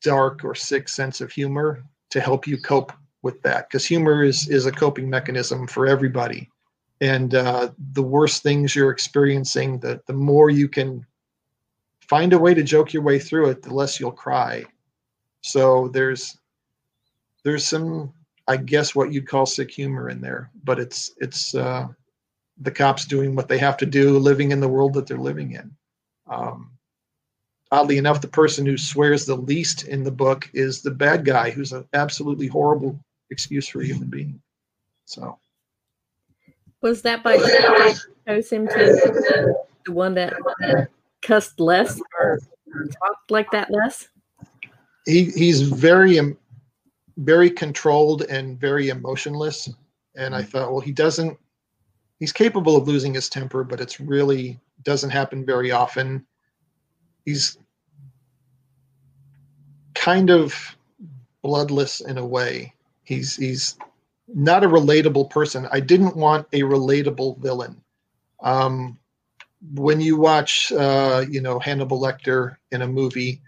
dark 0.04 0.44
or 0.44 0.56
sick 0.56 0.90
sense 0.90 1.22
of 1.22 1.32
humor 1.32 1.84
to 2.12 2.22
help 2.22 2.48
you 2.48 2.58
cope 2.58 2.94
with 3.24 3.42
that 3.42 3.68
because 3.70 3.86
humor 3.86 4.24
is 4.24 4.48
is 4.50 4.66
a 4.66 4.72
coping 4.72 5.10
mechanism 5.10 5.68
for 5.68 5.88
everybody 5.88 6.50
and 7.02 7.34
uh, 7.34 7.70
the 7.94 8.04
worst 8.04 8.44
things 8.44 8.76
you're 8.76 8.92
experiencing 8.92 9.80
the 9.80 10.02
the 10.08 10.14
more 10.14 10.50
you 10.50 10.68
can 10.68 11.06
find 12.00 12.34
a 12.34 12.40
way 12.40 12.54
to 12.54 12.64
joke 12.64 12.94
your 12.94 13.04
way 13.04 13.20
through 13.20 13.50
it 13.50 13.62
the 13.62 13.74
less 13.74 14.00
you'll 14.00 14.12
cry 14.12 14.64
so 15.42 15.88
there's 15.90 16.38
there's 17.44 17.66
some 17.66 18.12
i 18.48 18.58
guess 18.58 18.96
what 18.96 19.12
you'd 19.12 19.28
call 19.28 19.46
sick 19.46 19.72
humor 19.72 20.10
in 20.10 20.22
there 20.22 20.50
but 20.64 20.80
it's 20.80 21.14
it's 21.20 21.56
uh, 21.56 21.88
the 22.62 22.72
cops 22.72 23.06
doing 23.06 23.36
what 23.36 23.48
they 23.48 23.58
have 23.58 23.78
to 23.78 23.86
do, 23.86 24.18
living 24.18 24.52
in 24.52 24.60
the 24.60 24.68
world 24.68 24.94
that 24.94 25.08
they're 25.08 25.18
living 25.18 25.54
in. 25.54 25.72
Um, 26.28 26.72
oddly 27.72 27.98
enough, 27.98 28.22
the 28.22 28.28
person 28.28 28.66
who 28.66 28.78
swears 28.78 29.26
the 29.26 29.36
least 29.36 29.88
in 29.88 30.04
the 30.04 30.12
book 30.12 30.50
is 30.54 30.82
the 30.82 30.92
bad 30.92 31.26
guy, 31.26 31.50
who's 31.50 31.72
an 31.72 31.88
absolutely 31.94 32.48
horrible 32.48 33.00
excuse 33.30 33.68
for 33.68 33.82
a 33.82 33.86
human 33.86 34.10
being. 34.10 34.42
So, 35.06 35.38
was 36.82 37.02
that 37.04 37.24
by 37.24 37.38
chose 38.28 38.50
him 38.50 38.68
to 38.68 39.56
the 39.86 39.92
one 39.92 40.16
that 40.16 40.34
cussed 41.22 41.60
less 41.60 42.00
or 42.20 42.40
talked 42.74 43.32
like 43.32 43.50
that 43.52 43.72
less? 43.72 44.08
He 45.06 45.26
he's 45.32 45.62
very 45.62 46.20
um, 46.20 46.38
very 47.18 47.50
controlled 47.50 48.24
and 48.24 48.60
very 48.60 48.90
emotionless, 48.90 49.70
and 50.16 50.36
I 50.36 50.44
thought, 50.44 50.72
well, 50.72 50.82
he 50.82 50.92
doesn't 50.92 51.38
he's 52.20 52.32
capable 52.32 52.78
of 52.78 52.88
losing 52.88 53.14
his 53.14 53.30
temper, 53.30 53.64
but 53.64 53.82
it's 53.82 54.00
really 54.00 54.60
doesn't 54.84 55.10
happen 55.10 55.46
very 55.46 55.72
often. 55.72 56.26
He's 57.26 57.58
kind 60.02 60.32
of 60.32 60.76
bloodless 61.44 62.02
in 62.02 62.18
a 62.18 62.26
way. 62.26 62.74
He's 63.04 63.36
he's 63.36 63.78
not 64.28 64.64
a 64.64 64.70
relatable 64.70 65.30
person. 65.30 65.68
I 65.72 65.80
didn't 65.80 66.18
want 66.18 66.48
a 66.54 66.62
relatable 66.62 67.38
villain. 67.38 67.82
Um, 68.42 68.98
when 69.76 70.02
you 70.02 70.18
watch, 70.18 70.72
uh, 70.72 71.24
you 71.30 71.40
know, 71.40 71.60
Hannibal 71.60 72.02
Lecter 72.02 72.58
in 72.72 72.82
a 72.82 72.88
movie, 72.88 73.42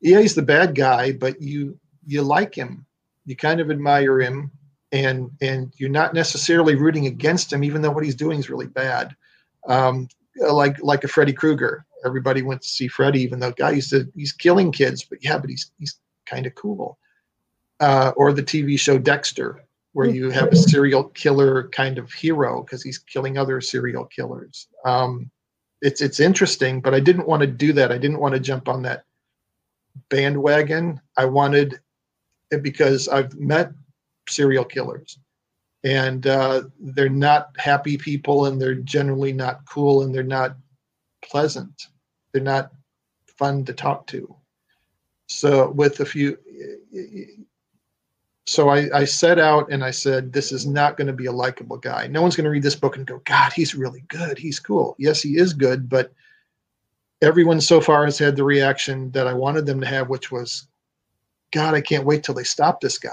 yeah, 0.00 0.20
he's 0.20 0.34
the 0.34 0.42
bad 0.42 0.74
guy, 0.74 1.12
but 1.12 1.40
you 1.40 1.78
you 2.04 2.22
like 2.22 2.54
him. 2.54 2.84
You 3.24 3.36
kind 3.36 3.60
of 3.60 3.70
admire 3.70 4.20
him 4.20 4.50
and 4.90 5.30
and 5.40 5.72
you're 5.76 5.90
not 5.90 6.12
necessarily 6.12 6.74
rooting 6.74 7.06
against 7.06 7.52
him, 7.52 7.62
even 7.62 7.82
though 7.82 7.92
what 7.92 8.04
he's 8.04 8.16
doing 8.16 8.40
is 8.40 8.50
really 8.50 8.66
bad. 8.66 9.14
Um, 9.68 10.08
like 10.36 10.82
like 10.82 11.04
a 11.04 11.08
Freddy 11.08 11.32
Krueger. 11.32 11.86
Everybody 12.04 12.42
went 12.42 12.62
to 12.62 12.68
see 12.68 12.88
Freddy, 12.88 13.20
even 13.22 13.40
though 13.40 13.52
guy 13.52 13.72
used 13.72 13.90
to 13.90 14.10
he's 14.16 14.32
killing 14.32 14.72
kids, 14.72 15.04
but 15.04 15.22
yeah, 15.22 15.38
but 15.38 15.50
he's 15.50 15.70
he's 15.78 15.98
kind 16.26 16.46
of 16.46 16.54
cool. 16.54 16.98
Uh, 17.80 18.12
or 18.16 18.32
the 18.32 18.42
TV 18.42 18.78
show 18.78 18.98
Dexter, 18.98 19.64
where 19.92 20.08
you 20.08 20.30
have 20.30 20.48
a 20.48 20.56
serial 20.56 21.04
killer 21.04 21.68
kind 21.68 21.98
of 21.98 22.12
hero 22.12 22.62
because 22.62 22.82
he's 22.82 22.98
killing 22.98 23.38
other 23.38 23.60
serial 23.60 24.04
killers. 24.04 24.68
Um, 24.84 25.30
it's 25.82 26.00
it's 26.00 26.20
interesting, 26.20 26.80
but 26.80 26.94
I 26.94 27.00
didn't 27.00 27.26
want 27.26 27.40
to 27.40 27.46
do 27.46 27.72
that. 27.74 27.90
I 27.90 27.98
didn't 27.98 28.20
want 28.20 28.34
to 28.34 28.40
jump 28.40 28.68
on 28.68 28.82
that 28.82 29.04
bandwagon. 30.08 31.00
I 31.16 31.24
wanted 31.24 31.80
it 32.50 32.62
because 32.62 33.08
I've 33.08 33.38
met 33.38 33.72
serial 34.28 34.64
killers 34.64 35.18
and 35.84 36.26
uh, 36.26 36.62
they're 36.78 37.08
not 37.08 37.54
happy 37.58 37.96
people 37.96 38.46
and 38.46 38.60
they're 38.60 38.74
generally 38.74 39.32
not 39.32 39.64
cool 39.66 40.02
and 40.02 40.14
they're 40.14 40.22
not 40.22 40.56
pleasant 41.22 41.88
they're 42.32 42.42
not 42.42 42.72
fun 43.26 43.64
to 43.64 43.72
talk 43.72 44.06
to. 44.08 44.34
So 45.28 45.70
with 45.70 46.00
a 46.00 46.04
few 46.04 46.36
so 48.46 48.68
I, 48.68 48.88
I 48.92 49.04
set 49.04 49.38
out 49.38 49.70
and 49.70 49.84
i 49.84 49.92
said 49.92 50.32
this 50.32 50.50
is 50.50 50.66
not 50.66 50.96
going 50.96 51.06
to 51.06 51.12
be 51.12 51.26
a 51.26 51.32
likable 51.32 51.76
guy. 51.76 52.06
No 52.08 52.20
one's 52.20 52.34
going 52.34 52.44
to 52.44 52.50
read 52.50 52.64
this 52.64 52.74
book 52.74 52.96
and 52.96 53.06
go 53.06 53.22
god 53.24 53.52
he's 53.52 53.74
really 53.74 54.04
good. 54.08 54.38
He's 54.38 54.58
cool. 54.58 54.96
Yes 54.98 55.22
he 55.22 55.36
is 55.36 55.52
good 55.52 55.88
but 55.88 56.12
everyone 57.22 57.60
so 57.60 57.80
far 57.80 58.04
has 58.04 58.18
had 58.18 58.34
the 58.34 58.44
reaction 58.44 59.10
that 59.12 59.26
i 59.26 59.32
wanted 59.32 59.66
them 59.66 59.80
to 59.80 59.86
have 59.86 60.08
which 60.08 60.32
was 60.32 60.66
god 61.52 61.74
i 61.74 61.80
can't 61.80 62.06
wait 62.06 62.24
till 62.24 62.34
they 62.34 62.44
stop 62.44 62.80
this 62.80 62.98
guy. 62.98 63.10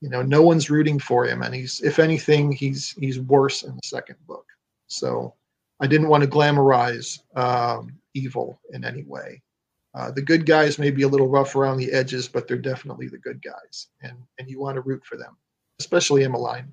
You 0.00 0.08
know 0.08 0.22
no 0.22 0.42
one's 0.42 0.70
rooting 0.70 1.00
for 1.00 1.26
him 1.26 1.42
and 1.42 1.54
he's 1.54 1.80
if 1.80 1.98
anything 1.98 2.52
he's 2.52 2.92
he's 3.00 3.18
worse 3.18 3.64
in 3.64 3.74
the 3.74 3.80
second 3.84 4.16
book. 4.26 4.46
So 4.86 5.34
i 5.80 5.86
didn't 5.86 6.08
want 6.08 6.22
to 6.22 6.28
glamorize 6.28 7.20
um, 7.36 7.92
evil 8.14 8.60
in 8.72 8.84
any 8.84 9.04
way 9.04 9.42
uh, 9.94 10.10
the 10.10 10.22
good 10.22 10.46
guys 10.46 10.78
may 10.78 10.90
be 10.90 11.02
a 11.02 11.08
little 11.08 11.28
rough 11.28 11.56
around 11.56 11.78
the 11.78 11.92
edges 11.92 12.28
but 12.28 12.46
they're 12.46 12.56
definitely 12.56 13.08
the 13.08 13.18
good 13.18 13.42
guys 13.42 13.88
and 14.02 14.16
and 14.38 14.48
you 14.48 14.60
want 14.60 14.76
to 14.76 14.82
root 14.82 15.04
for 15.04 15.16
them 15.16 15.36
especially 15.78 16.24
emmeline 16.24 16.72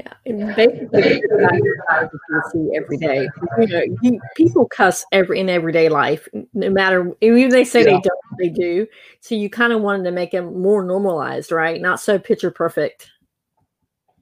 yeah, 0.00 0.14
and 0.24 0.56
basically, 0.56 1.20
you 1.20 1.76
see 2.52 2.70
every 2.74 2.96
day. 2.96 3.28
You 3.58 3.66
know, 3.66 3.82
you, 4.02 4.20
people 4.36 4.66
cuss 4.66 5.04
every 5.12 5.40
in 5.40 5.48
everyday 5.48 5.88
life, 5.88 6.28
no 6.54 6.70
matter 6.70 7.12
even 7.20 7.50
they 7.50 7.64
say 7.64 7.80
yeah. 7.80 7.84
they 7.84 8.00
don't, 8.00 8.38
they 8.38 8.48
do. 8.48 8.86
So 9.20 9.34
you 9.34 9.50
kind 9.50 9.72
of 9.72 9.82
wanted 9.82 10.04
to 10.04 10.10
make 10.10 10.30
them 10.30 10.60
more 10.60 10.82
normalized, 10.82 11.52
right? 11.52 11.80
Not 11.80 12.00
so 12.00 12.18
picture 12.18 12.50
perfect. 12.50 13.10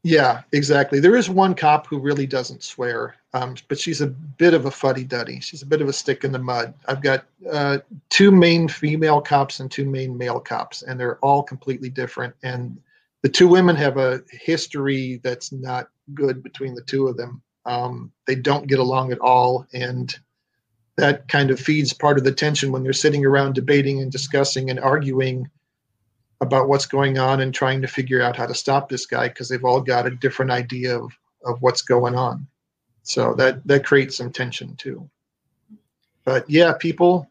Yeah, 0.03 0.43
exactly. 0.53 1.01
There 1.01 1.17
is 1.17 1.29
one 1.29 1.55
cop 1.55 1.87
who 1.87 1.99
really 1.99 2.27
doesn't 2.27 2.63
swear, 2.63 3.17
um, 3.35 3.57
but 3.69 3.79
she's 3.79 4.01
a 4.01 4.07
bit 4.07 4.55
of 4.55 4.67
a 4.67 4.71
fuddy 4.71 5.05
duddy. 5.05 5.41
She's 5.41 5.63
a 5.63 5.67
bit 5.67 5.83
of 5.83 5.89
a 5.89 5.93
stick 5.93 6.25
in 6.25 6.33
the 6.33 6.39
mud. 6.39 6.75
I've 6.87 7.03
got 7.03 7.25
uh, 7.51 7.79
two 8.09 8.31
main 8.31 8.69
female 8.69 9.21
cops 9.21 9.61
and 9.61 9.71
two 9.71 9.85
main 9.85 10.17
male 10.17 10.41
cops, 10.41 10.83
and 10.83 10.99
they're 10.99 11.19
all 11.19 11.43
completely 11.43 11.89
different. 11.89 12.35
And 12.43 12.79
the 13.23 13.29
two 13.29 13.49
women 13.49 13.75
have 13.77 13.97
a 13.97 14.23
history 14.31 15.21
that's 15.25 15.53
not 15.53 15.89
good 16.15 16.43
between 16.43 16.75
the 16.75 16.83
two 16.83 17.09
of 17.09 17.17
them. 17.17 17.43
Um, 17.67 18.13
they 18.27 18.37
don't 18.37 18.69
get 18.69 18.79
along 18.79 19.13
at 19.13 19.19
all, 19.19 19.67
and 19.73 20.17
that 20.97 21.29
kind 21.29 21.51
of 21.51 21.61
feeds 21.61 21.93
part 21.93 22.19
of 22.19 22.25
the 22.25 22.33
tension 22.33 22.73
when 22.73 22.83
they're 22.83 22.93
sitting 22.93 23.25
around 23.25 23.55
debating 23.55 24.01
and 24.01 24.11
discussing 24.11 24.71
and 24.71 24.81
arguing 24.81 25.49
about 26.41 26.68
what's 26.68 26.86
going 26.86 27.18
on 27.18 27.41
and 27.41 27.53
trying 27.53 27.82
to 27.82 27.89
figure 27.89 28.22
out 28.22 28.36
how 28.36 28.47
to 28.47 28.55
stop 28.55 28.89
this 28.89 29.07
guy 29.07 29.28
because 29.28 29.49
they've 29.49 29.64
all 29.64 29.80
got 29.80 30.07
a 30.07 30.11
different 30.11 30.51
idea 30.51 30.99
of, 30.99 31.12
of 31.45 31.61
what's 31.61 31.82
going 31.82 32.14
on. 32.14 32.47
So 33.03 33.34
that 33.34 33.66
that 33.66 33.86
creates 33.86 34.16
some 34.16 34.30
tension 34.30 34.76
too. 34.76 35.09
But 36.24 36.49
yeah, 36.49 36.74
people 36.74 37.28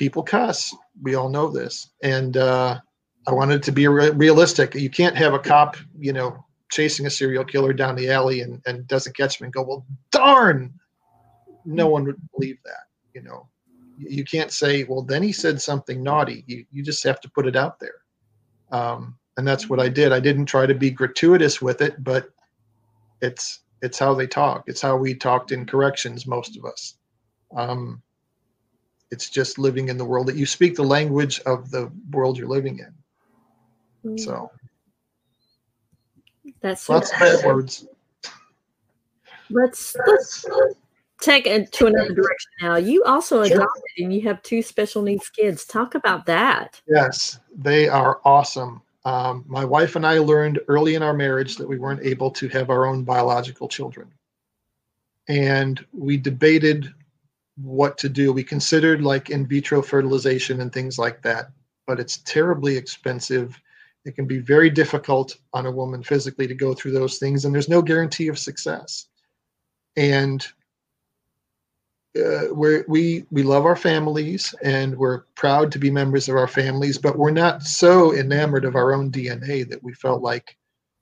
people 0.00 0.22
cuss. 0.22 0.74
we 1.02 1.14
all 1.14 1.28
know 1.28 1.50
this. 1.50 1.90
And 2.02 2.36
uh, 2.36 2.80
I 3.26 3.32
wanted 3.32 3.62
to 3.64 3.70
be 3.70 3.86
re- 3.86 4.10
realistic. 4.10 4.74
You 4.74 4.88
can't 4.88 5.16
have 5.16 5.34
a 5.34 5.38
cop, 5.38 5.76
you 5.98 6.12
know, 6.12 6.42
chasing 6.70 7.06
a 7.06 7.10
serial 7.10 7.44
killer 7.44 7.74
down 7.74 7.96
the 7.96 8.10
alley 8.10 8.40
and, 8.40 8.62
and 8.66 8.88
doesn't 8.88 9.16
catch 9.16 9.38
him 9.38 9.44
and 9.44 9.52
go, 9.52 9.62
well, 9.62 9.86
darn. 10.10 10.72
No 11.66 11.88
one 11.88 12.04
would 12.04 12.16
believe 12.32 12.56
that, 12.64 12.86
you 13.12 13.22
know. 13.22 13.46
You 13.98 14.24
can't 14.24 14.50
say, 14.50 14.84
well, 14.84 15.02
then 15.02 15.22
he 15.22 15.32
said 15.32 15.60
something 15.60 16.02
naughty. 16.02 16.44
You, 16.46 16.64
you 16.72 16.82
just 16.82 17.04
have 17.04 17.20
to 17.20 17.30
put 17.30 17.46
it 17.46 17.54
out 17.54 17.78
there. 17.78 17.99
Um, 18.70 19.16
and 19.36 19.46
that's 19.46 19.68
what 19.68 19.80
I 19.80 19.88
did. 19.88 20.12
I 20.12 20.20
didn't 20.20 20.46
try 20.46 20.66
to 20.66 20.74
be 20.74 20.90
gratuitous 20.90 21.62
with 21.62 21.80
it, 21.80 22.02
but 22.04 22.30
it's 23.22 23.60
it's 23.82 23.98
how 23.98 24.14
they 24.14 24.26
talk. 24.26 24.64
It's 24.66 24.82
how 24.82 24.96
we 24.96 25.14
talked 25.14 25.52
in 25.52 25.64
corrections, 25.64 26.26
most 26.26 26.56
of 26.58 26.64
us. 26.64 26.94
Um, 27.56 28.02
it's 29.10 29.30
just 29.30 29.58
living 29.58 29.88
in 29.88 29.96
the 29.96 30.04
world 30.04 30.26
that 30.26 30.36
you 30.36 30.46
speak 30.46 30.74
the 30.76 30.82
language 30.82 31.40
of 31.46 31.70
the 31.70 31.90
world 32.10 32.38
you're 32.38 32.48
living 32.48 32.78
in. 32.78 34.12
Mm. 34.12 34.20
So 34.20 34.50
that's 36.60 36.88
lots 36.88 37.12
of 37.12 37.18
bad 37.18 37.44
words. 37.44 37.86
Let's 39.48 39.96
let's 40.06 40.46
take 41.20 41.46
it 41.46 41.72
to 41.72 41.86
another 41.86 42.14
direction 42.14 42.50
now. 42.60 42.76
You 42.76 43.04
also 43.04 43.44
sure. 43.44 43.56
adopted 43.56 43.82
and 43.98 44.12
you 44.12 44.22
have 44.22 44.42
two 44.42 44.62
special 44.62 45.02
needs 45.02 45.28
kids. 45.28 45.64
Talk 45.64 45.94
about 45.94 46.26
that. 46.26 46.80
Yes, 46.86 47.40
they 47.54 47.88
are 47.88 48.20
awesome. 48.24 48.82
Um, 49.04 49.44
my 49.46 49.64
wife 49.64 49.96
and 49.96 50.06
I 50.06 50.18
learned 50.18 50.60
early 50.68 50.94
in 50.94 51.02
our 51.02 51.14
marriage 51.14 51.56
that 51.56 51.68
we 51.68 51.78
weren't 51.78 52.04
able 52.04 52.30
to 52.32 52.48
have 52.48 52.70
our 52.70 52.86
own 52.86 53.04
biological 53.04 53.68
children. 53.68 54.12
And 55.28 55.84
we 55.92 56.16
debated 56.16 56.92
what 57.56 57.98
to 57.98 58.08
do. 58.08 58.32
We 58.32 58.44
considered 58.44 59.02
like 59.02 59.30
in 59.30 59.46
vitro 59.46 59.82
fertilization 59.82 60.60
and 60.60 60.72
things 60.72 60.98
like 60.98 61.22
that, 61.22 61.50
but 61.86 62.00
it's 62.00 62.18
terribly 62.18 62.76
expensive. 62.76 63.58
It 64.04 64.14
can 64.16 64.26
be 64.26 64.38
very 64.38 64.70
difficult 64.70 65.36
on 65.52 65.66
a 65.66 65.70
woman 65.70 66.02
physically 66.02 66.46
to 66.46 66.54
go 66.54 66.74
through 66.74 66.92
those 66.92 67.18
things, 67.18 67.44
and 67.44 67.54
there's 67.54 67.68
no 67.68 67.82
guarantee 67.82 68.28
of 68.28 68.38
success. 68.38 69.06
And 69.96 70.46
uh, 72.16 72.52
we're, 72.52 72.84
we 72.88 73.24
we 73.30 73.44
love 73.44 73.64
our 73.64 73.76
families 73.76 74.52
and 74.62 74.96
we're 74.96 75.20
proud 75.36 75.70
to 75.70 75.78
be 75.78 75.90
members 75.90 76.28
of 76.28 76.34
our 76.36 76.48
families, 76.48 76.98
but 76.98 77.16
we're 77.16 77.30
not 77.30 77.62
so 77.62 78.12
enamored 78.14 78.64
of 78.64 78.74
our 78.74 78.92
own 78.92 79.12
DNA 79.12 79.68
that 79.68 79.82
we 79.82 79.92
felt 79.94 80.20
like 80.20 80.56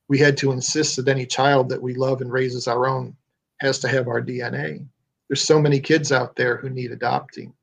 we 0.08 0.18
had 0.18 0.36
to 0.36 0.52
insist 0.52 0.96
that 0.96 1.08
any 1.08 1.24
child 1.24 1.70
that 1.70 1.80
we 1.80 1.94
love 1.94 2.20
and 2.20 2.30
raises 2.30 2.68
our 2.68 2.86
own 2.86 3.16
has 3.60 3.78
to 3.78 3.88
have 3.88 4.06
our 4.06 4.20
DNA. 4.20 4.86
There's 5.28 5.42
so 5.42 5.60
many 5.60 5.80
kids 5.80 6.12
out 6.12 6.36
there 6.36 6.58
who 6.58 6.68
need 6.68 6.92
adopting, 6.92 7.54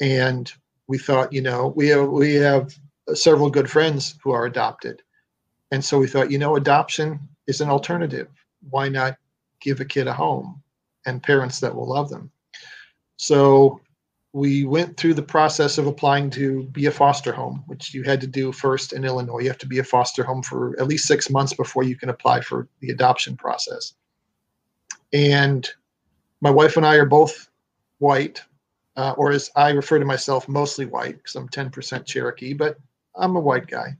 and 0.00 0.52
we 0.88 0.98
thought, 0.98 1.32
you 1.32 1.42
know, 1.42 1.72
we 1.76 1.88
have, 1.88 2.08
we 2.08 2.34
have 2.34 2.76
several 3.14 3.50
good 3.50 3.70
friends 3.70 4.18
who 4.22 4.32
are 4.32 4.46
adopted, 4.46 5.00
and 5.70 5.84
so 5.84 5.98
we 5.98 6.08
thought, 6.08 6.30
you 6.30 6.38
know, 6.38 6.56
adoption 6.56 7.20
is 7.46 7.60
an 7.60 7.68
alternative. 7.68 8.28
Why 8.70 8.88
not 8.88 9.16
give 9.60 9.80
a 9.80 9.84
kid 9.84 10.08
a 10.08 10.12
home 10.12 10.60
and 11.06 11.22
parents 11.22 11.60
that 11.60 11.74
will 11.74 11.88
love 11.88 12.08
them? 12.10 12.32
So 13.16 13.80
we 14.32 14.64
went 14.64 14.96
through 14.96 15.14
the 15.14 15.22
process 15.22 15.78
of 15.78 15.86
applying 15.86 16.28
to 16.30 16.64
be 16.64 16.86
a 16.86 16.90
foster 16.90 17.32
home, 17.32 17.62
which 17.66 17.94
you 17.94 18.02
had 18.02 18.20
to 18.20 18.26
do 18.26 18.50
first 18.50 18.92
in 18.92 19.04
Illinois. 19.04 19.40
You 19.40 19.48
have 19.48 19.58
to 19.58 19.66
be 19.66 19.78
a 19.78 19.84
foster 19.84 20.24
home 20.24 20.42
for 20.42 20.78
at 20.80 20.88
least 20.88 21.06
six 21.06 21.30
months 21.30 21.54
before 21.54 21.84
you 21.84 21.96
can 21.96 22.08
apply 22.08 22.40
for 22.40 22.68
the 22.80 22.90
adoption 22.90 23.36
process. 23.36 23.94
And 25.12 25.68
my 26.40 26.50
wife 26.50 26.76
and 26.76 26.84
I 26.84 26.96
are 26.96 27.06
both 27.06 27.48
white, 27.98 28.42
uh, 28.96 29.14
or 29.16 29.30
as 29.30 29.50
I 29.54 29.70
refer 29.70 30.00
to 30.00 30.04
myself, 30.04 30.48
mostly 30.48 30.86
white 30.86 31.16
because 31.18 31.36
I'm 31.36 31.48
10% 31.48 32.04
Cherokee, 32.04 32.54
but 32.54 32.76
I'm 33.14 33.36
a 33.36 33.40
white 33.40 33.68
guy. 33.68 33.96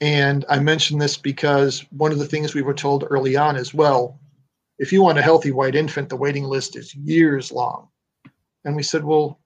And 0.00 0.44
I 0.48 0.58
mention 0.58 0.98
this 0.98 1.16
because 1.16 1.84
one 1.90 2.10
of 2.10 2.18
the 2.18 2.26
things 2.26 2.54
we 2.54 2.62
were 2.62 2.74
told 2.74 3.06
early 3.08 3.36
on 3.36 3.54
as 3.54 3.72
well 3.72 4.18
if 4.80 4.94
you 4.94 5.02
want 5.02 5.18
a 5.18 5.22
healthy 5.22 5.52
white 5.52 5.74
infant, 5.74 6.08
the 6.08 6.16
waiting 6.16 6.44
list 6.44 6.74
is 6.74 6.94
years 6.94 7.52
long. 7.52 7.89
And 8.64 8.76
we 8.76 8.82
said, 8.82 9.04
well, 9.04 9.40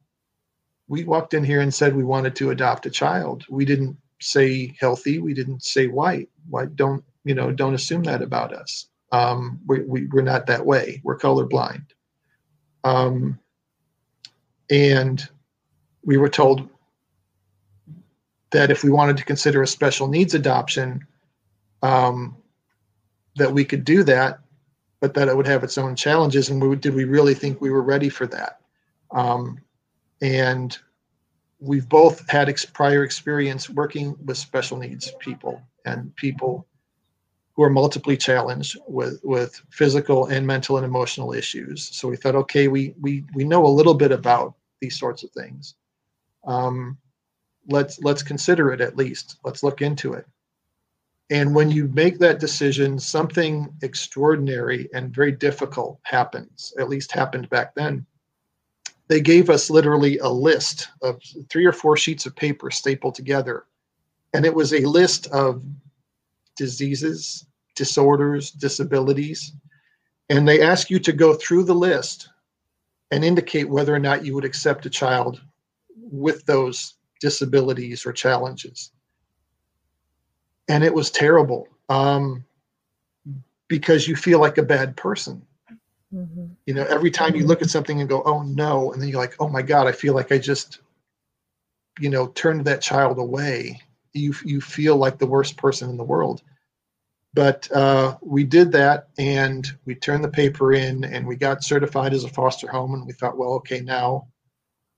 we 0.88 1.04
walked 1.04 1.34
in 1.34 1.44
here 1.44 1.60
and 1.60 1.72
said 1.72 1.94
we 1.94 2.04
wanted 2.04 2.36
to 2.36 2.50
adopt 2.50 2.86
a 2.86 2.90
child. 2.90 3.44
We 3.48 3.64
didn't 3.64 3.96
say 4.20 4.74
healthy. 4.78 5.18
We 5.18 5.34
didn't 5.34 5.62
say 5.62 5.86
white. 5.86 6.28
Why 6.48 6.66
don't 6.66 7.04
you 7.24 7.34
know? 7.34 7.52
Don't 7.52 7.74
assume 7.74 8.02
that 8.04 8.22
about 8.22 8.52
us. 8.52 8.88
Um, 9.12 9.60
we, 9.66 9.80
we 9.80 10.06
we're 10.06 10.22
not 10.22 10.46
that 10.46 10.66
way. 10.66 11.00
We're 11.04 11.18
colorblind. 11.18 11.86
Um, 12.82 13.38
and 14.70 15.26
we 16.04 16.16
were 16.16 16.28
told 16.28 16.68
that 18.50 18.70
if 18.70 18.84
we 18.84 18.90
wanted 18.90 19.16
to 19.16 19.24
consider 19.24 19.62
a 19.62 19.66
special 19.66 20.06
needs 20.08 20.34
adoption, 20.34 21.06
um, 21.82 22.36
that 23.36 23.52
we 23.52 23.64
could 23.64 23.84
do 23.84 24.02
that, 24.04 24.38
but 25.00 25.14
that 25.14 25.28
it 25.28 25.36
would 25.36 25.46
have 25.46 25.64
its 25.64 25.78
own 25.78 25.96
challenges. 25.96 26.50
And 26.50 26.62
we, 26.62 26.76
did 26.76 26.94
we 26.94 27.04
really 27.04 27.34
think 27.34 27.60
we 27.60 27.70
were 27.70 27.82
ready 27.82 28.08
for 28.08 28.26
that? 28.28 28.60
Um, 29.14 29.58
and 30.20 30.76
we've 31.60 31.88
both 31.88 32.28
had 32.28 32.48
ex- 32.48 32.64
prior 32.64 33.04
experience 33.04 33.70
working 33.70 34.16
with 34.24 34.36
special 34.36 34.76
needs 34.76 35.12
people 35.20 35.62
and 35.86 36.14
people 36.16 36.66
who 37.54 37.62
are 37.62 37.70
multiply 37.70 38.16
challenged 38.16 38.76
with 38.88 39.20
with 39.22 39.62
physical 39.70 40.26
and 40.26 40.44
mental 40.44 40.76
and 40.76 40.84
emotional 40.84 41.32
issues. 41.32 41.88
So 41.96 42.08
we 42.08 42.16
thought, 42.16 42.34
okay, 42.34 42.66
we 42.66 42.94
we 43.00 43.24
we 43.34 43.44
know 43.44 43.64
a 43.64 43.68
little 43.68 43.94
bit 43.94 44.10
about 44.10 44.54
these 44.80 44.98
sorts 44.98 45.22
of 45.22 45.30
things. 45.30 45.76
Um, 46.44 46.98
let's 47.68 48.00
let's 48.00 48.24
consider 48.24 48.72
it 48.72 48.80
at 48.80 48.96
least. 48.96 49.36
Let's 49.44 49.62
look 49.62 49.80
into 49.82 50.14
it. 50.14 50.26
And 51.30 51.54
when 51.54 51.70
you 51.70 51.88
make 51.88 52.18
that 52.18 52.40
decision, 52.40 52.98
something 52.98 53.72
extraordinary 53.82 54.90
and 54.92 55.14
very 55.14 55.32
difficult 55.32 56.00
happens. 56.02 56.74
At 56.78 56.88
least 56.88 57.12
happened 57.12 57.48
back 57.48 57.74
then 57.74 58.04
they 59.08 59.20
gave 59.20 59.50
us 59.50 59.70
literally 59.70 60.18
a 60.18 60.28
list 60.28 60.88
of 61.02 61.20
three 61.50 61.66
or 61.66 61.72
four 61.72 61.96
sheets 61.96 62.26
of 62.26 62.34
paper 62.34 62.70
stapled 62.70 63.14
together. 63.14 63.66
And 64.32 64.44
it 64.46 64.54
was 64.54 64.72
a 64.72 64.80
list 64.80 65.26
of 65.28 65.62
diseases, 66.56 67.46
disorders, 67.76 68.50
disabilities. 68.50 69.52
And 70.30 70.48
they 70.48 70.62
ask 70.62 70.90
you 70.90 70.98
to 71.00 71.12
go 71.12 71.34
through 71.34 71.64
the 71.64 71.74
list 71.74 72.30
and 73.10 73.24
indicate 73.24 73.68
whether 73.68 73.94
or 73.94 73.98
not 73.98 74.24
you 74.24 74.34
would 74.34 74.44
accept 74.44 74.86
a 74.86 74.90
child 74.90 75.40
with 75.96 76.44
those 76.46 76.94
disabilities 77.20 78.06
or 78.06 78.12
challenges. 78.12 78.90
And 80.68 80.82
it 80.82 80.94
was 80.94 81.10
terrible 81.10 81.68
um, 81.90 82.44
because 83.68 84.08
you 84.08 84.16
feel 84.16 84.40
like 84.40 84.56
a 84.56 84.62
bad 84.62 84.96
person 84.96 85.46
Mm-hmm. 86.14 86.46
You 86.66 86.74
know, 86.74 86.84
every 86.84 87.10
time 87.10 87.34
you 87.34 87.44
look 87.46 87.62
at 87.62 87.70
something 87.70 88.00
and 88.00 88.08
go, 88.08 88.22
oh 88.24 88.42
no, 88.42 88.92
and 88.92 89.02
then 89.02 89.08
you're 89.08 89.20
like, 89.20 89.34
oh 89.40 89.48
my 89.48 89.62
God, 89.62 89.86
I 89.86 89.92
feel 89.92 90.14
like 90.14 90.30
I 90.30 90.38
just, 90.38 90.80
you 91.98 92.08
know, 92.08 92.28
turned 92.28 92.64
that 92.66 92.82
child 92.82 93.18
away. 93.18 93.80
You 94.12 94.32
you 94.44 94.60
feel 94.60 94.96
like 94.96 95.18
the 95.18 95.26
worst 95.26 95.56
person 95.56 95.90
in 95.90 95.96
the 95.96 96.04
world. 96.04 96.42
But 97.34 97.70
uh, 97.72 98.16
we 98.22 98.44
did 98.44 98.70
that 98.72 99.08
and 99.18 99.66
we 99.86 99.96
turned 99.96 100.22
the 100.22 100.28
paper 100.28 100.72
in 100.72 101.02
and 101.02 101.26
we 101.26 101.34
got 101.34 101.64
certified 101.64 102.14
as 102.14 102.22
a 102.22 102.28
foster 102.28 102.68
home 102.68 102.94
and 102.94 103.04
we 103.04 103.12
thought, 103.12 103.36
well, 103.36 103.54
okay, 103.54 103.80
now 103.80 104.28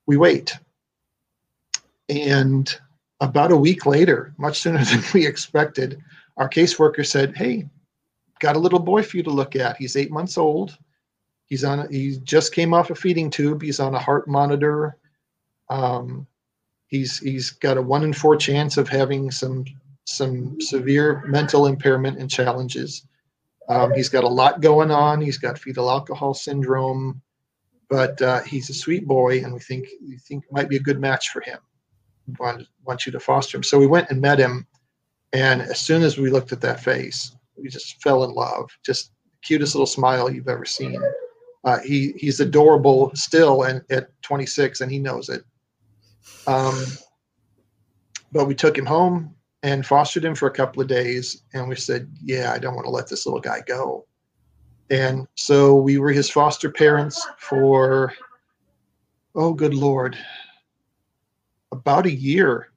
we 0.05 0.17
wait. 0.17 0.55
And 2.09 2.71
about 3.21 3.51
a 3.51 3.57
week 3.57 3.87
later, 3.87 4.35
much 4.37 4.59
sooner 4.59 4.83
than 4.85 5.03
we 5.15 5.25
expected, 5.25 5.99
our 6.37 6.47
caseworker 6.47 7.05
said, 7.05 7.35
Hey, 7.35 7.67
got 8.39 8.55
a 8.55 8.59
little 8.59 8.79
boy 8.79 9.01
for 9.01 9.17
you 9.17 9.23
to 9.23 9.31
look 9.31 9.55
at. 9.55 9.77
He's 9.77 9.95
eight 9.95 10.11
months 10.11 10.37
old. 10.37 10.77
He's 11.47 11.63
on. 11.63 11.91
He 11.91 12.17
just 12.23 12.53
came 12.53 12.73
off 12.73 12.89
a 12.89 12.95
feeding 12.95 13.29
tube. 13.29 13.61
He's 13.61 13.79
on 13.79 13.95
a 13.95 13.99
heart 13.99 14.27
monitor. 14.27 14.97
Um, 15.69 16.27
he's 16.87 17.19
he's 17.19 17.51
got 17.51 17.77
a 17.77 17.81
one 17.81 18.03
in 18.03 18.13
four 18.13 18.35
chance 18.35 18.77
of 18.77 18.89
having 18.89 19.31
some 19.31 19.65
some 20.03 20.59
severe 20.61 21.23
mental 21.25 21.67
impairment 21.67 22.17
and 22.17 22.29
challenges. 22.29 23.07
Um, 23.69 23.93
he's 23.93 24.09
got 24.09 24.23
a 24.23 24.29
lot 24.29 24.61
going 24.61 24.91
on. 24.91 25.21
He's 25.21 25.37
got 25.37 25.59
fetal 25.59 25.89
alcohol 25.89 26.33
syndrome, 26.33 27.21
but 27.89 28.21
uh, 28.21 28.41
he's 28.41 28.69
a 28.69 28.73
sweet 28.73 29.07
boy, 29.07 29.43
and 29.43 29.53
we 29.53 29.59
think 29.59 29.87
we 30.05 30.17
think 30.17 30.45
might 30.51 30.69
be 30.69 30.77
a 30.77 30.81
good 30.81 30.99
match 30.99 31.29
for 31.29 31.41
him. 31.41 31.59
Want 32.39 32.67
want 32.83 33.05
you 33.05 33.11
to 33.13 33.19
foster 33.21 33.57
him. 33.57 33.63
So 33.63 33.79
we 33.79 33.87
went 33.87 34.09
and 34.09 34.21
met 34.21 34.39
him, 34.39 34.67
and 35.31 35.61
as 35.61 35.79
soon 35.79 36.03
as 36.03 36.17
we 36.17 36.29
looked 36.29 36.51
at 36.51 36.61
that 36.61 36.81
face, 36.81 37.35
we 37.55 37.69
just 37.69 38.01
fell 38.01 38.25
in 38.25 38.31
love. 38.31 38.69
Just 38.85 39.11
cutest 39.41 39.75
little 39.75 39.85
smile 39.85 40.29
you've 40.29 40.49
ever 40.49 40.65
seen. 40.65 41.01
Uh, 41.63 41.79
he 41.79 42.13
he's 42.17 42.39
adorable 42.39 43.11
still, 43.13 43.63
and 43.63 43.81
at 43.89 44.09
26, 44.21 44.81
and 44.81 44.91
he 44.91 44.99
knows 44.99 45.29
it. 45.29 45.43
Um, 46.45 46.85
but 48.31 48.45
we 48.45 48.55
took 48.55 48.77
him 48.77 48.85
home 48.85 49.35
and 49.63 49.85
fostered 49.85 50.23
him 50.23 50.35
for 50.35 50.47
a 50.47 50.53
couple 50.53 50.81
of 50.81 50.87
days, 50.87 51.43
and 51.53 51.67
we 51.67 51.75
said, 51.75 52.09
"Yeah, 52.23 52.53
I 52.53 52.59
don't 52.59 52.75
want 52.75 52.85
to 52.85 52.91
let 52.91 53.07
this 53.07 53.25
little 53.25 53.41
guy 53.41 53.61
go." 53.65 54.05
And 54.89 55.27
so 55.35 55.75
we 55.75 55.97
were 55.97 56.11
his 56.11 56.29
foster 56.29 56.71
parents 56.71 57.25
for, 57.37 58.13
oh, 59.35 59.53
good 59.53 59.73
lord, 59.73 60.17
about 61.71 62.05
a 62.05 62.11
year 62.11 62.71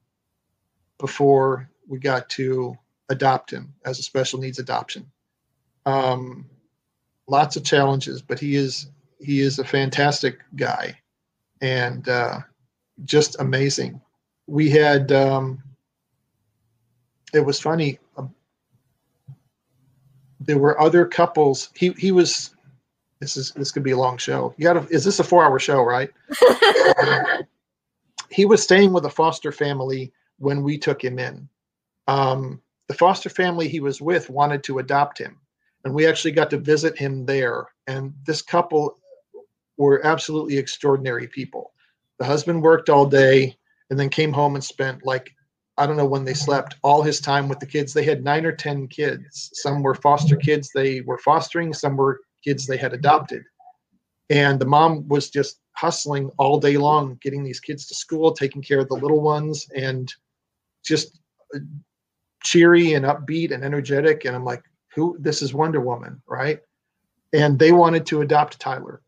before 0.98 1.70
we 1.86 1.98
got 1.98 2.28
to 2.30 2.74
adopt 3.10 3.52
him 3.52 3.74
as 3.84 3.98
a 3.98 4.02
special 4.02 4.40
needs 4.40 4.58
adoption. 4.58 5.10
Um, 5.86 6.46
lots 7.30 7.56
of 7.56 7.64
challenges, 7.64 8.20
but 8.20 8.38
he 8.38 8.56
is 8.56 8.90
he 9.20 9.40
is 9.40 9.58
a 9.58 9.64
fantastic 9.64 10.38
guy 10.56 10.98
and 11.60 12.08
uh, 12.08 12.38
just 13.04 13.38
amazing. 13.40 14.00
We 14.46 14.70
had 14.70 15.12
um, 15.12 15.62
it 17.32 17.40
was 17.40 17.60
funny. 17.60 17.98
Um, 18.16 18.34
there 20.40 20.58
were 20.58 20.80
other 20.80 21.06
couples. 21.06 21.70
He 21.74 21.90
he 21.92 22.12
was. 22.12 22.54
This 23.20 23.36
is 23.36 23.52
this 23.52 23.70
could 23.70 23.82
be 23.82 23.90
a 23.90 23.98
long 23.98 24.16
show. 24.16 24.54
You 24.56 24.64
got 24.64 24.72
to. 24.74 24.94
Is 24.94 25.04
this 25.04 25.20
a 25.20 25.24
four 25.24 25.44
hour 25.44 25.58
show? 25.58 25.82
Right. 25.82 26.10
he 28.30 28.46
was 28.46 28.62
staying 28.62 28.92
with 28.92 29.04
a 29.04 29.10
foster 29.10 29.52
family 29.52 30.12
when 30.38 30.62
we 30.62 30.78
took 30.78 31.04
him 31.04 31.18
in. 31.18 31.48
Um, 32.08 32.62
the 32.88 32.94
foster 32.94 33.28
family 33.28 33.68
he 33.68 33.80
was 33.80 34.00
with 34.00 34.30
wanted 34.30 34.64
to 34.64 34.78
adopt 34.78 35.18
him, 35.18 35.38
and 35.84 35.94
we 35.94 36.06
actually 36.06 36.32
got 36.32 36.50
to 36.50 36.58
visit 36.58 36.98
him 36.98 37.24
there. 37.24 37.66
And 37.86 38.12
this 38.26 38.42
couple 38.42 38.98
were 39.76 40.04
absolutely 40.04 40.58
extraordinary 40.58 41.26
people. 41.26 41.72
The 42.18 42.26
husband 42.26 42.62
worked 42.62 42.90
all 42.90 43.06
day 43.06 43.56
and 43.88 43.98
then 43.98 44.08
came 44.08 44.32
home 44.32 44.54
and 44.54 44.64
spent 44.64 45.04
like 45.04 45.34
I 45.78 45.86
don't 45.86 45.96
know 45.96 46.06
when 46.06 46.24
they 46.24 46.34
slept 46.34 46.76
all 46.82 47.02
his 47.02 47.20
time 47.20 47.48
with 47.48 47.58
the 47.58 47.66
kids. 47.66 47.94
They 47.94 48.04
had 48.04 48.22
nine 48.22 48.44
or 48.44 48.52
ten 48.52 48.86
kids. 48.86 49.50
Some 49.54 49.82
were 49.82 49.94
foster 49.94 50.36
kids 50.36 50.70
they 50.74 51.00
were 51.00 51.16
fostering, 51.16 51.72
some 51.72 51.96
were 51.96 52.20
kids 52.44 52.66
they 52.66 52.76
had 52.76 52.92
adopted. 52.92 53.42
And 54.28 54.60
the 54.60 54.66
mom 54.66 55.08
was 55.08 55.30
just 55.30 55.60
hustling 55.72 56.30
all 56.36 56.60
day 56.60 56.76
long, 56.76 57.18
getting 57.22 57.42
these 57.42 57.60
kids 57.60 57.86
to 57.86 57.94
school, 57.94 58.32
taking 58.32 58.60
care 58.60 58.80
of 58.80 58.88
the 58.88 58.94
little 58.94 59.22
ones, 59.22 59.66
and 59.74 60.12
just 60.84 61.18
uh, 61.54 61.60
cheery 62.44 62.92
and 62.92 63.06
upbeat 63.06 63.50
and 63.50 63.64
energetic. 63.64 64.26
And 64.26 64.36
I'm 64.36 64.44
like, 64.44 64.62
who? 64.94 65.16
This 65.18 65.42
is 65.42 65.54
Wonder 65.54 65.80
Woman, 65.80 66.20
right? 66.26 66.60
And 67.32 67.58
they 67.58 67.72
wanted 67.72 68.06
to 68.06 68.22
adopt 68.22 68.58
Tyler, 68.58 69.02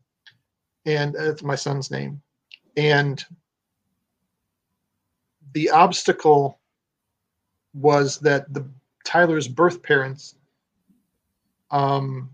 and 0.85 1.13
that's 1.13 1.43
my 1.43 1.55
son's 1.55 1.91
name. 1.91 2.21
And 2.77 3.23
the 5.53 5.69
obstacle 5.69 6.59
was 7.73 8.19
that 8.19 8.51
the 8.53 8.65
Tyler's 9.03 9.47
birth 9.47 9.81
parents 9.83 10.35
um, 11.71 12.33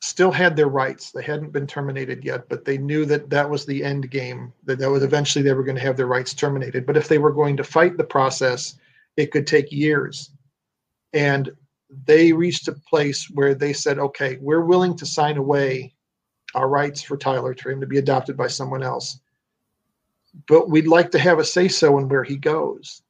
still 0.00 0.32
had 0.32 0.56
their 0.56 0.68
rights. 0.68 1.12
They 1.12 1.22
hadn't 1.22 1.52
been 1.52 1.66
terminated 1.66 2.24
yet, 2.24 2.48
but 2.48 2.64
they 2.64 2.76
knew 2.76 3.04
that 3.06 3.30
that 3.30 3.48
was 3.48 3.64
the 3.64 3.82
end 3.82 4.10
game. 4.10 4.52
That 4.64 4.78
that 4.80 4.90
was 4.90 5.02
eventually 5.02 5.42
they 5.42 5.54
were 5.54 5.64
going 5.64 5.76
to 5.76 5.82
have 5.82 5.96
their 5.96 6.06
rights 6.06 6.34
terminated. 6.34 6.84
But 6.86 6.96
if 6.96 7.08
they 7.08 7.18
were 7.18 7.32
going 7.32 7.56
to 7.56 7.64
fight 7.64 7.96
the 7.96 8.04
process, 8.04 8.76
it 9.16 9.30
could 9.30 9.46
take 9.46 9.70
years. 9.72 10.30
And 11.12 11.52
they 12.06 12.32
reached 12.32 12.68
a 12.68 12.72
place 12.72 13.28
where 13.30 13.54
they 13.54 13.72
said, 13.72 13.98
"Okay, 13.98 14.38
we're 14.40 14.64
willing 14.64 14.96
to 14.96 15.06
sign 15.06 15.36
away 15.36 15.94
our 16.54 16.68
rights 16.68 17.02
for 17.02 17.16
Tyler 17.16 17.54
for 17.54 17.70
him 17.70 17.80
to 17.80 17.86
be 17.86 17.98
adopted 17.98 18.36
by 18.36 18.48
someone 18.48 18.82
else, 18.82 19.20
but 20.48 20.70
we'd 20.70 20.86
like 20.86 21.10
to 21.12 21.18
have 21.18 21.38
a 21.38 21.44
say 21.44 21.68
so 21.68 21.98
in 21.98 22.08
where 22.08 22.24
he 22.24 22.36
goes." 22.36 23.02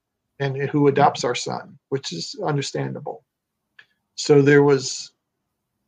and 0.43 0.57
who 0.70 0.89
adopts 0.89 1.24
our 1.24 1.35
son, 1.35 1.78
which 1.91 2.12
is 2.12 2.37
understandable. 2.45 3.24
So 4.16 4.43
there 4.43 4.62
was 4.62 5.12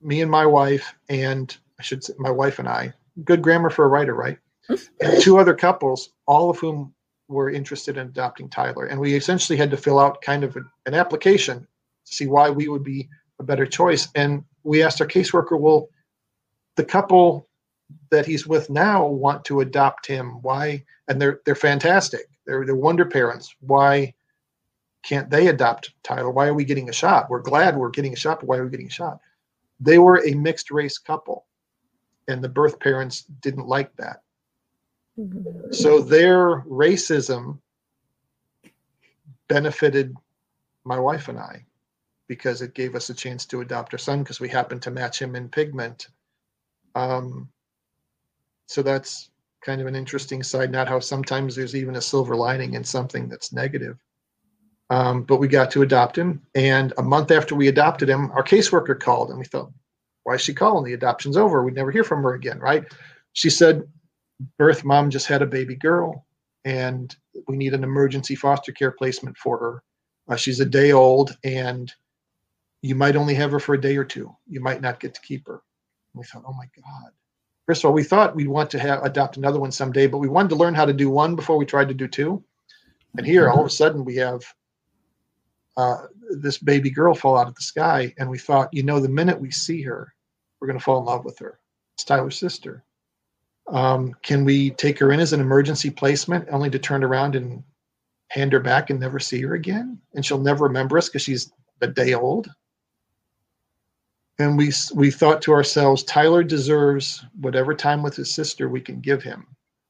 me 0.00 0.22
and 0.22 0.30
my 0.30 0.46
wife, 0.46 0.94
and 1.08 1.54
I 1.78 1.82
should 1.82 2.04
say 2.04 2.14
my 2.18 2.30
wife 2.30 2.58
and 2.58 2.68
I, 2.68 2.92
good 3.24 3.42
grammar 3.42 3.70
for 3.70 3.84
a 3.84 3.88
writer, 3.88 4.14
right? 4.14 4.38
and 4.68 5.20
two 5.20 5.38
other 5.38 5.54
couples, 5.54 6.10
all 6.26 6.50
of 6.50 6.58
whom 6.58 6.94
were 7.28 7.50
interested 7.50 7.96
in 7.96 8.06
adopting 8.06 8.48
Tyler. 8.48 8.86
And 8.86 9.00
we 9.00 9.14
essentially 9.14 9.56
had 9.56 9.70
to 9.70 9.76
fill 9.76 9.98
out 9.98 10.22
kind 10.22 10.44
of 10.44 10.56
an 10.86 10.94
application 10.94 11.66
to 12.06 12.14
see 12.14 12.26
why 12.26 12.50
we 12.50 12.68
would 12.68 12.84
be 12.84 13.08
a 13.38 13.42
better 13.42 13.66
choice. 13.66 14.08
And 14.14 14.44
we 14.62 14.82
asked 14.82 15.00
our 15.00 15.06
caseworker, 15.06 15.58
well, 15.58 15.88
the 16.76 16.84
couple 16.84 17.48
that 18.10 18.26
he's 18.26 18.46
with 18.46 18.70
now 18.70 19.06
want 19.06 19.44
to 19.46 19.60
adopt 19.60 20.06
him. 20.06 20.42
Why? 20.42 20.84
And 21.08 21.20
they're 21.20 21.40
they're 21.44 21.54
fantastic. 21.54 22.28
They're 22.46 22.64
they're 22.64 22.74
wonder 22.74 23.04
parents. 23.04 23.54
Why 23.60 24.14
can't 25.02 25.30
they 25.30 25.48
adopt 25.48 25.92
Tyler? 26.02 26.30
Why 26.30 26.46
are 26.46 26.54
we 26.54 26.64
getting 26.64 26.88
a 26.88 26.92
shot? 26.92 27.28
We're 27.28 27.40
glad 27.40 27.76
we're 27.76 27.90
getting 27.90 28.14
a 28.14 28.16
shot, 28.16 28.40
but 28.40 28.48
why 28.48 28.56
are 28.56 28.64
we 28.64 28.70
getting 28.70 28.86
a 28.86 28.90
shot? 28.90 29.20
They 29.80 29.98
were 29.98 30.24
a 30.24 30.34
mixed 30.34 30.70
race 30.70 30.98
couple, 30.98 31.46
and 32.26 32.42
the 32.42 32.48
birth 32.48 32.80
parents 32.80 33.24
didn't 33.42 33.66
like 33.66 33.94
that. 33.96 34.22
Mm-hmm. 35.18 35.72
So 35.72 36.00
their 36.00 36.62
racism 36.62 37.58
benefited 39.48 40.14
my 40.84 40.98
wife 40.98 41.28
and 41.28 41.38
I 41.38 41.64
because 42.28 42.62
it 42.62 42.74
gave 42.74 42.94
us 42.94 43.10
a 43.10 43.14
chance 43.14 43.44
to 43.46 43.60
adopt 43.60 43.92
our 43.94 43.98
son 43.98 44.22
because 44.22 44.40
we 44.40 44.48
happened 44.48 44.82
to 44.82 44.90
match 44.90 45.20
him 45.20 45.36
in 45.36 45.48
pigment. 45.48 46.08
Um, 46.94 47.48
so 48.66 48.82
that's 48.82 49.30
kind 49.64 49.80
of 49.80 49.86
an 49.86 49.96
interesting 49.96 50.42
side, 50.42 50.70
not 50.70 50.88
how 50.88 51.00
sometimes 51.00 51.54
there's 51.54 51.74
even 51.74 51.96
a 51.96 52.00
silver 52.00 52.36
lining 52.36 52.74
in 52.74 52.84
something 52.84 53.28
that's 53.28 53.52
negative. 53.52 53.98
Um, 54.90 55.22
but 55.22 55.38
we 55.38 55.48
got 55.48 55.70
to 55.72 55.82
adopt 55.82 56.16
him. 56.16 56.42
And 56.54 56.92
a 56.98 57.02
month 57.02 57.30
after 57.30 57.54
we 57.54 57.68
adopted 57.68 58.08
him, 58.08 58.30
our 58.32 58.42
caseworker 58.42 58.98
called 58.98 59.30
and 59.30 59.38
we 59.38 59.44
thought, 59.44 59.72
why 60.24 60.34
is 60.34 60.40
she 60.40 60.54
calling? 60.54 60.84
The 60.84 60.94
adoption's 60.94 61.36
over. 61.36 61.62
We'd 61.62 61.74
never 61.74 61.90
hear 61.90 62.04
from 62.04 62.22
her 62.22 62.34
again, 62.34 62.58
right? 62.58 62.84
She 63.32 63.50
said, 63.50 63.82
birth 64.58 64.84
mom 64.84 65.10
just 65.10 65.26
had 65.26 65.42
a 65.42 65.46
baby 65.46 65.76
girl 65.76 66.26
and 66.64 67.14
we 67.46 67.56
need 67.56 67.74
an 67.74 67.84
emergency 67.84 68.34
foster 68.34 68.72
care 68.72 68.90
placement 68.90 69.36
for 69.36 69.58
her. 69.58 69.82
Uh, 70.28 70.36
she's 70.36 70.60
a 70.60 70.66
day 70.66 70.92
old 70.92 71.36
and 71.44 71.92
you 72.84 72.94
might 72.94 73.16
only 73.16 73.34
have 73.34 73.50
her 73.50 73.58
for 73.58 73.74
a 73.74 73.80
day 73.80 73.96
or 73.96 74.04
two. 74.04 74.30
You 74.46 74.60
might 74.60 74.82
not 74.82 75.00
get 75.00 75.14
to 75.14 75.20
keep 75.22 75.46
her. 75.46 75.62
And 76.12 76.20
we 76.20 76.24
thought, 76.26 76.44
oh 76.46 76.52
my 76.52 76.66
God. 76.76 77.12
First 77.66 77.82
of 77.82 77.88
all, 77.88 77.94
we 77.94 78.02
thought 78.02 78.36
we'd 78.36 78.46
want 78.46 78.70
to 78.72 78.78
have 78.78 79.02
adopt 79.02 79.38
another 79.38 79.58
one 79.58 79.72
someday, 79.72 80.06
but 80.06 80.18
we 80.18 80.28
wanted 80.28 80.50
to 80.50 80.56
learn 80.56 80.74
how 80.74 80.84
to 80.84 80.92
do 80.92 81.08
one 81.08 81.34
before 81.34 81.56
we 81.56 81.64
tried 81.64 81.88
to 81.88 81.94
do 81.94 82.06
two. 82.06 82.44
And 83.16 83.24
here, 83.26 83.48
all 83.48 83.60
of 83.60 83.66
a 83.66 83.70
sudden, 83.70 84.04
we 84.04 84.16
have 84.16 84.42
uh, 85.78 86.02
this 86.42 86.58
baby 86.58 86.90
girl 86.90 87.14
fall 87.14 87.38
out 87.38 87.48
of 87.48 87.54
the 87.54 87.62
sky, 87.62 88.12
and 88.18 88.28
we 88.28 88.36
thought, 88.36 88.68
you 88.70 88.82
know, 88.82 89.00
the 89.00 89.08
minute 89.08 89.40
we 89.40 89.50
see 89.50 89.80
her, 89.80 90.12
we're 90.60 90.68
going 90.68 90.78
to 90.78 90.84
fall 90.84 90.98
in 90.98 91.06
love 91.06 91.24
with 91.24 91.38
her. 91.38 91.58
It's 91.96 92.04
Tyler's 92.04 92.36
sister. 92.36 92.84
Um, 93.66 94.14
can 94.22 94.44
we 94.44 94.72
take 94.72 94.98
her 94.98 95.10
in 95.10 95.20
as 95.20 95.32
an 95.32 95.40
emergency 95.40 95.88
placement, 95.88 96.48
only 96.50 96.68
to 96.68 96.78
turn 96.78 97.02
around 97.02 97.34
and 97.34 97.62
hand 98.28 98.52
her 98.52 98.60
back 98.60 98.90
and 98.90 99.00
never 99.00 99.18
see 99.18 99.40
her 99.40 99.54
again, 99.54 99.98
and 100.12 100.26
she'll 100.26 100.38
never 100.38 100.64
remember 100.64 100.98
us 100.98 101.08
because 101.08 101.22
she's 101.22 101.50
a 101.80 101.86
day 101.86 102.12
old? 102.12 102.50
And 104.38 104.58
we 104.58 104.72
we 104.94 105.10
thought 105.10 105.42
to 105.42 105.52
ourselves, 105.52 106.02
Tyler 106.02 106.42
deserves 106.42 107.24
whatever 107.40 107.74
time 107.74 108.02
with 108.02 108.16
his 108.16 108.34
sister 108.34 108.68
we 108.68 108.80
can 108.80 109.00
give 109.00 109.22
him 109.22 109.46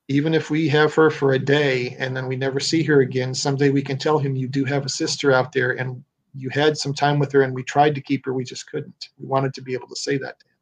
even 0.08 0.34
if 0.34 0.50
we 0.50 0.68
have 0.68 0.94
her 0.94 1.10
for 1.10 1.32
a 1.32 1.38
day 1.38 1.96
and 1.98 2.16
then 2.16 2.26
we 2.26 2.36
never 2.36 2.60
see 2.60 2.82
her 2.82 3.00
again, 3.00 3.34
someday 3.34 3.70
we 3.70 3.82
can 3.82 3.96
tell 3.96 4.18
him 4.18 4.36
you 4.36 4.48
do 4.48 4.64
have 4.64 4.84
a 4.84 4.90
sister 4.90 5.32
out 5.32 5.52
there 5.52 5.72
and 5.72 6.02
you 6.34 6.50
had 6.50 6.76
some 6.76 6.92
time 6.92 7.18
with 7.18 7.32
her 7.32 7.42
and 7.42 7.54
we 7.54 7.62
tried 7.62 7.94
to 7.94 8.00
keep 8.00 8.24
her, 8.26 8.34
we 8.34 8.44
just 8.44 8.70
couldn't. 8.70 9.08
We 9.18 9.26
wanted 9.26 9.54
to 9.54 9.62
be 9.62 9.72
able 9.72 9.88
to 9.88 9.96
say 9.96 10.18
that 10.18 10.38
to 10.40 10.46
him. 10.46 10.56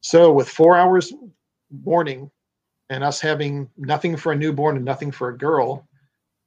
So 0.00 0.32
with 0.32 0.48
four 0.48 0.76
hours 0.76 1.12
morning 1.84 2.30
and 2.88 3.02
us 3.02 3.20
having 3.20 3.68
nothing 3.76 4.16
for 4.16 4.32
a 4.32 4.36
newborn 4.36 4.76
and 4.76 4.84
nothing 4.84 5.10
for 5.10 5.30
a 5.30 5.36
girl, 5.36 5.88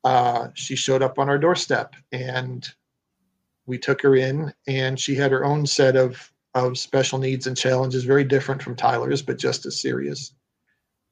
uh, 0.05 0.47
she 0.53 0.75
showed 0.75 1.01
up 1.01 1.19
on 1.19 1.27
our 1.27 1.37
doorstep 1.37 1.95
and 2.11 2.67
we 3.65 3.77
took 3.77 4.01
her 4.01 4.15
in 4.15 4.53
and 4.67 4.99
she 4.99 5.15
had 5.15 5.31
her 5.31 5.45
own 5.45 5.65
set 5.65 5.95
of 5.95 6.31
of 6.53 6.77
special 6.77 7.17
needs 7.17 7.47
and 7.47 7.55
challenges, 7.55 8.03
very 8.03 8.25
different 8.25 8.61
from 8.61 8.75
Tyler's, 8.75 9.21
but 9.21 9.37
just 9.37 9.65
as 9.65 9.81
serious. 9.81 10.33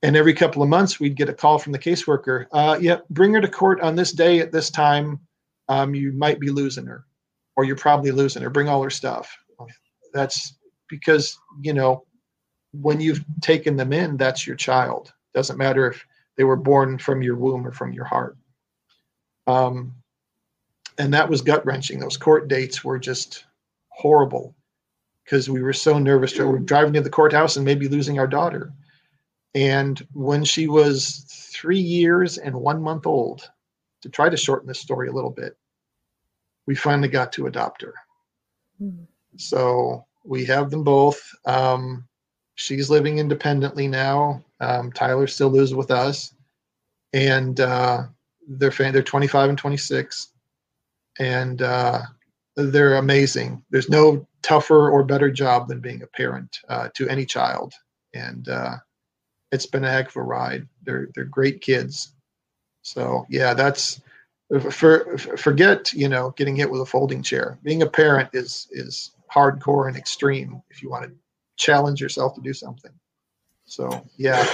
And 0.04 0.18
every 0.18 0.34
couple 0.34 0.62
of 0.62 0.68
months 0.68 1.00
we'd 1.00 1.16
get 1.16 1.30
a 1.30 1.34
call 1.34 1.58
from 1.60 1.72
the 1.72 1.80
caseworker 1.80 2.46
uh, 2.52 2.78
yeah 2.80 2.98
bring 3.10 3.34
her 3.34 3.42
to 3.42 3.48
court 3.48 3.82
on 3.82 3.96
this 3.96 4.12
day 4.12 4.40
at 4.40 4.52
this 4.52 4.70
time. 4.70 5.20
Um, 5.68 5.94
you 5.94 6.12
might 6.14 6.40
be 6.40 6.50
losing 6.50 6.86
her 6.86 7.06
or 7.56 7.64
you're 7.64 7.76
probably 7.76 8.12
losing 8.12 8.42
her. 8.42 8.50
Bring 8.50 8.70
all 8.70 8.82
her 8.82 8.90
stuff. 8.90 9.38
That's 10.14 10.58
because 10.90 11.38
you 11.62 11.74
know 11.74 12.06
when 12.72 13.02
you've 13.02 13.24
taken 13.42 13.76
them 13.76 13.94
in 13.94 14.18
that's 14.18 14.48
your 14.48 14.56
child. 14.56 15.14
Doesn't 15.34 15.58
matter 15.58 15.92
if 15.92 16.06
they 16.38 16.44
were 16.44 16.56
born 16.56 16.98
from 16.98 17.22
your 17.22 17.36
womb 17.36 17.68
or 17.68 17.72
from 17.72 17.94
your 17.94 18.06
heart. 18.06 18.38
Um, 19.46 19.94
and 21.00 21.14
that 21.14 21.28
was 21.28 21.42
gut 21.42 21.66
wrenching 21.66 22.00
those 22.00 22.18
court 22.18 22.48
dates 22.48 22.84
were 22.84 23.00
just 23.00 23.46
horrible 23.90 24.56
because 25.26 25.50
we 25.50 25.64
were 25.64 25.74
so 25.74 25.98
nervous 25.98 26.38
we 26.38 26.46
were 26.46 26.60
driving 26.60 26.94
to 26.94 27.02
the 27.02 27.10
courthouse 27.10 27.56
and 27.56 27.66
maybe 27.66 27.88
losing 27.88 28.20
our 28.20 28.28
daughter 28.28 28.72
and 29.56 30.06
when 30.14 30.44
she 30.44 30.68
was 30.68 31.26
three 31.28 31.80
years 31.80 32.38
and 32.38 32.56
one 32.56 32.82
month 32.82 33.06
old, 33.06 33.50
to 34.02 34.10
try 34.10 34.30
to 34.30 34.38
shorten 34.38 34.68
this 34.68 34.80
story 34.80 35.10
a 35.10 35.12
little 35.12 35.32
bit, 35.32 35.58
we 36.68 36.76
finally 36.76 37.08
got 37.08 37.34
to 37.34 37.48
adopt 37.48 37.82
her. 37.82 37.94
Mm-hmm. 38.82 39.04
So 39.38 40.06
we 40.24 40.46
have 40.46 40.70
them 40.70 40.84
both. 40.84 41.22
Um, 41.46 42.08
she's 42.56 42.90
living 42.90 43.18
independently 43.18 43.88
now. 43.88 44.44
Um, 44.60 44.92
Tyler 44.92 45.28
still 45.28 45.50
lives 45.50 45.74
with 45.74 45.92
us. 45.92 46.34
And 47.14 47.60
uh, 47.60 48.04
they're 48.48 48.72
fan, 48.72 48.94
they're 48.94 49.02
25 49.02 49.50
and 49.50 49.58
26, 49.58 50.34
and 51.20 51.62
uh, 51.62 52.02
they're 52.56 52.96
amazing. 52.96 53.64
There's 53.70 53.90
no 53.90 54.26
tougher 54.42 54.90
or 54.90 55.04
better 55.04 55.30
job 55.30 55.68
than 55.68 55.82
being 55.82 56.02
a 56.02 56.08
parent 56.08 56.60
uh, 56.70 56.90
to 56.96 57.08
any 57.10 57.26
child, 57.26 57.74
and 58.14 58.48
uh, 58.48 58.78
it's 59.52 59.66
been 59.66 59.84
a 59.84 59.92
heck 59.92 60.10
of 60.10 60.16
a 60.16 60.24
ride. 60.24 60.68
They're 60.84 61.10
they're 61.14 61.26
great 61.26 61.62
kids. 61.62 62.14
So 62.82 63.26
yeah, 63.30 63.54
that's 63.54 64.02
for 64.72 65.18
forget 65.18 65.94
you 65.94 66.10
know 66.10 66.32
getting 66.32 66.56
hit 66.56 66.72
with 66.72 66.82
a 66.82 66.86
folding 66.86 67.22
chair. 67.22 67.60
Being 67.64 67.84
a 67.84 67.88
parent 67.88 68.30
is 68.34 68.68
is 68.72 69.12
hardcore 69.34 69.88
and 69.88 69.98
extreme 69.98 70.62
if 70.70 70.82
you 70.82 70.90
want 70.90 71.06
to 71.06 71.12
challenge 71.58 72.02
yourself 72.02 72.34
to 72.36 72.42
do 72.42 72.54
something. 72.54 72.92
So 73.66 74.04
yeah, 74.18 74.46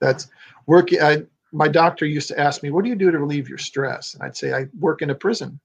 that's 0.00 0.28
work. 0.66 0.90
I, 0.92 1.24
my 1.52 1.66
doctor 1.66 2.06
used 2.06 2.28
to 2.28 2.38
ask 2.38 2.62
me, 2.62 2.70
"What 2.70 2.84
do 2.84 2.90
you 2.90 2.96
do 2.96 3.10
to 3.10 3.18
relieve 3.18 3.48
your 3.48 3.58
stress?" 3.58 4.14
And 4.14 4.22
I'd 4.22 4.36
say, 4.36 4.52
"I 4.52 4.66
work 4.78 5.02
in 5.02 5.10
a 5.10 5.14
prison." 5.14 5.58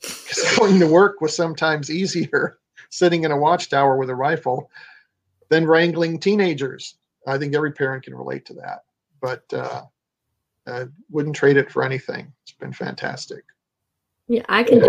Because 0.00 0.56
going 0.58 0.80
to 0.80 0.86
work 0.86 1.20
was 1.20 1.34
sometimes 1.34 1.90
easier 1.90 2.58
sitting 2.90 3.24
in 3.24 3.30
a 3.30 3.36
watchtower 3.36 3.96
with 3.96 4.10
a 4.10 4.14
rifle 4.14 4.70
than 5.48 5.66
wrangling 5.66 6.18
teenagers. 6.18 6.96
I 7.26 7.38
think 7.38 7.54
every 7.54 7.72
parent 7.72 8.04
can 8.04 8.14
relate 8.14 8.46
to 8.46 8.54
that. 8.54 8.84
But 9.20 9.44
uh, 9.52 9.82
I 10.66 10.84
wouldn't 11.10 11.36
trade 11.36 11.56
it 11.56 11.70
for 11.70 11.82
anything. 11.82 12.32
It's 12.42 12.52
been 12.52 12.72
fantastic. 12.72 13.44
Yeah, 14.28 14.42
I 14.48 14.62
can. 14.62 14.82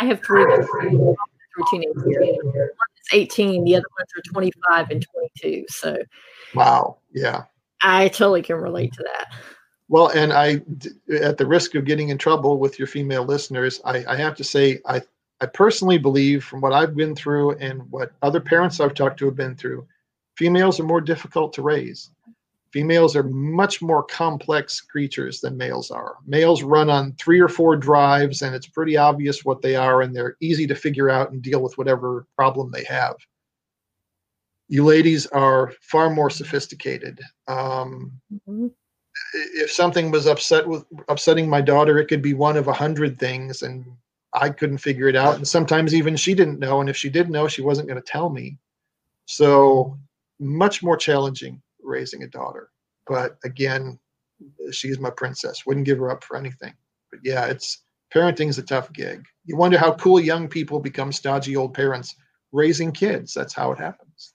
I 0.00 0.04
have 0.04 0.22
three 0.22 0.44
through 0.44 1.64
teenage 1.70 1.94
years. 2.06 2.38
One 2.42 2.74
is 3.00 3.08
18, 3.12 3.64
the 3.64 3.76
other 3.76 3.84
ones 3.98 4.08
are 4.16 4.32
25 4.32 4.90
and 4.90 5.06
22. 5.40 5.64
So, 5.68 5.98
wow, 6.54 6.98
yeah, 7.12 7.44
I 7.82 8.08
totally 8.08 8.42
can 8.42 8.56
relate 8.56 8.92
to 8.94 9.02
that. 9.02 9.32
Well, 9.92 10.08
and 10.08 10.32
I, 10.32 10.62
at 11.20 11.36
the 11.36 11.44
risk 11.44 11.74
of 11.74 11.84
getting 11.84 12.08
in 12.08 12.16
trouble 12.16 12.58
with 12.58 12.78
your 12.78 12.88
female 12.88 13.26
listeners, 13.26 13.78
I, 13.84 14.02
I 14.08 14.16
have 14.16 14.34
to 14.36 14.42
say, 14.42 14.80
I, 14.86 15.02
I 15.42 15.44
personally 15.44 15.98
believe 15.98 16.44
from 16.44 16.62
what 16.62 16.72
I've 16.72 16.96
been 16.96 17.14
through 17.14 17.58
and 17.58 17.82
what 17.90 18.12
other 18.22 18.40
parents 18.40 18.80
I've 18.80 18.94
talked 18.94 19.18
to 19.18 19.26
have 19.26 19.36
been 19.36 19.54
through, 19.54 19.86
females 20.34 20.80
are 20.80 20.84
more 20.84 21.02
difficult 21.02 21.52
to 21.52 21.62
raise. 21.62 22.10
Females 22.72 23.14
are 23.14 23.24
much 23.24 23.82
more 23.82 24.02
complex 24.02 24.80
creatures 24.80 25.42
than 25.42 25.58
males 25.58 25.90
are. 25.90 26.16
Males 26.26 26.62
run 26.62 26.88
on 26.88 27.12
three 27.20 27.38
or 27.38 27.48
four 27.48 27.76
drives, 27.76 28.40
and 28.40 28.54
it's 28.54 28.68
pretty 28.68 28.96
obvious 28.96 29.44
what 29.44 29.60
they 29.60 29.76
are, 29.76 30.00
and 30.00 30.16
they're 30.16 30.38
easy 30.40 30.66
to 30.68 30.74
figure 30.74 31.10
out 31.10 31.32
and 31.32 31.42
deal 31.42 31.62
with 31.62 31.76
whatever 31.76 32.26
problem 32.34 32.70
they 32.70 32.84
have. 32.84 33.16
You 34.68 34.86
ladies 34.86 35.26
are 35.26 35.70
far 35.82 36.08
more 36.08 36.30
sophisticated. 36.30 37.20
Um, 37.46 38.12
mm-hmm 38.32 38.68
if 39.34 39.70
something 39.70 40.10
was 40.10 40.26
upset 40.26 40.66
with 40.66 40.84
upsetting 41.08 41.48
my 41.48 41.60
daughter, 41.60 41.98
it 41.98 42.06
could 42.06 42.22
be 42.22 42.34
one 42.34 42.56
of 42.56 42.68
a 42.68 42.72
hundred 42.72 43.18
things, 43.18 43.62
and 43.62 43.84
I 44.34 44.50
couldn't 44.50 44.78
figure 44.78 45.08
it 45.08 45.16
out. 45.16 45.36
And 45.36 45.46
sometimes 45.46 45.94
even 45.94 46.16
she 46.16 46.34
didn't 46.34 46.58
know, 46.58 46.80
and 46.80 46.88
if 46.88 46.96
she 46.96 47.10
did 47.10 47.30
know, 47.30 47.48
she 47.48 47.62
wasn't 47.62 47.88
going 47.88 48.00
to 48.00 48.06
tell 48.06 48.30
me. 48.30 48.58
So 49.26 49.98
much 50.40 50.82
more 50.82 50.96
challenging 50.96 51.62
raising 51.82 52.22
a 52.22 52.28
daughter. 52.28 52.70
But 53.06 53.38
again, 53.44 53.98
she's 54.70 54.98
my 54.98 55.10
princess. 55.10 55.66
Wouldn't 55.66 55.86
give 55.86 55.98
her 55.98 56.10
up 56.10 56.24
for 56.24 56.36
anything. 56.36 56.74
But 57.10 57.20
yeah, 57.22 57.46
it's 57.46 57.82
parenting 58.14 58.48
is 58.48 58.58
a 58.58 58.62
tough 58.62 58.92
gig. 58.92 59.24
You 59.44 59.56
wonder 59.56 59.78
how 59.78 59.94
cool 59.94 60.20
young 60.20 60.48
people 60.48 60.80
become 60.80 61.12
stodgy 61.12 61.56
old 61.56 61.74
parents 61.74 62.16
raising 62.52 62.92
kids. 62.92 63.34
That's 63.34 63.54
how 63.54 63.72
it 63.72 63.78
happens. 63.78 64.34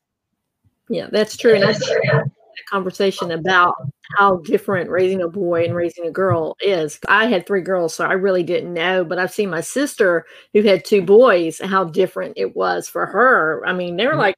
Yeah, 0.90 1.08
that's 1.12 1.36
true. 1.36 1.56
And 1.56 1.64
that's 1.64 1.86
true 1.86 2.32
conversation 2.66 3.32
about 3.32 3.76
how 4.18 4.38
different 4.38 4.90
raising 4.90 5.22
a 5.22 5.28
boy 5.28 5.66
and 5.66 5.76
raising 5.76 6.06
a 6.06 6.12
girl 6.12 6.56
is. 6.62 7.00
I 7.08 7.28
had 7.28 7.46
three 7.46 7.62
girls, 7.62 7.94
so 7.94 8.06
I 8.06 8.14
really 8.14 8.44
didn't 8.44 8.74
know, 8.74 9.04
but 9.04 9.20
I've 9.20 9.34
seen 9.34 9.50
my 9.50 9.62
sister 9.62 10.26
who 10.54 10.62
had 10.64 10.86
two 10.86 11.02
boys, 11.02 11.60
how 11.64 11.84
different 11.84 12.34
it 12.38 12.56
was 12.56 12.88
for 12.88 13.06
her. 13.06 13.64
I 13.66 13.74
mean, 13.74 13.98
they 13.98 14.06
were 14.06 14.14
mm-hmm. 14.14 14.22
like, 14.22 14.36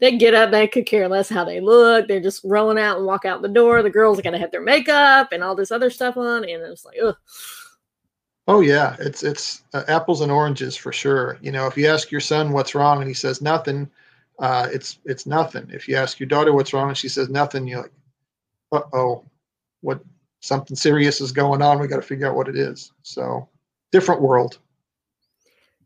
they 0.00 0.16
get 0.16 0.34
up, 0.34 0.50
they 0.50 0.66
could 0.66 0.86
care 0.86 1.08
less 1.08 1.28
how 1.28 1.44
they 1.44 1.60
look. 1.60 2.08
They're 2.08 2.20
just 2.20 2.42
rolling 2.44 2.78
out 2.78 2.96
and 2.96 3.06
walk 3.06 3.24
out 3.24 3.42
the 3.42 3.48
door. 3.48 3.82
The 3.82 3.90
girls 3.90 4.18
are 4.18 4.22
going 4.22 4.32
to 4.32 4.38
have 4.38 4.50
their 4.50 4.60
makeup 4.62 5.28
and 5.32 5.44
all 5.44 5.54
this 5.54 5.70
other 5.70 5.90
stuff 5.90 6.16
on. 6.16 6.42
And 6.42 6.62
it's 6.62 6.84
like, 6.84 6.96
ugh. 7.02 7.16
Oh 8.48 8.60
yeah, 8.60 8.94
it's 9.00 9.24
it's 9.24 9.62
uh, 9.74 9.82
apples 9.88 10.20
and 10.20 10.30
oranges 10.30 10.76
for 10.76 10.92
sure. 10.92 11.36
You 11.40 11.50
know, 11.50 11.66
if 11.66 11.76
you 11.76 11.88
ask 11.88 12.12
your 12.12 12.20
son 12.20 12.52
what's 12.52 12.76
wrong 12.76 12.98
and 12.98 13.08
he 13.08 13.14
says 13.14 13.42
nothing, 13.42 13.90
uh, 14.38 14.68
it's 14.72 14.98
it's 15.04 15.26
nothing. 15.26 15.68
If 15.70 15.88
you 15.88 15.96
ask 15.96 16.20
your 16.20 16.28
daughter 16.28 16.52
what's 16.52 16.72
wrong 16.72 16.88
and 16.88 16.98
she 16.98 17.08
says 17.08 17.28
nothing, 17.28 17.66
you're 17.66 17.82
like, 17.82 17.92
uh 18.72 18.82
oh, 18.92 19.24
what 19.80 20.00
something 20.40 20.76
serious 20.76 21.20
is 21.20 21.32
going 21.32 21.62
on. 21.62 21.78
We 21.78 21.88
got 21.88 21.96
to 21.96 22.02
figure 22.02 22.28
out 22.28 22.36
what 22.36 22.48
it 22.48 22.56
is. 22.56 22.92
So 23.02 23.48
different 23.92 24.22
world. 24.22 24.58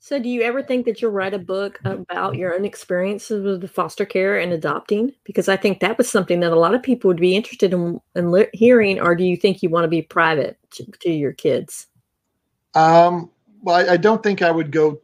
So, 0.03 0.19
do 0.19 0.31
you 0.31 0.41
ever 0.41 0.63
think 0.63 0.87
that 0.87 1.03
you'll 1.03 1.11
write 1.11 1.35
a 1.35 1.39
book 1.39 1.79
about 1.85 2.35
your 2.35 2.55
own 2.55 2.65
experiences 2.65 3.45
with 3.45 3.61
the 3.61 3.69
foster 3.69 4.07
care 4.07 4.39
and 4.39 4.51
adopting? 4.51 5.13
Because 5.25 5.47
I 5.47 5.59
think 5.59 5.81
that 5.81 5.99
was 5.99 6.09
something 6.09 6.41
that 6.41 6.53
a 6.53 6.59
lot 6.59 6.75
of 6.75 6.83
people 6.83 7.09
would 7.09 7.21
be 7.21 7.37
interested 7.37 7.75
in, 7.75 8.01
in 8.15 8.47
hearing. 8.55 8.99
Or 8.99 9.15
do 9.15 9.25
you 9.25 9.37
think 9.37 9.63
you 9.63 9.69
want 9.69 9.85
to 9.85 9.89
be 9.89 10.01
private 10.01 10.59
to, 10.73 10.87
to 11.03 11.11
your 11.11 11.35
kids? 11.35 11.87
Um, 12.75 13.31
well, 13.61 13.77
I, 13.77 13.93
I, 13.95 13.97
don't 13.99 14.23
think 14.23 14.41
I 14.41 14.51
would 14.51 14.71
go 14.71 15.01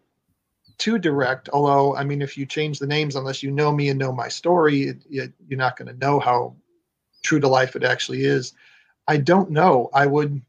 too 0.79 0.99
direct. 0.99 1.49
Although, 1.53 1.97
I 1.97 2.05
mean, 2.05 2.22
if 2.22 2.37
you 2.37 2.47
change 2.47 2.79
the 2.79 2.87
names, 2.87 3.16
unless 3.16 3.43
you 3.43 3.51
know 3.51 3.72
me 3.72 3.89
and 3.89 3.99
know 3.99 4.12
my 4.12 4.29
story, 4.29 4.83
it, 4.83 4.99
it, 5.11 5.33
you're 5.49 5.59
not 5.59 5.77
going 5.77 5.89
to 5.89 6.07
know 6.07 6.20
how 6.20 6.55
true 7.22 7.41
to 7.41 7.49
life 7.49 7.77
it 7.77 7.85
actually 7.85 8.24
is. 8.24 8.55
I 9.09 9.16
don't 9.18 9.51
know. 9.51 9.91
I 9.93 10.07
would. 10.07 10.41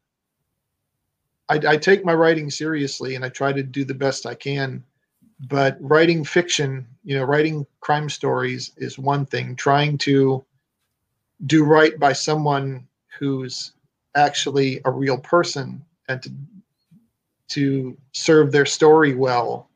I, 1.48 1.60
I 1.66 1.76
take 1.76 2.04
my 2.04 2.14
writing 2.14 2.50
seriously, 2.50 3.14
and 3.14 3.24
I 3.24 3.30
try 3.30 3.52
to 3.52 3.62
do 3.62 3.84
the 3.84 3.94
best 3.94 4.26
I 4.26 4.34
can. 4.34 4.84
But 5.48 5.78
writing 5.80 6.24
fiction, 6.24 6.86
you 7.04 7.16
know, 7.16 7.24
writing 7.24 7.66
crime 7.80 8.10
stories 8.10 8.72
is 8.76 8.98
one 8.98 9.24
thing. 9.24 9.56
Trying 9.56 9.98
to 9.98 10.44
do 11.46 11.64
right 11.64 11.98
by 11.98 12.12
someone 12.12 12.86
who's 13.18 13.72
actually 14.14 14.80
a 14.84 14.90
real 14.90 15.18
person 15.18 15.84
and 16.08 16.22
to 16.22 16.30
to 17.48 17.96
serve 18.12 18.52
their 18.52 18.66
story 18.66 19.14
well 19.14 19.67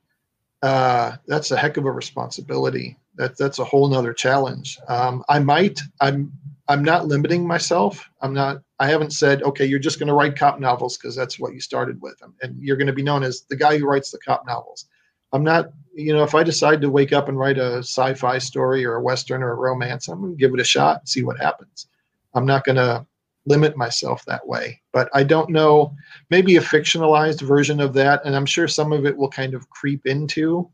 uh, 0.62 1.16
that's 1.26 1.50
a 1.50 1.56
heck 1.56 1.76
of 1.76 1.86
a 1.86 1.90
responsibility. 1.90 2.96
That 3.16 3.36
that's 3.36 3.58
a 3.58 3.64
whole 3.64 3.88
nother 3.88 4.14
challenge. 4.14 4.78
Um, 4.88 5.24
I 5.28 5.38
might. 5.38 5.80
I'm. 6.00 6.32
I'm 6.68 6.84
not 6.84 7.06
limiting 7.06 7.46
myself. 7.46 8.08
I'm 8.20 8.32
not. 8.32 8.62
I 8.78 8.86
haven't 8.86 9.12
said, 9.12 9.42
okay, 9.42 9.66
you're 9.66 9.78
just 9.78 9.98
going 9.98 10.06
to 10.06 10.14
write 10.14 10.36
cop 10.36 10.60
novels 10.60 10.96
because 10.96 11.14
that's 11.14 11.38
what 11.38 11.52
you 11.52 11.60
started 11.60 12.00
with, 12.00 12.22
and 12.40 12.56
you're 12.58 12.76
going 12.76 12.86
to 12.86 12.92
be 12.92 13.02
known 13.02 13.22
as 13.22 13.42
the 13.50 13.56
guy 13.56 13.76
who 13.76 13.86
writes 13.86 14.10
the 14.10 14.18
cop 14.18 14.46
novels. 14.46 14.86
I'm 15.32 15.44
not. 15.44 15.72
You 15.94 16.14
know, 16.14 16.22
if 16.22 16.34
I 16.34 16.42
decide 16.42 16.80
to 16.80 16.90
wake 16.90 17.12
up 17.12 17.28
and 17.28 17.38
write 17.38 17.58
a 17.58 17.78
sci-fi 17.78 18.38
story 18.38 18.84
or 18.86 18.94
a 18.94 19.02
western 19.02 19.42
or 19.42 19.52
a 19.52 19.56
romance, 19.56 20.08
I'm 20.08 20.20
going 20.20 20.32
to 20.32 20.38
give 20.38 20.54
it 20.54 20.60
a 20.60 20.64
shot 20.64 21.00
and 21.00 21.08
see 21.08 21.22
what 21.22 21.38
happens. 21.38 21.86
I'm 22.34 22.46
not 22.46 22.64
going 22.64 22.76
to 22.76 23.06
limit 23.46 23.76
myself 23.76 24.24
that 24.24 24.46
way. 24.46 24.80
But 24.92 25.08
I 25.14 25.24
don't 25.24 25.50
know, 25.50 25.94
maybe 26.30 26.56
a 26.56 26.60
fictionalized 26.60 27.42
version 27.42 27.80
of 27.80 27.92
that, 27.94 28.24
and 28.24 28.36
I'm 28.36 28.46
sure 28.46 28.68
some 28.68 28.92
of 28.92 29.06
it 29.06 29.16
will 29.16 29.28
kind 29.28 29.54
of 29.54 29.68
creep 29.70 30.06
into 30.06 30.70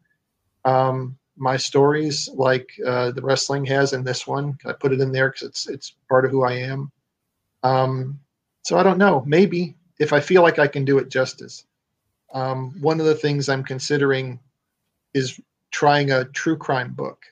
um, 0.65 1.17
my 1.37 1.57
stories, 1.57 2.29
like 2.35 2.69
uh, 2.87 3.13
the 3.13 3.23
wrestling 3.23 3.65
has 3.67 3.93
in 3.93 4.05
this 4.05 4.27
one. 4.27 4.59
I 4.67 4.73
put 4.73 4.93
it 4.93 5.01
in 5.01 5.13
there 5.13 5.31
because 5.31 5.49
it's 5.49 5.69
it's 5.69 5.95
part 6.09 6.25
of 6.25 6.31
who 6.31 6.45
I 6.45 6.53
am. 6.53 6.91
Um, 7.63 8.21
so 8.63 8.77
I 8.77 8.83
don't 8.83 8.99
know. 8.99 9.25
Maybe 9.27 9.77
if 9.99 10.13
I 10.13 10.21
feel 10.21 10.43
like 10.43 10.59
I 10.59 10.67
can 10.67 10.85
do 10.85 10.99
it 10.99 11.09
justice. 11.09 11.65
Um, 12.35 12.75
one 12.81 13.01
of 13.01 13.07
the 13.07 13.15
things 13.15 13.49
I'm 13.49 13.65
considering 13.65 14.39
is 15.15 15.41
trying 15.71 16.11
a 16.11 16.27
true 16.27 16.57
crime 16.57 16.93
book. 16.93 17.25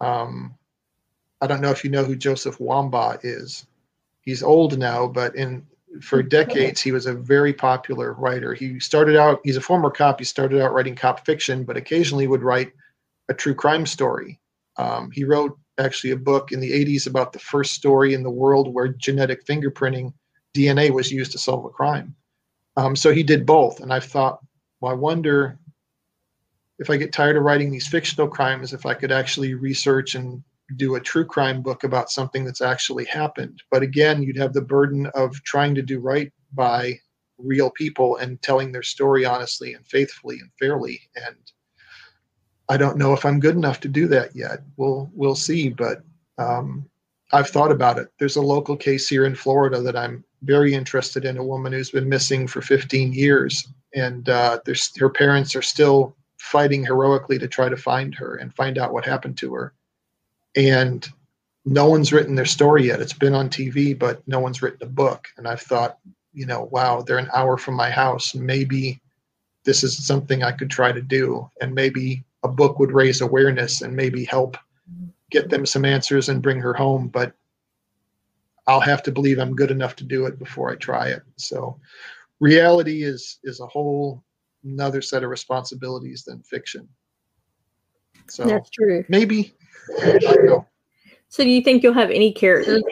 Um, 0.00 0.54
I 1.40 1.46
don't 1.46 1.60
know 1.60 1.70
if 1.70 1.84
you 1.84 1.90
know 1.90 2.04
who 2.04 2.16
Joseph 2.16 2.58
Wambaugh 2.58 3.20
is 3.22 3.66
he's 4.28 4.42
old 4.42 4.78
now, 4.78 5.06
but 5.06 5.34
in 5.36 5.66
for 6.02 6.22
decades 6.38 6.82
he 6.82 6.92
was 6.92 7.06
a 7.06 7.14
very 7.14 7.54
popular 7.54 8.12
writer. 8.12 8.52
He 8.52 8.78
started 8.78 9.16
out 9.16 9.40
he's 9.42 9.56
a 9.56 9.60
former 9.62 9.90
cop. 9.90 10.18
He 10.18 10.24
started 10.26 10.60
out 10.60 10.74
writing 10.74 10.94
cop 10.94 11.24
fiction, 11.24 11.64
but 11.64 11.78
occasionally 11.78 12.26
would 12.26 12.42
write 12.42 12.72
a 13.30 13.34
true 13.34 13.54
crime 13.54 13.86
story. 13.86 14.38
Um, 14.76 15.10
he 15.10 15.24
wrote 15.24 15.58
actually 15.78 16.10
a 16.10 16.16
book 16.16 16.52
in 16.52 16.60
the 16.60 16.72
80s 16.72 17.06
about 17.06 17.32
the 17.32 17.38
first 17.38 17.72
story 17.72 18.12
in 18.12 18.22
the 18.22 18.30
world 18.30 18.74
where 18.74 18.88
genetic 18.88 19.46
fingerprinting 19.46 20.12
DNA 20.54 20.90
was 20.90 21.10
used 21.10 21.32
to 21.32 21.38
solve 21.38 21.64
a 21.64 21.70
crime. 21.70 22.14
Um, 22.76 22.94
so 22.94 23.12
he 23.12 23.22
did 23.22 23.46
both, 23.46 23.80
and 23.80 23.92
I've 23.92 24.04
thought, 24.04 24.40
well, 24.80 24.92
I 24.92 24.94
wonder 24.94 25.58
if 26.78 26.90
I 26.90 26.96
get 26.98 27.12
tired 27.12 27.36
of 27.36 27.44
writing 27.44 27.70
these 27.70 27.88
fictional 27.88 28.28
crimes, 28.28 28.72
if 28.72 28.84
I 28.84 28.94
could 28.94 29.10
actually 29.10 29.54
research 29.54 30.14
and 30.14 30.42
do 30.76 30.96
a 30.96 31.00
true 31.00 31.24
crime 31.24 31.62
book 31.62 31.84
about 31.84 32.10
something 32.10 32.44
that's 32.44 32.60
actually 32.60 33.04
happened. 33.06 33.62
But 33.70 33.82
again, 33.82 34.22
you'd 34.22 34.36
have 34.36 34.52
the 34.52 34.60
burden 34.60 35.06
of 35.14 35.42
trying 35.44 35.74
to 35.74 35.82
do 35.82 35.98
right 35.98 36.32
by 36.52 37.00
real 37.38 37.70
people 37.70 38.16
and 38.16 38.40
telling 38.42 38.72
their 38.72 38.82
story 38.82 39.24
honestly 39.24 39.74
and 39.74 39.86
faithfully 39.86 40.38
and 40.40 40.50
fairly. 40.58 41.00
And 41.16 41.36
I 42.68 42.76
don't 42.76 42.98
know 42.98 43.12
if 43.12 43.24
I'm 43.24 43.40
good 43.40 43.56
enough 43.56 43.80
to 43.80 43.88
do 43.88 44.08
that 44.08 44.36
yet. 44.36 44.60
We'll 44.76 45.10
we'll 45.14 45.34
see. 45.34 45.70
But 45.70 46.02
um, 46.36 46.88
I've 47.32 47.48
thought 47.48 47.72
about 47.72 47.98
it. 47.98 48.08
There's 48.18 48.36
a 48.36 48.42
local 48.42 48.76
case 48.76 49.08
here 49.08 49.24
in 49.24 49.34
Florida 49.34 49.80
that 49.80 49.96
I'm 49.96 50.24
very 50.42 50.74
interested 50.74 51.24
in. 51.24 51.38
A 51.38 51.44
woman 51.44 51.72
who's 51.72 51.90
been 51.90 52.08
missing 52.08 52.46
for 52.46 52.60
15 52.60 53.12
years, 53.12 53.66
and 53.94 54.28
uh, 54.28 54.58
her 54.98 55.10
parents 55.10 55.56
are 55.56 55.62
still 55.62 56.14
fighting 56.38 56.84
heroically 56.84 57.38
to 57.38 57.48
try 57.48 57.68
to 57.68 57.76
find 57.76 58.14
her 58.14 58.36
and 58.36 58.54
find 58.54 58.78
out 58.78 58.92
what 58.92 59.04
happened 59.04 59.36
to 59.38 59.52
her. 59.54 59.74
And 60.58 61.08
no 61.64 61.88
one's 61.88 62.12
written 62.12 62.34
their 62.34 62.44
story 62.44 62.86
yet. 62.86 63.00
It's 63.00 63.12
been 63.12 63.34
on 63.34 63.48
TV, 63.48 63.96
but 63.96 64.26
no 64.26 64.40
one's 64.40 64.60
written 64.60 64.82
a 64.82 64.90
book. 64.90 65.28
And 65.36 65.46
I've 65.46 65.62
thought, 65.62 65.98
you 66.32 66.46
know, 66.46 66.68
wow, 66.72 67.00
they're 67.00 67.18
an 67.18 67.30
hour 67.34 67.56
from 67.56 67.74
my 67.74 67.90
house. 67.90 68.34
Maybe 68.34 69.00
this 69.64 69.84
is 69.84 70.04
something 70.04 70.42
I 70.42 70.52
could 70.52 70.70
try 70.70 70.92
to 70.92 71.02
do, 71.02 71.48
and 71.60 71.74
maybe 71.74 72.24
a 72.42 72.48
book 72.48 72.78
would 72.78 72.92
raise 72.92 73.20
awareness 73.20 73.82
and 73.82 73.94
maybe 73.94 74.24
help 74.24 74.56
get 75.30 75.50
them 75.50 75.64
some 75.64 75.84
answers 75.84 76.28
and 76.28 76.42
bring 76.42 76.60
her 76.60 76.74
home. 76.74 77.08
But 77.08 77.34
I'll 78.66 78.80
have 78.80 79.02
to 79.04 79.12
believe 79.12 79.38
I'm 79.38 79.54
good 79.54 79.70
enough 79.70 79.94
to 79.96 80.04
do 80.04 80.26
it 80.26 80.38
before 80.38 80.70
I 80.70 80.76
try 80.76 81.08
it. 81.08 81.22
So 81.36 81.78
reality 82.40 83.02
is 83.02 83.38
is 83.44 83.60
a 83.60 83.66
whole 83.66 84.24
another 84.64 85.02
set 85.02 85.22
of 85.22 85.30
responsibilities 85.30 86.24
than 86.24 86.42
fiction. 86.42 86.88
So 88.28 88.44
that's 88.44 88.70
true. 88.70 89.04
Maybe 89.08 89.54
so, 91.30 91.44
do 91.44 91.50
you 91.50 91.62
think 91.62 91.82
you'll 91.82 91.92
have 91.92 92.10
any 92.10 92.32
characters? 92.32 92.82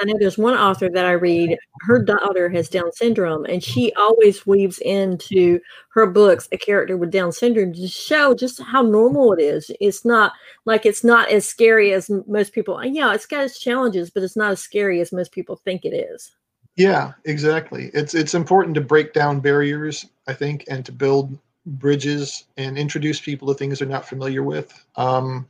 I 0.00 0.04
know 0.04 0.14
there's 0.18 0.38
one 0.38 0.54
author 0.54 0.88
that 0.88 1.04
I 1.04 1.12
read. 1.12 1.56
Her 1.82 2.02
daughter 2.02 2.48
has 2.50 2.68
Down 2.68 2.92
syndrome, 2.92 3.44
and 3.46 3.62
she 3.62 3.92
always 3.94 4.46
weaves 4.46 4.78
into 4.78 5.58
her 5.90 6.06
books 6.06 6.48
a 6.52 6.56
character 6.56 6.96
with 6.96 7.10
Down 7.10 7.32
syndrome 7.32 7.72
to 7.74 7.88
show 7.88 8.34
just 8.34 8.62
how 8.62 8.82
normal 8.82 9.32
it 9.32 9.40
is. 9.40 9.70
It's 9.80 10.04
not 10.04 10.32
like 10.64 10.86
it's 10.86 11.02
not 11.02 11.30
as 11.30 11.48
scary 11.48 11.92
as 11.92 12.10
most 12.28 12.52
people. 12.52 12.82
Yeah, 12.84 13.12
it's 13.12 13.26
got 13.26 13.44
its 13.44 13.58
challenges, 13.58 14.10
but 14.10 14.22
it's 14.22 14.36
not 14.36 14.52
as 14.52 14.60
scary 14.60 15.00
as 15.00 15.12
most 15.12 15.32
people 15.32 15.56
think 15.56 15.84
it 15.84 15.94
is. 15.94 16.34
Yeah, 16.76 17.12
exactly. 17.24 17.90
It's 17.94 18.14
it's 18.14 18.34
important 18.34 18.74
to 18.74 18.80
break 18.80 19.12
down 19.12 19.40
barriers, 19.40 20.06
I 20.26 20.32
think, 20.32 20.64
and 20.68 20.84
to 20.86 20.92
build 20.92 21.38
bridges 21.66 22.44
and 22.56 22.76
introduce 22.76 23.20
people 23.20 23.48
to 23.48 23.54
things 23.54 23.78
they're 23.78 23.88
not 23.88 24.08
familiar 24.08 24.42
with. 24.42 24.84
Um, 24.96 25.46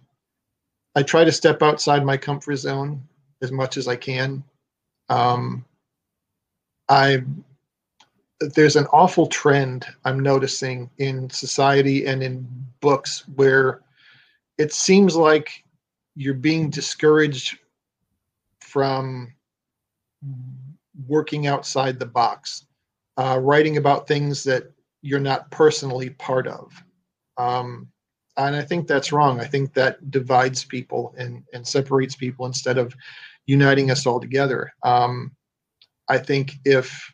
I 0.95 1.03
try 1.03 1.25
to 1.25 1.33
step 1.33 1.63
outside 1.63 2.05
my 2.05 2.17
comfort 2.17 2.57
zone 2.57 3.03
as 3.43 3.51
much 3.51 3.77
as 3.77 3.89
I 3.89 3.97
can. 3.97 4.45
Um, 5.09 5.65
I 6.89 7.25
there's 8.41 8.77
an 8.77 8.87
awful 8.87 9.27
trend 9.27 9.87
I'm 10.05 10.21
noticing 10.21 10.91
in 10.99 11.31
society 11.31 12.07
and 12.07 12.23
in 12.23 12.47
books 12.81 13.27
where 13.37 13.81
it 14.59 14.73
seems 14.73 15.17
like 15.17 15.65
you're 16.15 16.35
being 16.35 16.69
discouraged 16.69 17.59
from 18.61 19.33
working 21.07 21.47
outside 21.47 21.99
the 21.99 22.07
box, 22.07 22.67
uh, 23.17 23.39
writing 23.41 23.77
about 23.77 24.07
things 24.07 24.45
that 24.45 24.71
you're 25.05 25.21
not 25.21 25.51
personally 25.51 26.11
part 26.11 26.47
of. 26.47 26.73
Um, 27.37 27.89
and 28.39 28.57
I 28.57 28.63
think 28.63 28.89
that's 28.89 29.13
wrong. 29.13 29.39
I 29.39 29.45
think 29.45 29.75
that 29.75 30.11
divides 30.11 30.65
people 30.65 31.15
and, 31.19 31.45
and 31.53 31.67
separates 31.67 32.17
people 32.17 32.47
instead 32.47 32.79
of 32.79 32.97
uniting 33.47 33.91
us 33.91 34.07
all 34.07 34.19
together. 34.19 34.73
Um, 34.83 35.33
I 36.09 36.19
think 36.19 36.55
if 36.65 37.13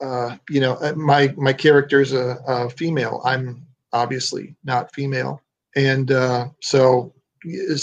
uh, 0.00 0.36
you 0.48 0.60
know 0.60 0.74
uh, 0.74 0.92
my 0.94 1.34
my 1.36 1.52
character 1.52 2.00
is 2.00 2.12
a, 2.12 2.38
a, 2.46 2.70
female, 2.70 3.20
I'm 3.24 3.66
obviously 3.92 4.54
not 4.62 4.94
female, 4.94 5.42
and 5.74 6.12
uh, 6.12 6.48
so 6.62 7.14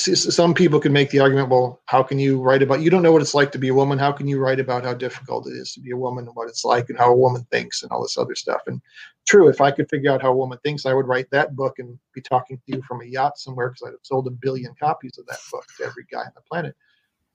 some 0.03 0.53
people 0.53 0.80
can 0.80 0.91
make 0.91 1.10
the 1.10 1.20
argument 1.20 1.49
well 1.49 1.82
how 1.86 2.03
can 2.03 2.20
you 2.20 2.41
write 2.41 2.62
about 2.62 2.82
you 2.82 2.89
don't 2.89 3.03
know 3.03 3.12
what 3.12 3.22
it's 3.22 3.34
like 3.34 3.51
to 3.51 3.58
be 3.58 3.70
a 3.70 3.74
woman. 3.74 3.97
How 3.97 4.12
can 4.12 4.28
you 4.28 4.39
write 4.39 4.60
about 4.60 4.84
how 4.84 4.93
difficult 4.93 5.47
it 5.47 5.51
is 5.51 5.72
to 5.74 5.80
be 5.80 5.91
a 5.91 5.97
woman 5.97 6.26
and 6.26 6.36
what 6.36 6.49
it's 6.49 6.66
like 6.66 6.89
and 6.89 6.97
how 6.97 7.12
a 7.12 7.16
woman 7.16 7.45
thinks 7.51 7.84
and 7.84 7.91
all 7.91 8.01
this 8.01 8.18
other 8.18 8.36
stuff? 8.36 8.62
And 8.68 8.82
true 9.26 9.47
if 9.47 9.60
i 9.62 9.72
could 9.72 9.89
figure 9.89 10.12
out 10.12 10.22
how 10.22 10.32
a 10.32 10.36
woman 10.36 10.58
thinks 10.64 10.86
i 10.86 10.93
would 10.93 11.08
write 11.08 11.30
that 11.32 11.56
book 11.56 11.80
and 11.80 11.97
be 12.14 12.22
talking 12.22 12.58
to 12.58 12.76
you 12.76 12.82
from 12.84 13.01
a 13.01 13.06
yacht 13.06 13.38
somewhere 13.38 13.70
because 13.70 13.88
i'd 13.88 13.91
have 13.91 13.99
sold 14.03 14.28
a 14.28 14.32
billion 14.32 14.74
copies 14.80 15.18
of 15.18 15.26
that 15.26 15.39
book 15.51 15.66
to 15.78 15.84
every 15.84 16.06
guy 16.12 16.22
on 16.22 16.32
the 16.36 16.41
planet. 16.41 16.76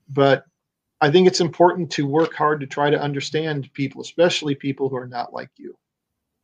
But 0.09 0.45
i 1.01 1.11
think 1.11 1.27
it's 1.27 1.41
important 1.41 1.91
to 1.93 2.07
work 2.07 2.35
hard 2.35 2.61
to 2.61 2.67
try 2.67 2.91
to 2.91 3.01
understand 3.01 3.73
people 3.73 4.01
especially 4.01 4.55
people 4.55 4.89
who 4.89 4.97
are 4.97 5.09
not 5.09 5.33
like 5.33 5.51
you. 5.57 5.77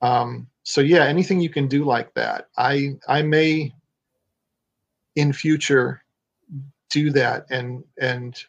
Um, 0.03 0.49
so 0.63 0.81
yeah 0.81 1.05
anything 1.05 1.41
you 1.41 1.49
can 1.49 1.69
do 1.69 1.85
like 1.85 2.13
that 2.15 2.49
i 2.59 2.97
i 3.09 3.23
may 3.23 3.73
in 5.17 5.33
future 5.33 6.03
do 6.91 7.11
that 7.11 7.47
and 7.51 7.83
and 8.01 8.45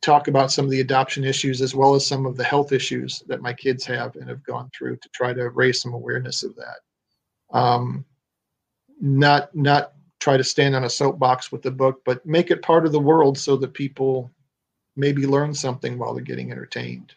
talk 0.00 0.28
about 0.28 0.50
some 0.50 0.64
of 0.64 0.70
the 0.70 0.80
adoption 0.80 1.24
issues 1.24 1.60
as 1.60 1.74
well 1.74 1.94
as 1.94 2.06
some 2.06 2.24
of 2.24 2.36
the 2.36 2.44
health 2.44 2.72
issues 2.72 3.22
that 3.26 3.42
my 3.42 3.52
kids 3.52 3.84
have 3.84 4.14
and 4.16 4.28
have 4.28 4.44
gone 4.44 4.70
through 4.76 4.96
to 4.96 5.08
try 5.12 5.32
to 5.32 5.50
raise 5.50 5.80
some 5.82 5.92
awareness 5.92 6.44
of 6.44 6.54
that. 6.54 6.78
Um, 7.56 8.04
not 9.00 9.54
not 9.54 9.92
try 10.20 10.36
to 10.36 10.44
stand 10.44 10.74
on 10.74 10.84
a 10.84 10.90
soapbox 10.90 11.52
with 11.52 11.62
the 11.62 11.70
book 11.70 12.02
but 12.04 12.24
make 12.26 12.50
it 12.50 12.62
part 12.62 12.84
of 12.86 12.92
the 12.92 12.98
world 12.98 13.38
so 13.38 13.56
that 13.56 13.74
people 13.74 14.30
maybe 14.96 15.26
learn 15.26 15.54
something 15.54 15.96
while 15.98 16.12
they're 16.14 16.24
getting 16.24 16.50
entertained. 16.50 17.14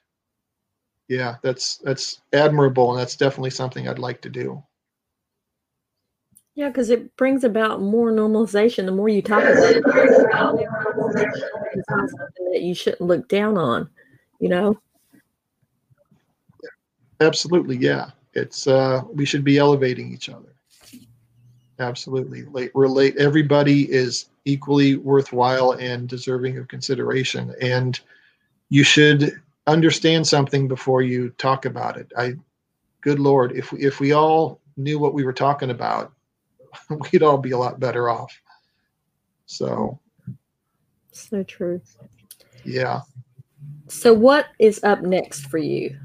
Yeah 1.08 1.36
that's 1.42 1.78
that's 1.78 2.22
admirable 2.34 2.92
and 2.92 3.00
that's 3.00 3.16
definitely 3.16 3.50
something 3.50 3.88
i'd 3.88 4.00
like 4.00 4.22
to 4.22 4.30
do 4.30 4.64
yeah, 6.56 6.68
because 6.68 6.90
it 6.90 7.16
brings 7.16 7.44
about 7.44 7.82
more 7.82 8.12
normalization. 8.12 8.86
The 8.86 8.92
more 8.92 9.10
you 9.10 9.22
talk 9.22 9.44
about 9.44 9.76
it, 9.76 9.84
something 11.90 12.52
that 12.52 12.62
you 12.62 12.76
shouldn't 12.76 13.02
look 13.02 13.28
down 13.28 13.58
on, 13.58 13.90
you 14.40 14.50
know? 14.50 14.78
Absolutely, 17.22 17.78
yeah. 17.78 18.12
It's 18.34 18.68
uh 18.68 19.02
we 19.14 19.26
should 19.26 19.44
be 19.44 19.58
elevating 19.58 20.12
each 20.12 20.30
other. 20.30 20.56
Absolutely. 21.80 22.44
Like 22.44 22.72
relate 22.76 23.18
everybody 23.18 23.92
is 23.92 24.30
equally 24.46 24.96
worthwhile 24.96 25.74
and 25.74 26.08
deserving 26.08 26.58
of 26.58 26.68
consideration. 26.68 27.54
And 27.62 28.00
you 28.70 28.84
should 28.84 29.42
understand 29.68 30.26
something 30.28 30.68
before 30.68 31.02
you 31.02 31.30
talk 31.38 31.66
about 31.66 31.98
it. 31.98 32.12
I 32.18 32.34
good 33.02 33.20
lord, 33.20 33.52
if 33.54 33.72
if 33.74 34.00
we 34.00 34.14
all 34.14 34.60
knew 34.78 35.00
what 35.00 35.14
we 35.14 35.24
were 35.24 35.34
talking 35.34 35.70
about, 35.70 36.12
we'd 37.12 37.24
all 37.24 37.38
be 37.38 37.52
a 37.52 37.58
lot 37.58 37.80
better 37.80 38.10
off. 38.10 38.34
So, 39.46 40.00
so 41.12 41.44
true. 41.44 41.82
Yeah. 42.64 43.02
So, 43.88 44.14
what 44.14 44.48
is 44.60 44.82
up 44.84 45.02
next 45.02 45.48
for 45.48 45.58
you? 45.58 45.98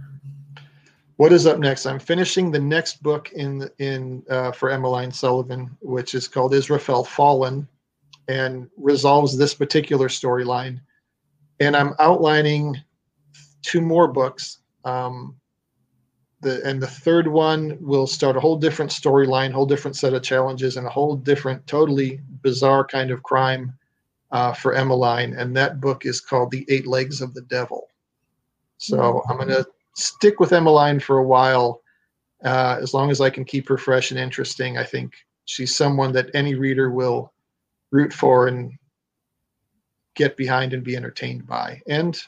What 1.17 1.33
is 1.33 1.47
up 1.47 1.59
next? 1.59 1.87
I'm 1.87 1.99
finishing 1.99 2.51
the 2.51 2.61
next 2.61 3.03
book 3.03 3.31
in 3.33 3.71
in 3.79 4.23
uh, 4.29 4.53
for 4.53 4.71
Emmeline 4.71 5.13
Sullivan, 5.13 5.77
which 5.81 6.15
is 6.15 6.29
called 6.29 6.53
Israfel 6.53 7.05
Fallen, 7.05 7.67
and 8.29 8.69
resolves 8.77 9.37
this 9.37 9.55
particular 9.55 10.09
storyline. 10.09 10.81
And 11.61 11.75
I'm 11.77 11.95
outlining 12.01 12.77
two 13.63 13.81
more 13.81 14.09
books. 14.09 14.59
Um, 14.85 15.37
the 16.41 16.65
and 16.67 16.83
the 16.83 16.87
third 16.87 17.29
one 17.29 17.79
will 17.81 18.07
start 18.07 18.37
a 18.37 18.41
whole 18.41 18.57
different 18.57 18.91
storyline, 18.91 19.53
whole 19.53 19.67
different 19.67 19.97
set 19.97 20.15
of 20.15 20.23
challenges, 20.23 20.77
and 20.77 20.87
a 20.87 20.91
whole 20.91 21.17
different, 21.17 21.67
totally 21.67 22.21
bizarre 22.43 22.85
kind 22.87 23.11
of 23.11 23.23
crime 23.23 23.73
uh, 24.33 24.53
for 24.53 24.75
Emmeline. 24.75 25.35
And 25.35 25.57
that 25.57 25.81
book 25.81 26.05
is 26.05 26.21
called 26.21 26.51
The 26.51 26.67
Eight 26.69 26.87
Legs 26.87 27.21
of 27.21 27.33
the 27.33 27.43
Devil. 27.43 27.89
So 28.79 28.97
mm-hmm. 28.99 29.31
I'm 29.31 29.39
going 29.39 29.49
to 29.49 29.67
stick 29.95 30.39
with 30.39 30.53
Emmeline 30.53 31.01
for 31.01 31.19
a 31.19 31.27
while, 31.27 31.83
uh, 32.45 32.79
as 32.81 32.93
long 32.93 33.11
as 33.11 33.21
I 33.21 33.31
can 33.31 33.45
keep 33.45 33.69
her 33.69 33.79
fresh 33.79 34.11
and 34.11 34.21
interesting. 34.21 34.77
I 34.77 34.85
think 34.85 35.15
she's 35.47 35.75
someone 35.75 36.13
that 36.13 36.31
any 36.35 36.55
reader 36.55 36.91
will 36.91 37.33
root 37.91 38.13
for 38.13 38.49
and 38.49 38.73
get 40.15 40.37
behind 40.37 40.75
and 40.75 40.85
be 40.85 40.97
entertained 40.97 41.47
by. 41.47 41.81
And 41.89 42.21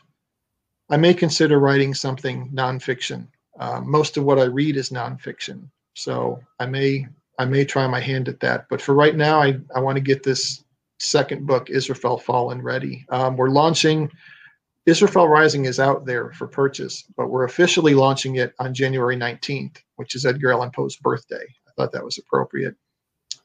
I 0.88 0.96
may 0.96 1.12
consider 1.12 1.58
writing 1.58 1.92
something 1.92 2.50
nonfiction 2.54 3.26
uh, 3.58 3.80
most 3.80 4.16
of 4.16 4.24
what 4.24 4.38
I 4.38 4.44
read 4.44 4.76
is 4.76 4.90
nonfiction, 4.90 5.68
so 5.94 6.40
I 6.58 6.66
may 6.66 7.06
I 7.38 7.44
may 7.44 7.64
try 7.64 7.86
my 7.86 8.00
hand 8.00 8.28
at 8.28 8.40
that. 8.40 8.66
But 8.68 8.80
for 8.80 8.94
right 8.94 9.16
now, 9.16 9.40
I 9.40 9.58
I 9.74 9.80
want 9.80 9.96
to 9.96 10.02
get 10.02 10.22
this 10.22 10.64
second 10.98 11.46
book, 11.46 11.70
Israfel 11.70 12.18
Fallen, 12.18 12.62
ready. 12.62 13.06
Um, 13.10 13.36
we're 13.36 13.50
launching. 13.50 14.10
Israfel 14.86 15.28
Rising 15.28 15.66
is 15.66 15.78
out 15.78 16.06
there 16.06 16.32
for 16.32 16.46
purchase, 16.46 17.04
but 17.14 17.28
we're 17.28 17.44
officially 17.44 17.92
launching 17.92 18.36
it 18.36 18.54
on 18.58 18.72
January 18.72 19.16
19th, 19.16 19.76
which 19.96 20.14
is 20.14 20.24
Edgar 20.24 20.52
Allan 20.52 20.70
Poe's 20.70 20.96
birthday. 20.96 21.44
I 21.66 21.70
thought 21.76 21.92
that 21.92 22.04
was 22.04 22.16
appropriate. 22.16 22.74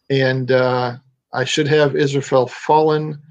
And 0.10 0.52
uh, 0.52 0.96
I 1.34 1.44
should 1.44 1.68
have 1.68 1.98
Israfel 1.98 2.48
Fallen 2.48 3.22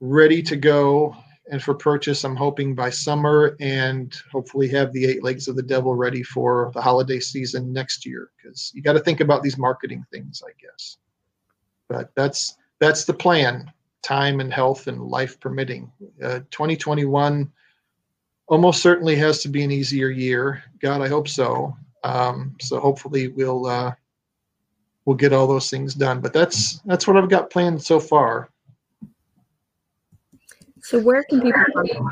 ready 0.00 0.42
to 0.42 0.56
go 0.56 1.16
and 1.50 1.62
for 1.62 1.74
purchase, 1.74 2.24
I'm 2.24 2.36
hoping 2.36 2.74
by 2.74 2.90
summer 2.90 3.56
and 3.60 4.14
hopefully 4.30 4.68
have 4.68 4.92
the 4.92 5.04
eight 5.04 5.24
legs 5.24 5.48
of 5.48 5.56
the 5.56 5.62
devil 5.62 5.94
ready 5.94 6.22
for 6.22 6.70
the 6.74 6.80
holiday 6.80 7.18
season 7.20 7.72
next 7.72 8.06
year. 8.06 8.30
Because 8.36 8.70
you 8.74 8.82
got 8.82 8.92
to 8.92 9.00
think 9.00 9.20
about 9.20 9.42
these 9.42 9.58
marketing 9.58 10.04
things, 10.12 10.42
I 10.46 10.52
guess. 10.60 10.98
But 11.88 12.12
that's 12.14 12.56
that's 12.78 13.04
the 13.04 13.14
plan. 13.14 13.70
time 14.02 14.40
and 14.40 14.52
health 14.52 14.88
and 14.88 15.00
life 15.00 15.38
permitting. 15.40 15.90
Uh, 16.22 16.40
2021 16.50 17.50
almost 18.48 18.82
certainly 18.82 19.16
has 19.16 19.42
to 19.42 19.48
be 19.48 19.62
an 19.62 19.70
easier 19.70 20.10
year. 20.10 20.62
God, 20.80 21.00
I 21.00 21.08
hope 21.08 21.28
so. 21.28 21.76
Um, 22.04 22.56
so 22.60 22.80
hopefully 22.80 23.28
we'll 23.28 23.66
uh, 23.66 23.94
we'll 25.04 25.16
get 25.16 25.32
all 25.32 25.46
those 25.46 25.70
things 25.70 25.94
done. 25.94 26.20
But 26.20 26.32
that's 26.32 26.80
that's 26.80 27.06
what 27.06 27.16
I've 27.16 27.30
got 27.30 27.50
planned 27.50 27.82
so 27.82 28.00
far. 28.00 28.50
So 30.82 30.98
where 30.98 31.24
can 31.24 31.40
people 31.40 31.62
find 31.74 31.88
you? 31.88 32.10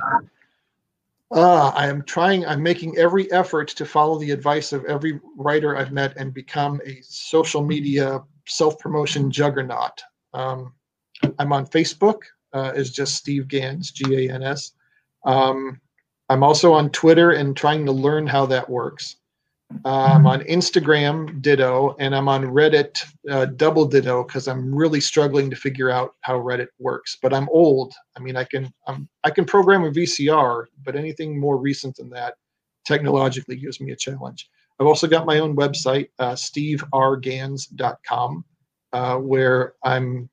uh, 1.33 1.73
I 1.75 1.87
am 1.87 2.03
trying, 2.03 2.47
I'm 2.47 2.63
making 2.63 2.97
every 2.99 3.31
effort 3.33 3.69
to 3.69 3.85
follow 3.85 4.19
the 4.19 4.31
advice 4.31 4.73
of 4.73 4.85
every 4.87 5.21
writer 5.37 5.77
I've 5.77 5.93
met 5.93 6.17
and 6.17 6.33
become 6.33 6.81
a 6.85 7.01
social 7.03 7.63
media 7.65 8.23
self 8.47 8.79
promotion 8.79 9.31
juggernaut. 9.31 10.03
Um, 10.35 10.73
I'm 11.39 11.53
on 11.53 11.67
Facebook 11.67 12.23
uh, 12.53 12.73
as 12.75 12.91
just 12.91 13.15
Steve 13.17 13.49
Gans, 13.49 13.91
G 13.91 14.27
A 14.27 14.33
N 14.33 14.43
S. 14.43 14.73
Um, 15.25 15.81
I'm 16.29 16.43
also 16.43 16.73
on 16.73 16.91
Twitter 16.91 17.33
and 17.33 17.57
trying 17.57 17.85
to 17.87 17.93
learn 17.93 18.27
how 18.27 18.47
that 18.47 18.69
works. 18.69 19.17
I'm 19.85 20.27
on 20.27 20.41
Instagram, 20.43 21.41
ditto, 21.41 21.97
and 21.99 22.15
I'm 22.15 22.29
on 22.29 22.45
Reddit, 22.45 23.03
uh, 23.31 23.47
double 23.47 23.87
ditto, 23.87 24.25
because 24.25 24.49
I'm 24.49 24.75
really 24.75 25.01
struggling 25.01 25.49
to 25.51 25.57
figure 25.57 25.91
out 25.91 26.17
how 26.23 26.39
Reddit 26.39 26.69
works. 26.79 27.17
But 27.23 27.33
I'm 27.33 27.49
old. 27.51 27.95
I 28.17 28.21
mean, 28.21 28.37
I 28.37 28.45
can 28.45 28.73
I'm, 28.87 29.09
I 29.25 29.31
can 29.31 29.45
program 29.45 29.85
a 29.85 29.91
VCR, 29.91 30.67
but 30.85 30.97
anything 30.97 31.39
more 31.39 31.57
recent 31.57 31.97
than 31.97 32.11
that 32.11 32.35
technologically 32.85 33.57
gives 33.57 33.81
me 33.81 33.93
a 33.93 33.97
challenge. 33.97 34.49
I've 34.79 34.87
also 34.87 35.07
got 35.07 35.25
my 35.27 35.39
own 35.39 35.57
website, 35.57 36.09
uh, 36.19 36.33
stevergans.com, 36.33 38.45
uh, 38.93 39.17
where 39.17 39.75
I'm 39.85 40.29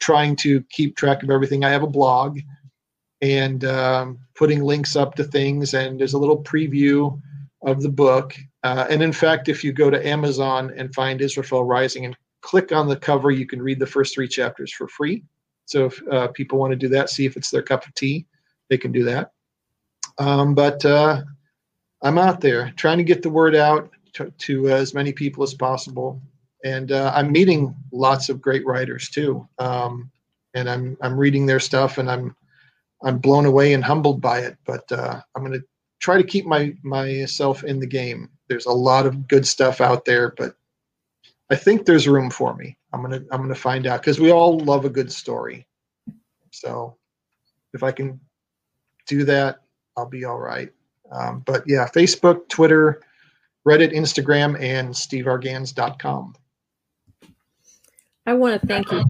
trying 0.00 0.36
to 0.36 0.62
keep 0.70 0.96
track 0.96 1.22
of 1.22 1.30
everything. 1.30 1.64
I 1.64 1.70
have 1.70 1.84
a 1.84 1.86
blog 1.86 2.40
and 3.20 3.64
um, 3.64 4.18
putting 4.34 4.62
links 4.62 4.96
up 4.96 5.14
to 5.14 5.24
things, 5.24 5.74
and 5.74 6.00
there's 6.00 6.14
a 6.14 6.18
little 6.18 6.42
preview 6.42 7.20
of 7.64 7.82
the 7.82 7.88
book. 7.88 8.34
Uh, 8.62 8.86
and 8.90 9.02
in 9.02 9.12
fact, 9.12 9.48
if 9.48 9.62
you 9.62 9.72
go 9.72 9.90
to 9.90 10.06
Amazon 10.06 10.72
and 10.76 10.94
find 10.94 11.20
Israfel 11.20 11.64
Rising 11.64 12.04
and 12.04 12.16
click 12.40 12.72
on 12.72 12.88
the 12.88 12.96
cover, 12.96 13.30
you 13.30 13.46
can 13.46 13.62
read 13.62 13.78
the 13.78 13.86
first 13.86 14.14
three 14.14 14.28
chapters 14.28 14.72
for 14.72 14.88
free. 14.88 15.24
So 15.66 15.86
if 15.86 16.02
uh, 16.08 16.28
people 16.28 16.58
want 16.58 16.72
to 16.72 16.76
do 16.76 16.88
that, 16.88 17.10
see 17.10 17.24
if 17.24 17.36
it's 17.36 17.50
their 17.50 17.62
cup 17.62 17.86
of 17.86 17.94
tea, 17.94 18.26
they 18.68 18.78
can 18.78 18.92
do 18.92 19.04
that. 19.04 19.32
Um, 20.18 20.54
but 20.54 20.84
uh, 20.84 21.22
I'm 22.02 22.18
out 22.18 22.40
there 22.40 22.72
trying 22.76 22.98
to 22.98 23.04
get 23.04 23.22
the 23.22 23.30
word 23.30 23.54
out 23.54 23.90
to, 24.14 24.30
to 24.30 24.68
as 24.68 24.92
many 24.92 25.12
people 25.12 25.42
as 25.42 25.54
possible. 25.54 26.20
And 26.64 26.92
uh, 26.92 27.12
I'm 27.14 27.32
meeting 27.32 27.74
lots 27.92 28.28
of 28.28 28.40
great 28.40 28.66
writers 28.66 29.08
too. 29.08 29.48
Um, 29.58 30.10
and 30.54 30.68
I'm, 30.68 30.96
I'm 31.00 31.18
reading 31.18 31.46
their 31.46 31.60
stuff 31.60 31.98
and 31.98 32.10
I'm, 32.10 32.36
I'm 33.04 33.18
blown 33.18 33.46
away 33.46 33.72
and 33.72 33.82
humbled 33.82 34.20
by 34.20 34.40
it. 34.40 34.56
But 34.66 34.90
uh, 34.92 35.20
I'm 35.34 35.44
going 35.44 35.58
to 35.58 35.66
try 36.02 36.18
to 36.18 36.24
keep 36.24 36.44
my 36.44 36.74
myself 36.82 37.64
in 37.64 37.78
the 37.78 37.86
game. 37.86 38.28
There's 38.48 38.66
a 38.66 38.72
lot 38.72 39.06
of 39.06 39.26
good 39.28 39.46
stuff 39.46 39.80
out 39.80 40.04
there, 40.04 40.34
but 40.36 40.56
I 41.50 41.56
think 41.56 41.86
there's 41.86 42.08
room 42.08 42.28
for 42.28 42.54
me. 42.54 42.76
I'm 42.92 43.00
gonna 43.00 43.22
I'm 43.30 43.40
gonna 43.40 43.54
find 43.54 43.86
out 43.86 44.02
because 44.02 44.20
we 44.20 44.30
all 44.30 44.58
love 44.58 44.84
a 44.84 44.90
good 44.90 45.10
story. 45.10 45.66
So 46.50 46.96
if 47.72 47.82
I 47.82 47.92
can 47.92 48.20
do 49.06 49.24
that, 49.24 49.62
I'll 49.96 50.08
be 50.08 50.24
all 50.24 50.38
right. 50.38 50.70
Um, 51.10 51.42
but 51.46 51.62
yeah, 51.66 51.88
Facebook, 51.88 52.48
Twitter, 52.48 53.02
Reddit, 53.66 53.94
Instagram, 53.94 54.60
and 54.60 54.90
stevergans.com. 54.90 56.34
I 58.26 58.34
want 58.34 58.60
to 58.60 58.66
thank 58.66 58.90
you 58.92 59.04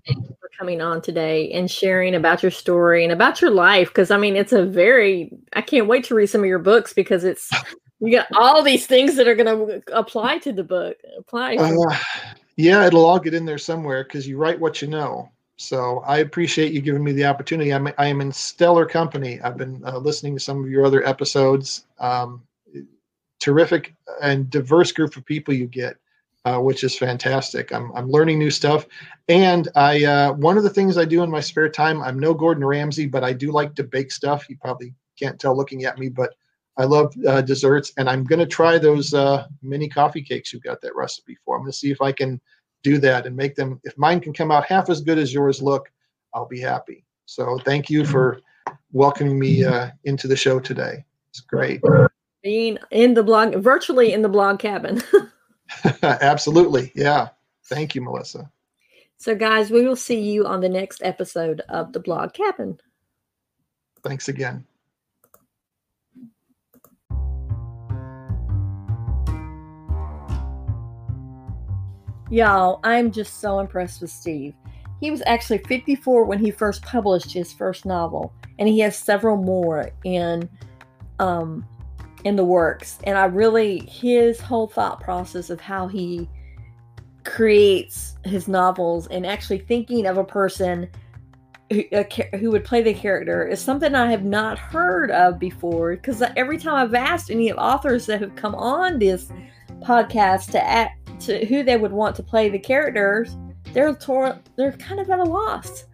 coming 0.62 0.80
on 0.80 1.02
today 1.02 1.50
and 1.50 1.68
sharing 1.68 2.14
about 2.14 2.40
your 2.40 2.52
story 2.52 3.02
and 3.02 3.12
about 3.12 3.40
your 3.40 3.50
life. 3.50 3.88
Because 3.88 4.12
I 4.12 4.16
mean, 4.16 4.36
it's 4.36 4.52
a 4.52 4.64
very, 4.64 5.28
I 5.54 5.60
can't 5.60 5.88
wait 5.88 6.04
to 6.04 6.14
read 6.14 6.28
some 6.28 6.42
of 6.42 6.46
your 6.46 6.60
books 6.60 6.92
because 6.92 7.24
it's, 7.24 7.50
you 8.00 8.12
got 8.12 8.28
all 8.36 8.62
these 8.62 8.86
things 8.86 9.16
that 9.16 9.26
are 9.26 9.34
going 9.34 9.46
to 9.46 9.82
apply 9.92 10.38
to 10.38 10.52
the 10.52 10.62
book. 10.62 10.96
Apply. 11.18 11.56
Uh, 11.56 11.98
yeah, 12.54 12.86
it'll 12.86 13.04
all 13.04 13.18
get 13.18 13.34
in 13.34 13.44
there 13.44 13.58
somewhere 13.58 14.04
because 14.04 14.28
you 14.28 14.36
write 14.36 14.60
what 14.60 14.80
you 14.80 14.86
know. 14.86 15.28
So 15.56 15.98
I 16.06 16.18
appreciate 16.18 16.72
you 16.72 16.80
giving 16.80 17.02
me 17.02 17.10
the 17.10 17.24
opportunity. 17.24 17.74
I'm, 17.74 17.88
I 17.98 18.06
am 18.06 18.20
in 18.20 18.30
stellar 18.30 18.86
company. 18.86 19.40
I've 19.40 19.56
been 19.56 19.82
uh, 19.84 19.98
listening 19.98 20.34
to 20.34 20.40
some 20.40 20.62
of 20.62 20.70
your 20.70 20.86
other 20.86 21.04
episodes. 21.04 21.86
Um, 21.98 22.42
terrific 23.40 23.96
and 24.20 24.48
diverse 24.48 24.92
group 24.92 25.16
of 25.16 25.24
people 25.24 25.52
you 25.52 25.66
get 25.66 25.96
uh, 26.44 26.58
which 26.58 26.84
is 26.84 26.96
fantastic. 26.96 27.72
I'm, 27.72 27.92
I'm 27.94 28.08
learning 28.08 28.38
new 28.38 28.50
stuff. 28.50 28.86
And 29.28 29.68
I 29.76 30.04
uh, 30.04 30.32
one 30.32 30.56
of 30.56 30.64
the 30.64 30.70
things 30.70 30.98
I 30.98 31.04
do 31.04 31.22
in 31.22 31.30
my 31.30 31.40
spare 31.40 31.68
time, 31.68 32.02
I'm 32.02 32.18
no 32.18 32.34
Gordon 32.34 32.64
Ramsay, 32.64 33.06
but 33.06 33.24
I 33.24 33.32
do 33.32 33.52
like 33.52 33.74
to 33.76 33.84
bake 33.84 34.10
stuff. 34.10 34.48
You 34.48 34.56
probably 34.60 34.94
can't 35.18 35.38
tell 35.38 35.56
looking 35.56 35.84
at 35.84 35.98
me, 35.98 36.08
but 36.08 36.34
I 36.76 36.84
love 36.84 37.14
uh, 37.26 37.42
desserts. 37.42 37.92
And 37.96 38.08
I'm 38.08 38.24
going 38.24 38.38
to 38.38 38.46
try 38.46 38.78
those 38.78 39.14
uh, 39.14 39.46
mini 39.62 39.88
coffee 39.88 40.22
cakes 40.22 40.52
you've 40.52 40.62
got 40.62 40.80
that 40.80 40.96
recipe 40.96 41.36
for. 41.44 41.56
I'm 41.56 41.62
going 41.62 41.72
to 41.72 41.78
see 41.78 41.90
if 41.90 42.00
I 42.00 42.12
can 42.12 42.40
do 42.82 42.98
that 42.98 43.26
and 43.26 43.36
make 43.36 43.54
them. 43.54 43.80
If 43.84 43.96
mine 43.96 44.20
can 44.20 44.32
come 44.32 44.50
out 44.50 44.64
half 44.64 44.90
as 44.90 45.00
good 45.00 45.18
as 45.18 45.32
yours 45.32 45.62
look, 45.62 45.90
I'll 46.34 46.48
be 46.48 46.60
happy. 46.60 47.04
So 47.26 47.58
thank 47.64 47.88
you 47.88 48.04
for 48.04 48.40
welcoming 48.90 49.38
me 49.38 49.64
uh, 49.64 49.90
into 50.04 50.26
the 50.26 50.36
show 50.36 50.58
today. 50.58 51.04
It's 51.30 51.40
great. 51.40 51.80
Being 52.42 52.78
in 52.90 53.14
the 53.14 53.22
blog, 53.22 53.54
virtually 53.56 54.12
in 54.12 54.22
the 54.22 54.28
blog 54.28 54.58
cabin. 54.58 55.02
Absolutely. 56.02 56.92
Yeah. 56.94 57.28
Thank 57.64 57.94
you, 57.94 58.02
Melissa. 58.02 58.50
So, 59.16 59.34
guys, 59.34 59.70
we 59.70 59.86
will 59.86 59.96
see 59.96 60.20
you 60.20 60.46
on 60.46 60.60
the 60.60 60.68
next 60.68 61.00
episode 61.02 61.60
of 61.68 61.92
the 61.92 62.00
Blog 62.00 62.32
Cabin. 62.32 62.78
Thanks 64.02 64.28
again. 64.28 64.66
Y'all, 72.30 72.80
I'm 72.82 73.12
just 73.12 73.40
so 73.40 73.60
impressed 73.60 74.00
with 74.00 74.10
Steve. 74.10 74.54
He 75.00 75.10
was 75.10 75.22
actually 75.26 75.58
54 75.58 76.24
when 76.24 76.38
he 76.38 76.50
first 76.50 76.82
published 76.82 77.30
his 77.30 77.52
first 77.52 77.84
novel, 77.84 78.32
and 78.58 78.68
he 78.68 78.78
has 78.80 78.96
several 78.96 79.36
more 79.36 79.90
in 80.04 80.48
um, 81.18 81.66
in 82.24 82.36
the 82.36 82.44
works. 82.44 82.98
And 83.04 83.18
I 83.18 83.24
really, 83.24 83.80
his 83.80 84.40
whole 84.40 84.66
thought 84.66 85.00
process 85.00 85.50
of 85.50 85.60
how 85.60 85.88
he 85.88 86.28
creates 87.24 88.16
his 88.24 88.48
novels 88.48 89.06
and 89.08 89.26
actually 89.26 89.58
thinking 89.58 90.06
of 90.06 90.18
a 90.18 90.24
person 90.24 90.88
who, 91.70 91.82
a, 91.92 92.36
who 92.36 92.50
would 92.50 92.64
play 92.64 92.82
the 92.82 92.94
character 92.94 93.46
is 93.46 93.60
something 93.60 93.94
I 93.94 94.10
have 94.10 94.24
not 94.24 94.58
heard 94.58 95.10
of 95.10 95.38
before. 95.38 95.96
Because 95.96 96.22
every 96.36 96.58
time 96.58 96.74
I've 96.74 96.94
asked 96.94 97.30
any 97.30 97.48
of 97.48 97.58
authors 97.58 98.06
that 98.06 98.20
have 98.20 98.36
come 98.36 98.54
on 98.54 98.98
this 98.98 99.30
podcast 99.80 100.50
to 100.52 100.64
act, 100.64 100.98
to 101.26 101.44
who 101.46 101.62
they 101.62 101.76
would 101.76 101.92
want 101.92 102.16
to 102.16 102.22
play 102.22 102.48
the 102.48 102.58
characters, 102.58 103.36
they're 103.72 103.94
tor- 103.94 104.38
they're 104.56 104.72
kind 104.72 105.00
of 105.00 105.08
at 105.10 105.20
a 105.20 105.24
loss. 105.24 105.84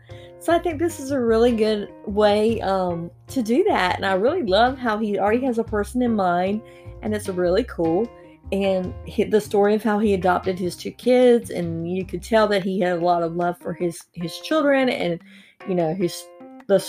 So 0.41 0.53
I 0.53 0.59
think 0.59 0.79
this 0.79 1.01
is 1.01 1.11
a 1.11 1.21
really 1.21 1.53
good 1.53 1.89
way 2.07 2.61
um, 2.61 3.11
to 3.29 3.43
do 3.43 3.65
that. 3.65 3.97
And 3.97 4.07
I 4.07 4.13
really 4.15 4.45
love 4.45 4.79
how 4.79 4.99
he 4.99 5.19
already 5.19 5.45
has 5.45 5.59
a 5.59 5.65
person 5.65 6.01
in 6.01 6.15
mind, 6.15 6.63
and 7.03 7.15
it's 7.15 7.29
really 7.29 7.65
cool. 7.65 8.09
And 8.53 8.95
he, 9.05 9.25
the 9.25 9.41
story 9.41 9.75
of 9.75 9.83
how 9.83 9.99
he 9.99 10.15
adopted 10.15 10.59
his 10.59 10.77
two 10.77 10.93
kids, 10.93 11.51
and 11.51 11.91
you 11.91 12.07
could 12.07 12.23
tell 12.23 12.47
that 12.49 12.63
he 12.63 12.81
had 12.81 12.99
a 12.99 13.05
lot 13.05 13.23
of 13.23 13.35
love 13.35 13.59
for 13.59 13.75
his 13.75 14.05
his 14.13 14.39
children, 14.39 14.89
and 14.89 15.21
you 15.69 15.75
know 15.75 15.93
his 15.93 16.25
the 16.69 16.83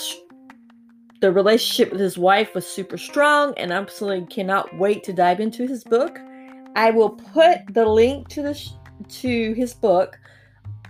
the 1.20 1.30
relationship 1.30 1.92
with 1.92 2.00
his 2.00 2.16
wife 2.16 2.54
was 2.54 2.66
super 2.66 2.96
strong, 2.96 3.52
and 3.58 3.72
I 3.72 3.76
absolutely 3.76 4.26
cannot 4.28 4.74
wait 4.78 5.02
to 5.04 5.12
dive 5.12 5.40
into 5.40 5.66
his 5.66 5.84
book. 5.84 6.18
I 6.76 6.90
will 6.92 7.10
put 7.10 7.74
the 7.74 7.84
link 7.84 8.28
to 8.28 8.42
the 8.42 8.70
to 9.08 9.52
his 9.54 9.74
book 9.74 10.18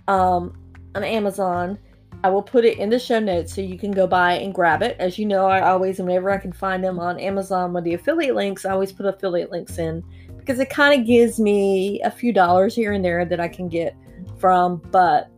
um, 0.07 0.55
on 0.95 1.03
Amazon 1.03 1.77
I 2.23 2.29
will 2.29 2.43
put 2.43 2.65
it 2.65 2.77
in 2.77 2.89
the 2.89 2.99
show 2.99 3.19
notes 3.19 3.55
so 3.55 3.61
you 3.61 3.77
can 3.77 3.91
go 3.91 4.05
by 4.05 4.33
and 4.33 4.53
grab 4.53 4.83
it. 4.83 4.95
As 4.99 5.17
you 5.17 5.25
know, 5.25 5.47
I 5.47 5.61
always, 5.61 5.99
whenever 5.99 6.29
I 6.29 6.37
can 6.37 6.53
find 6.53 6.83
them 6.83 6.99
on 6.99 7.19
Amazon 7.19 7.73
with 7.73 7.83
the 7.83 7.95
affiliate 7.95 8.35
links, 8.35 8.63
I 8.63 8.71
always 8.71 8.91
put 8.91 9.07
affiliate 9.07 9.51
links 9.51 9.79
in 9.79 10.03
because 10.37 10.59
it 10.59 10.69
kind 10.69 10.99
of 10.99 11.07
gives 11.07 11.39
me 11.39 11.99
a 12.03 12.11
few 12.11 12.31
dollars 12.31 12.75
here 12.75 12.93
and 12.93 13.03
there 13.03 13.25
that 13.25 13.39
I 13.39 13.47
can 13.47 13.69
get 13.69 13.95
from. 14.37 14.77
But 14.91 15.31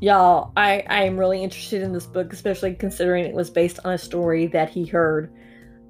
y'all, 0.00 0.52
I, 0.56 0.84
I 0.88 1.02
am 1.02 1.18
really 1.18 1.42
interested 1.42 1.82
in 1.82 1.92
this 1.92 2.06
book, 2.06 2.32
especially 2.32 2.74
considering 2.74 3.24
it 3.24 3.34
was 3.34 3.50
based 3.50 3.80
on 3.84 3.92
a 3.92 3.98
story 3.98 4.46
that 4.48 4.70
he 4.70 4.84
heard 4.84 5.32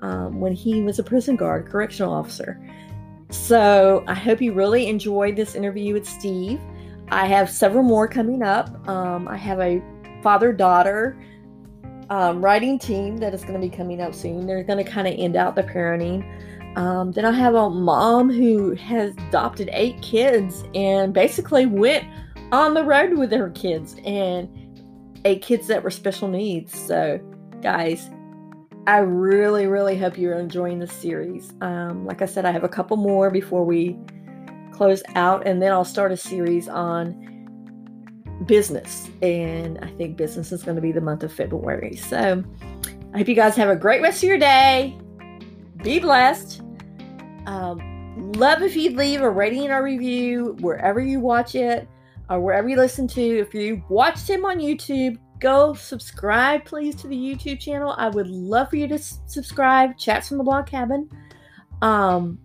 um, 0.01 0.41
when 0.41 0.53
he 0.53 0.83
was 0.83 0.99
a 0.99 1.03
prison 1.03 1.37
guard, 1.37 1.69
correctional 1.69 2.13
officer. 2.13 2.59
So 3.31 4.05
I 4.07 4.15
hope 4.15 4.41
you 4.41 4.53
really 4.53 4.89
enjoyed 4.89 5.37
this 5.37 5.55
interview 5.55 5.95
with 5.95 6.09
Steve. 6.09 6.61
I 7.13 7.27
have 7.27 7.51
several 7.51 7.83
more 7.83 8.09
coming 8.09 8.43
up. 8.43 8.89
Um, 8.89 9.29
I 9.29 9.37
have 9.37 9.61
a 9.61 9.83
father 10.23 10.51
daughter 10.51 11.23
um, 12.09 12.43
writing 12.43 12.79
team 12.79 13.19
that 13.19 13.35
is 13.35 13.43
going 13.43 13.55
to 13.55 13.61
be 13.61 13.69
coming 13.69 14.01
up 14.01 14.15
soon. 14.15 14.47
They're 14.47 14.63
going 14.65 14.83
to 14.83 14.91
kind 14.91 15.07
of 15.07 15.15
end 15.19 15.37
out 15.37 15.55
the 15.55 15.63
parenting. 15.63 16.27
Um, 16.77 17.13
then 17.13 17.27
I 17.27 17.33
have 17.33 17.55
a 17.55 17.69
mom 17.69 18.31
who 18.31 18.75
has 18.77 19.13
adopted 19.29 19.69
eight 19.75 20.01
kids 20.01 20.65
and 20.75 21.13
basically 21.13 21.67
went 21.67 22.07
on 22.51 22.73
the 22.73 22.83
road 22.83 23.19
with 23.19 23.31
her 23.33 23.51
kids. 23.51 23.95
And 24.07 24.49
eight 25.27 25.43
kids 25.43 25.67
that 25.67 25.83
were 25.85 25.91
special 25.91 26.29
needs. 26.29 26.79
So, 26.79 27.21
guys, 27.61 28.09
I 28.87 28.99
really, 28.99 29.67
really 29.67 29.99
hope 29.99 30.17
you're 30.17 30.39
enjoying 30.39 30.79
this 30.79 30.93
series. 30.93 31.53
Um, 31.61 32.07
like 32.07 32.23
I 32.23 32.27
said, 32.27 32.47
I 32.47 32.53
have 32.53 32.65
a 32.65 32.69
couple 32.71 32.97
more 32.97 33.31
before 33.31 33.65
we 33.65 33.99
close 34.73 35.03
out, 35.15 35.47
and 35.47 35.61
then 35.61 35.73
I'll 35.73 35.85
start 35.85 36.13
a 36.13 36.17
series 36.17 36.69
on 36.69 37.29
business. 38.47 39.11
And 39.23 39.79
I 39.79 39.89
think 39.93 40.17
business 40.17 40.53
is 40.53 40.63
going 40.63 40.77
to 40.77 40.83
be 40.83 40.93
the 40.93 41.01
month 41.01 41.23
of 41.23 41.33
February. 41.33 41.97
So 41.97 42.43
I 43.15 43.19
hope 43.19 43.29
you 43.29 43.35
guys 43.35 43.57
have 43.57 43.69
a 43.69 43.77
great 43.77 44.03
rest 44.03 44.23
of 44.23 44.29
your 44.29 44.39
day. 44.39 44.99
Be 45.83 45.99
blessed. 45.99 46.63
Um, 47.47 48.33
love 48.33 48.63
if 48.63 48.77
you'd 48.77 48.97
leave 48.97 49.23
a 49.23 49.31
rating 49.31 49.71
or 49.71 49.83
review 49.83 50.57
wherever 50.61 51.01
you 51.01 51.21
watch 51.21 51.55
it 51.55 51.89
or 52.31 52.41
wherever 52.41 52.69
you 52.69 52.77
listen 52.77 53.07
to. 53.09 53.39
If 53.41 53.55
you 53.55 53.83
watched 53.89 54.29
him 54.29 54.45
on 54.45 54.59
YouTube, 54.59 55.19
go 55.41 55.75
subscribe, 55.75 56.65
please, 56.65 56.95
to 56.97 57.09
the 57.09 57.17
YouTube 57.17 57.61
channel. 57.61 57.95
I 57.99 58.09
would 58.09 58.29
love 58.29 58.71
for 58.71 58.77
you 58.77 58.87
to 58.89 58.99
subscribe. 58.99 59.99
Chats 59.99 60.29
from 60.29 60.39
the 60.39 60.45
Blog 60.45 60.67
Cabin. 60.67 61.09
Um, 61.83 62.39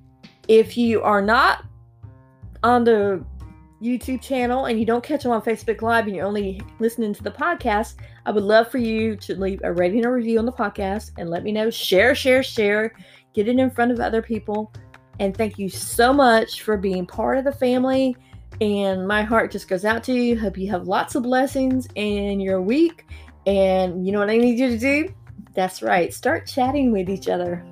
if 0.47 0.77
you 0.77 1.01
are 1.03 1.21
not 1.21 1.63
on 2.63 2.83
the 2.83 3.23
YouTube 3.81 4.21
channel 4.21 4.65
and 4.65 4.79
you 4.79 4.85
don't 4.85 5.03
catch 5.03 5.23
them 5.23 5.31
on 5.31 5.41
Facebook 5.41 5.81
Live 5.81 6.07
and 6.07 6.15
you're 6.15 6.25
only 6.25 6.61
listening 6.79 7.13
to 7.13 7.23
the 7.23 7.31
podcast, 7.31 7.95
I 8.25 8.31
would 8.31 8.43
love 8.43 8.69
for 8.69 8.79
you 8.79 9.15
to 9.17 9.35
leave 9.35 9.61
a 9.63 9.71
rating 9.71 10.05
or 10.05 10.13
review 10.13 10.39
on 10.39 10.45
the 10.45 10.51
podcast 10.51 11.11
and 11.17 11.29
let 11.29 11.43
me 11.43 11.51
know. 11.51 11.69
Share, 11.69 12.15
share, 12.15 12.43
share. 12.43 12.93
Get 13.33 13.47
it 13.47 13.59
in 13.59 13.69
front 13.69 13.91
of 13.91 13.99
other 13.99 14.21
people. 14.21 14.73
And 15.19 15.35
thank 15.35 15.59
you 15.59 15.69
so 15.69 16.11
much 16.13 16.61
for 16.61 16.77
being 16.77 17.05
part 17.05 17.37
of 17.37 17.43
the 17.43 17.51
family. 17.51 18.15
And 18.61 19.07
my 19.07 19.21
heart 19.21 19.51
just 19.51 19.67
goes 19.67 19.85
out 19.85 20.03
to 20.05 20.13
you. 20.13 20.39
Hope 20.39 20.57
you 20.57 20.69
have 20.71 20.87
lots 20.87 21.15
of 21.15 21.23
blessings 21.23 21.87
in 21.95 22.39
your 22.39 22.61
week. 22.61 23.05
And 23.45 24.05
you 24.05 24.11
know 24.11 24.19
what 24.19 24.29
I 24.29 24.37
need 24.37 24.59
you 24.59 24.69
to 24.69 24.77
do? 24.77 25.13
That's 25.53 25.81
right. 25.81 26.13
Start 26.13 26.47
chatting 26.47 26.91
with 26.91 27.09
each 27.09 27.29
other. 27.29 27.63